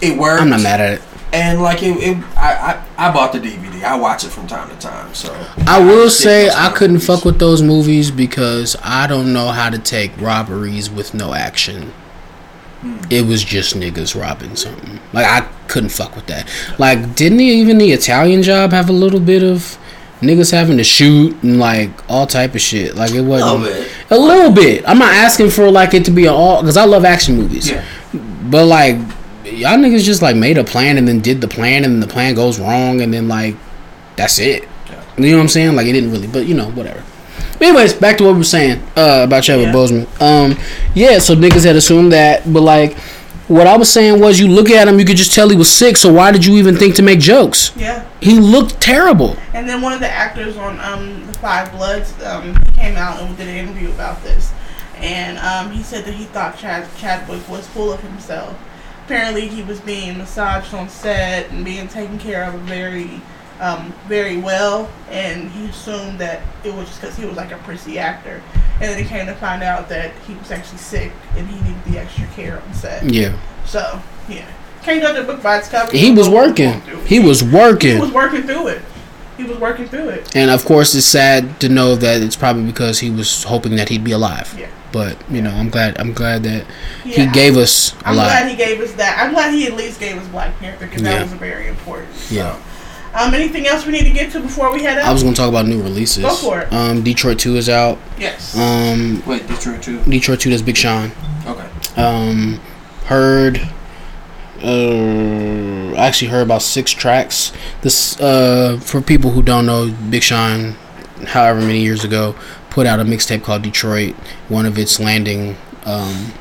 [0.00, 0.42] it worked.
[0.42, 1.02] I'm not mad at it.
[1.32, 3.84] And like it, it I, I I bought the DVD.
[3.84, 5.14] I watch it from time to time.
[5.14, 5.32] So
[5.66, 7.06] I will stick say I couldn't movies.
[7.06, 11.92] fuck with those movies because I don't know how to take robberies with no action.
[12.80, 12.98] Hmm.
[13.10, 14.98] It was just niggas robbing something.
[15.12, 16.48] Like I couldn't fuck with that.
[16.78, 19.78] Like didn't even the Italian job have a little bit of
[20.20, 22.94] niggas having to shoot and like all type of shit?
[22.94, 23.90] Like it wasn't little bit.
[24.10, 24.88] a little bit.
[24.88, 27.70] I'm not asking for like it to be all because I love action movies.
[27.70, 27.84] Yeah.
[28.44, 28.96] But like
[29.44, 32.12] y'all niggas just like made a plan and then did the plan and then the
[32.12, 33.56] plan goes wrong and then like
[34.16, 34.62] that's it.
[34.88, 35.02] Yeah.
[35.18, 35.76] You know what I'm saying?
[35.76, 37.02] Like it didn't really, but you know whatever.
[37.58, 39.72] But anyways, back to what we were saying uh, about Chadwick Yeah.
[39.74, 40.20] Boseman.
[40.22, 40.58] Um,
[40.94, 42.96] yeah, so niggas had assumed that, but like
[43.50, 45.68] what I was saying was, you look at him, you could just tell he was
[45.68, 45.96] sick.
[45.96, 47.76] So why did you even think to make jokes?
[47.76, 48.08] Yeah.
[48.20, 49.36] He looked terrible.
[49.54, 53.36] And then one of the actors on um, the Five Bloods, um, came out and
[53.36, 54.52] did an interview about this,
[54.98, 58.56] and um, he said that he thought Chad Chadwick was full of himself.
[59.04, 63.20] Apparently, he was being massaged on set and being taken care of very,
[63.58, 67.58] um, very well, and he assumed that it was just because he was like a
[67.58, 68.40] prissy actor.
[68.80, 71.84] And then he came to find out that he was actually sick and he needed
[71.84, 73.04] the extra care on set.
[73.04, 74.46] Yeah, So yeah,
[74.82, 75.94] can't judge a book by its cover.
[75.94, 76.80] he was working.
[77.06, 77.96] He was working.
[77.96, 78.82] He was working through it.
[79.36, 80.34] He was working through it.
[80.36, 83.88] And of course, it's sad to know that it's probably because he was hoping that
[83.88, 84.54] he'd be alive.
[84.58, 84.68] Yeah.
[84.92, 85.98] But you know, I'm glad.
[86.00, 86.66] I'm glad that
[87.04, 87.32] he Yeah.
[87.32, 88.24] gave us a I'm lot.
[88.24, 89.18] glad he gave us that.
[89.18, 91.10] I'm glad he at least gave us Black Panther because Yeah.
[91.18, 92.14] that was very important.
[92.16, 92.34] So.
[92.34, 92.56] Yeah.
[93.14, 93.34] Um.
[93.34, 95.06] Anything else we need to get to before we head out?
[95.08, 96.22] I was gonna talk about new releases.
[96.24, 96.72] Go for it.
[96.72, 97.98] Um, Detroit Two is out.
[98.18, 98.56] yes.
[98.56, 100.00] Um, Wait, Detroit Two.
[100.04, 100.50] Detroit Two.
[100.50, 101.10] That's Big Sean.
[101.46, 101.66] Okay.
[102.00, 102.60] Um,
[103.06, 103.60] heard.
[104.62, 107.52] Uh, I actually heard about six tracks.
[107.82, 110.72] This uh, for people who don't know, Big Sean,
[111.28, 112.34] however many years ago,
[112.68, 114.14] put out a mixtape called Detroit.
[114.48, 115.56] One of its landing,
[115.86, 116.32] um,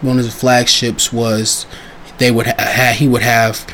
[0.00, 1.66] one of the flagships was
[2.18, 3.64] they would ha- ha- he would have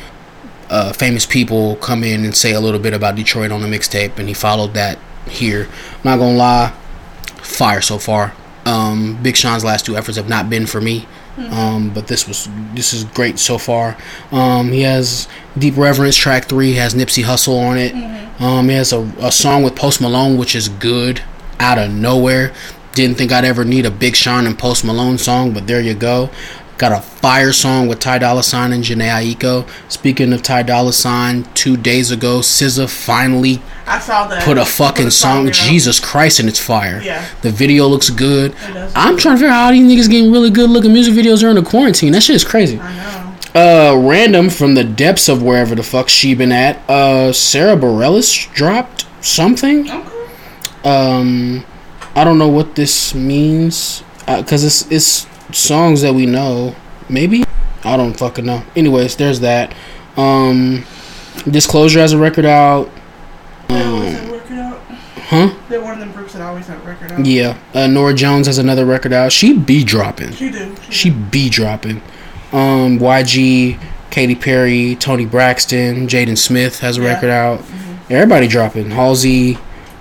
[0.69, 4.17] uh, famous people come in and say a little bit about Detroit on the mixtape,
[4.17, 5.67] and he followed that here.
[5.97, 6.73] I'm not gonna lie,
[7.37, 8.33] fire so far.
[8.65, 11.07] Um, Big Sean's last two efforts have not been for me,
[11.51, 13.97] um, but this was this is great so far.
[14.31, 15.27] Um, he has
[15.57, 17.93] Deep Reverence track three has Nipsey Hussle on it.
[18.41, 21.21] Um, he has a, a song with Post Malone which is good
[21.59, 22.53] out of nowhere.
[22.93, 25.93] Didn't think I'd ever need a Big Sean and Post Malone song, but there you
[25.93, 26.29] go.
[26.77, 29.67] Got a fire song with Ty Dolla Sign and Jhené Aiko.
[29.91, 34.43] Speaking of Ty Dolla Sign, two days ago, SZA finally I saw that.
[34.43, 35.47] put a fucking song.
[35.47, 35.53] out.
[35.53, 37.01] Jesus Christ, and it's fire.
[37.01, 37.27] Yeah.
[37.41, 38.51] The video looks good.
[38.51, 38.93] It does.
[38.95, 41.55] I'm trying to figure out how these niggas getting really good looking music videos during
[41.55, 42.11] the quarantine.
[42.11, 42.79] That shit is crazy.
[42.79, 43.23] I know.
[43.55, 46.77] Uh, random from the depths of wherever the fuck she been at.
[46.87, 49.89] Uh, Sara Bareilles dropped something.
[49.89, 50.27] Okay.
[50.83, 51.65] Um,
[52.15, 54.03] I don't know what this means.
[54.27, 56.75] Uh, cause it's it's songs that we know.
[57.09, 57.43] Maybe
[57.83, 58.63] I don't fucking know.
[58.75, 59.73] Anyways, there's that.
[60.17, 60.83] Um,
[61.49, 62.89] Disclosure has a record out.
[63.69, 64.79] They always have a record out.
[65.29, 65.53] Huh?
[65.69, 67.25] They're one of them groups that always have record out.
[67.25, 67.57] Yeah.
[67.73, 69.31] Uh, Norah Jones has another record out.
[69.31, 70.31] She be dropping.
[70.33, 70.75] She do.
[70.89, 72.01] She be dropping.
[72.51, 73.77] Um, YG,
[74.09, 77.07] Katy Perry, Toni Braxton, Jaden Smith has a Yeah.
[77.13, 77.61] record out.
[78.09, 78.91] Everybody dropping.
[78.91, 79.57] Halsey.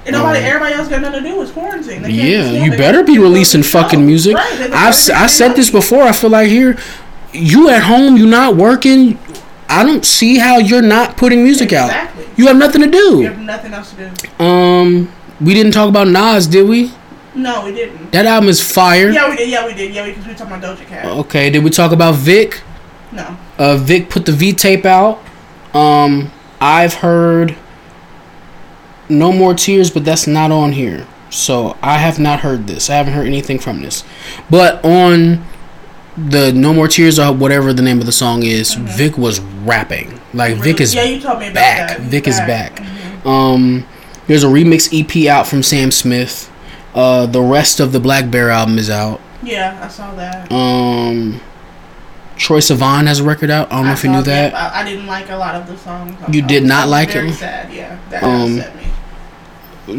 [0.06, 2.02] And nobody, everybody else got nothing to do with quarantine.
[2.08, 4.04] Yeah, you better be releasing fucking show.
[4.06, 4.36] music.
[4.36, 6.02] Right, I've better s- I said this before.
[6.04, 6.78] I feel like here,
[7.32, 9.18] you at home, you not working.
[9.68, 12.24] I don't see how you're not putting music Exactly.
[12.24, 12.30] out.
[12.38, 13.22] You have nothing to You do.
[13.22, 14.44] have nothing else to do.
[14.44, 15.10] Um,
[15.40, 16.92] we didn't talk about Nas, did we?
[17.34, 18.12] No, we didn't.
[18.12, 19.10] That album is fire.
[19.10, 19.50] Yeah, we did.
[19.50, 19.92] Yeah, we did.
[19.92, 21.04] Yeah, because we were talking about Doja Cat.
[21.04, 22.62] Okay, did we talk about Vic?
[23.12, 23.36] No.
[23.58, 25.18] Uh, Vic put the V tape out.
[25.74, 26.30] Um,
[26.60, 27.56] I've heard
[29.08, 31.06] No More Tears, but that's not on here.
[31.30, 32.88] So I have not heard this.
[32.90, 34.04] I haven't heard anything from this.
[34.50, 35.44] But on
[36.16, 40.18] the No More Tears or whatever the name of the song is, Vic was rapping.
[40.32, 41.98] Like Vic is yeah, you told me about back.
[41.98, 42.00] that.
[42.00, 42.80] Vic is back.
[43.26, 43.86] Um,
[44.26, 46.50] there's a remix EP out from Sam Smith.
[46.94, 49.20] Uh, the rest of the Black Bear album is out.
[49.42, 50.50] Yeah, I saw that.
[50.50, 51.40] Um,
[52.36, 53.70] Troye Sivan has a record out.
[53.70, 54.54] I don't know I if you knew that.
[54.54, 56.16] I, I didn't like a lot of the songs.
[56.34, 57.34] You I did not like very it?
[57.34, 57.72] Sad.
[57.72, 58.85] Yeah, that Um, upset me.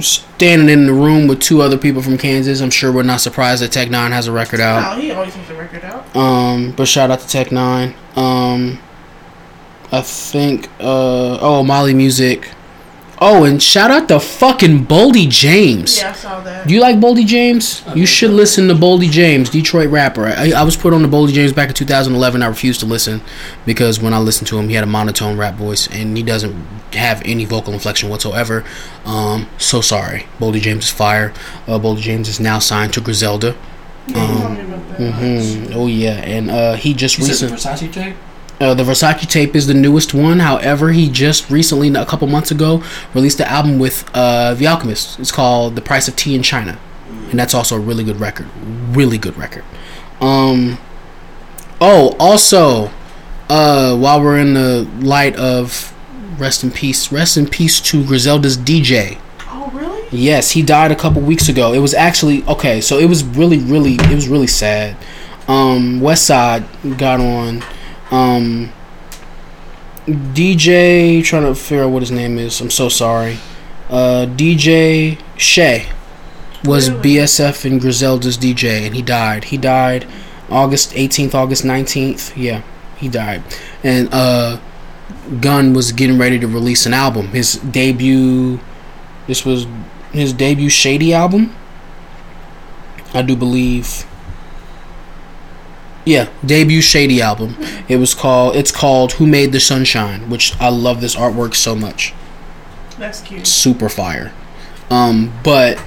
[0.01, 3.61] Standing in the room with two other people from Kansas, I'm sure we're not surprised
[3.63, 4.99] that Tech N9ne has a record out.
[4.99, 6.13] He always has a record out.
[6.15, 7.95] Um, but shout out to Tech N9ne.
[8.17, 8.79] Um,
[9.91, 12.49] I think uh oh Molly Music.
[13.19, 15.97] Oh, and shout out to fucking Boldy James.
[15.97, 16.67] Yeah, I saw that.
[16.67, 17.83] Do you like Boldy James?
[17.95, 20.27] You should listen to Boldy James, Detroit rapper.
[20.27, 22.43] I, I was put on to Boldy James back in 2011.
[22.43, 23.21] I refused to listen
[23.65, 26.53] because when I listened to him, he had a monotone rap voice and he doesn't
[26.93, 28.63] have any vocal inflection whatsoever.
[29.03, 30.27] Um, so sorry.
[30.37, 31.33] Boldy James is fire.
[31.67, 33.55] Uh, Boldy James is now signed to Griselda.
[34.07, 34.99] yeah, you told me about that.
[34.99, 37.87] Mm, oh yeah, and uh, he just You said the recently.
[37.87, 38.15] Versace tape?
[38.59, 40.39] Uh, the Versace tape is the newest one.
[40.39, 45.19] However, he just recently, a couple months ago, released the album with uh, The Alchemist.
[45.19, 46.79] It's called The Price of Tea in China,
[47.29, 48.47] and that's also a really good record.
[48.89, 49.63] Really good record.
[50.19, 50.79] Um.
[51.79, 52.89] Oh, also,
[53.49, 55.93] uh, while we're in the light of
[56.39, 59.19] rest in peace, rest in peace to Griselda's DJ.
[59.41, 60.07] Oh, really?
[60.09, 61.73] Yes, he died a couple weeks ago.
[61.73, 62.81] It was actually okay.
[62.81, 64.97] So it was really, really, it was really sad.
[65.47, 66.65] Um, West Side
[66.97, 67.63] got on.
[68.11, 68.71] Um,
[70.05, 72.61] DJ, trying to figure out what his name is.
[72.61, 73.37] I'm so sorry.
[73.89, 75.87] Uh, DJ Shay
[76.63, 77.15] was Really?
[77.15, 79.45] BSF and Griselda's DJ, and he died.
[79.45, 80.07] He died
[80.49, 82.35] August 18th, August 19th.
[82.35, 82.63] Yeah,
[82.97, 83.43] he died.
[83.83, 84.59] And uh,
[85.41, 87.27] Gunn was getting ready to release an album.
[87.29, 88.59] His debut.
[89.27, 89.67] This was
[90.11, 91.55] his debut Shady album.
[93.13, 94.05] I do believe.
[96.07, 97.57] Yeah, debut Shady album.
[97.89, 98.55] It was called.
[98.55, 102.13] It's called Who Made the Sunshine, which I love this artwork so much.
[102.97, 103.45] That's cute.
[103.45, 104.31] Super fire.
[104.89, 105.83] Um, but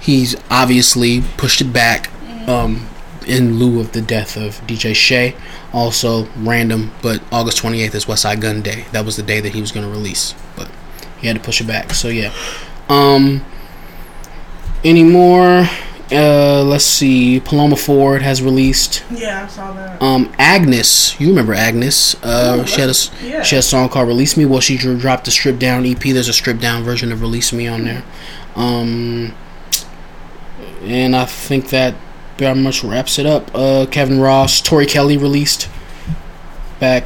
[0.00, 2.08] he's obviously pushed it back.
[2.48, 2.88] Um,
[3.26, 5.34] in lieu of the death of DJ Shay.
[5.72, 8.84] Also random, but August 28th is Westside Gunn Day.
[8.92, 10.70] That was the day that he was going to release, but
[11.18, 11.94] he had to push it back.
[11.94, 12.32] So yeah.
[12.88, 13.44] Um.
[14.84, 15.66] Any more?
[16.14, 17.40] Uh, let's see.
[17.40, 19.04] Paloma Ford has released.
[19.10, 20.00] Yeah, I saw that.
[20.02, 22.14] Um, Agnes, you remember Agnes?
[22.22, 23.42] Uh, Ooh, she had a yeah.
[23.42, 25.98] she had a song called "Release Me." Well, she dro- dropped the stripped down EP.
[26.00, 28.04] There's a stripped down version of "Release Me" on there.
[28.56, 29.34] Um,
[30.82, 31.94] and I think that
[32.36, 33.50] pretty much wraps it up.
[33.54, 35.68] Uh, Kevin Ross, Tori Kelly released
[36.80, 37.04] back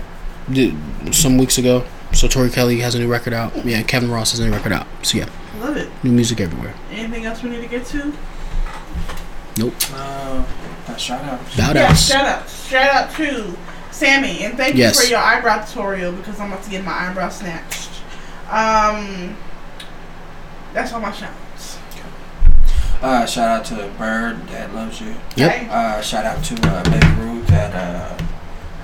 [1.13, 1.85] some weeks ago.
[2.13, 3.65] So Tori Kelly has a new record out.
[3.67, 4.87] Yeah, Kevin Ross has a new record out.
[5.03, 5.29] So yeah,
[5.61, 5.89] Love it.
[6.03, 6.75] new music everywhere.
[6.91, 8.13] Anything else we need to get to?
[9.59, 9.75] Nope.
[9.93, 10.45] Uh,
[10.97, 11.41] shout out.
[11.57, 12.07] Bout Yeah, outs.
[12.07, 12.49] shout out.
[12.49, 13.57] Shout out to
[13.91, 14.45] Sammy.
[14.45, 14.97] And thank Yes.
[14.97, 17.91] you for your eyebrow tutorial because I'm about to get my eyebrow snatched.
[18.51, 19.37] Um,
[20.73, 21.79] that's all my shouts.
[23.03, 25.15] Uh, shout out to Bird that loves you.
[25.37, 25.69] Yep.
[25.71, 28.23] Uh, shout out to uh, Baby Ruth at uh,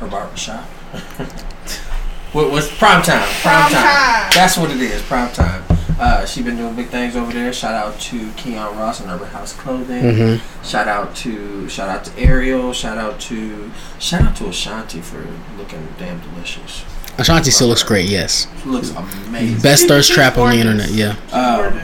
[0.00, 0.64] her barbershop.
[2.32, 3.26] what was prime time?
[3.42, 4.30] Prime time.
[4.34, 5.02] That's what it is.
[5.02, 5.64] Prime time.
[5.98, 7.52] Uh, she been doing big things over there.
[7.52, 10.02] Shout out to Keon Ross and Urban House Clothing.
[10.02, 10.64] Mm-hmm.
[10.64, 12.72] Shout out to shout out to Ariel.
[12.72, 15.24] Shout out to shout out to Ashanti for
[15.56, 16.84] looking damn delicious.
[17.16, 18.08] Ashanti still looks great.
[18.08, 18.48] Yes.
[18.62, 19.60] She looks amazing.
[19.60, 20.90] Best She's- thirst she's trap on the internet.
[20.90, 21.14] Yeah.
[21.32, 21.80] Um.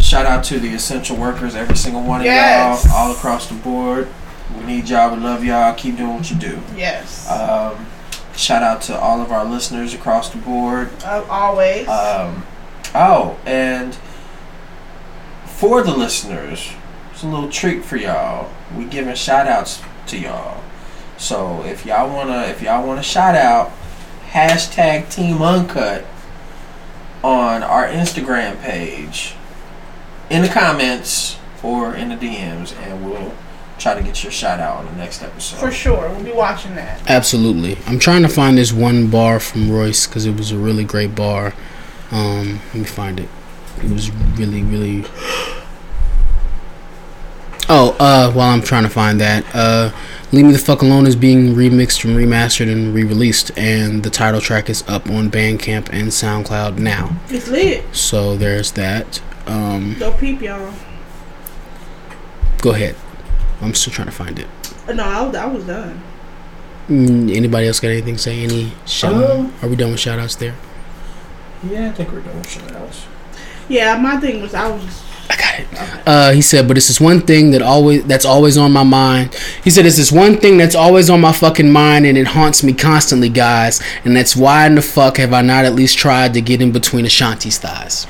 [0.00, 2.84] Shout out to the essential workers, every single one of Yes.
[2.84, 4.08] y'all, all across the board.
[4.56, 5.14] We need y'all.
[5.14, 5.74] We love y'all.
[5.74, 6.60] Keep doing what you do.
[6.76, 7.28] Yes.
[7.28, 7.86] Um,
[8.34, 10.90] shout out to all of our listeners across the board.
[11.04, 11.86] Uh, always.
[11.88, 12.44] Um,
[12.94, 13.96] oh, and
[15.46, 16.72] for the listeners,
[17.12, 18.50] it's a little treat for y'all.
[18.76, 20.62] We giving shout outs to y'all.
[21.18, 23.70] So if y'all wanna if y'all wanna shout out,
[24.30, 26.06] hashtag Team Uncut
[27.22, 29.34] on our Instagram page
[30.30, 33.34] in the comments or in the DMs, and we'll
[33.78, 35.58] try to get your shout out on the next episode.
[35.58, 36.08] For sure.
[36.10, 37.00] We'll be watching that.
[37.08, 37.78] Absolutely.
[37.86, 41.14] I'm trying to find this one bar from Royce because it was a really great
[41.14, 41.54] bar.
[42.10, 43.28] Um, let me find it.
[43.82, 45.04] It was really, really.
[47.72, 49.92] Oh, uh, while I'm trying to find that, uh,
[50.32, 54.10] Leave Me the Fuck Alone is being remixed and remastered and re released, and the
[54.10, 57.14] title track is up on Bandcamp and SoundCloud now.
[57.28, 57.84] It's lit.
[57.94, 59.22] So there's that.
[59.46, 60.74] Um, Go peep, y'all.
[62.60, 62.96] go ahead.
[63.60, 64.48] I'm still trying to find it.
[64.88, 66.02] Uh, No, I was, I was done.
[66.88, 68.42] Mm, anybody else got anything to say?
[68.42, 69.14] Any shout?
[69.14, 70.56] Um, Are we done with shout outs there?
[71.64, 73.06] Yeah, I think we're done with shout outs.
[73.68, 75.04] Yeah, my thing was I was.
[75.28, 76.08] I got it.
[76.08, 79.34] Uh, he said, but it's this one thing that always that's always on my mind.
[79.62, 82.62] He said, it's this one thing that's always on my fucking mind, and it haunts
[82.64, 83.80] me constantly, guys.
[84.04, 86.72] And that's why in the fuck have I not at least tried to get in
[86.72, 88.06] between Ashanti's thighs?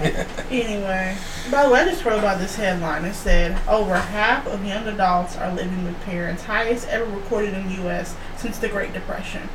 [0.50, 1.16] Anyway,
[1.48, 3.04] by the way, I just wrote about this headline.
[3.04, 7.68] It said over half of young adults are living with parents, highest ever recorded in
[7.68, 8.16] the U.S.
[8.36, 9.48] since the Great Depression.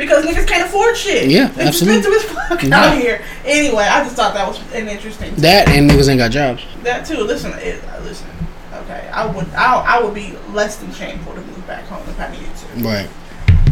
[0.00, 1.28] Because niggas can't afford shit.
[1.28, 1.98] Yeah, it's absolutely.
[1.98, 2.80] expensive as fuck Yeah.
[2.80, 3.22] out here.
[3.44, 5.34] Anyway, I just thought that was an interesting.
[5.36, 6.62] That and niggas ain't got jobs.
[6.84, 7.18] That too.
[7.18, 8.26] Listen, it, uh, listen.
[8.72, 12.18] Okay, I would, I, I would be less than shameful to move back home if
[12.18, 12.88] I needed to.
[12.88, 13.08] Right.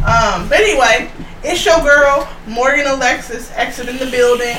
[0.05, 1.11] Um, but anyway,
[1.43, 4.57] it's your girl Morgan Alexis exiting the building.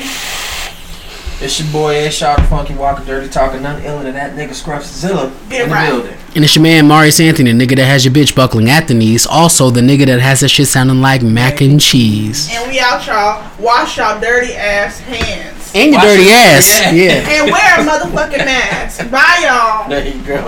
[1.41, 5.31] It's your boy A Shark, Funky Walker, Dirty Talking, none iller than that nigga Scruffzilla
[5.49, 5.89] Get in the right.
[5.89, 6.17] building.
[6.35, 8.93] And it's your man Marius Anthony, the nigga that has your bitch buckling at the
[8.93, 9.25] knees.
[9.25, 12.49] Also, the nigga that has that shit sounding like mac and cheese.
[12.51, 13.49] And we out, y'all.
[13.57, 15.71] Wash y'all dirty ass hands.
[15.73, 16.33] And your Watch dirty it.
[16.33, 16.69] ass.
[16.81, 16.91] Yeah.
[16.99, 17.43] Yeah.
[17.43, 19.09] And wear a motherfucking mask.
[19.09, 19.89] Bye, y'all.
[19.89, 20.45] There you go.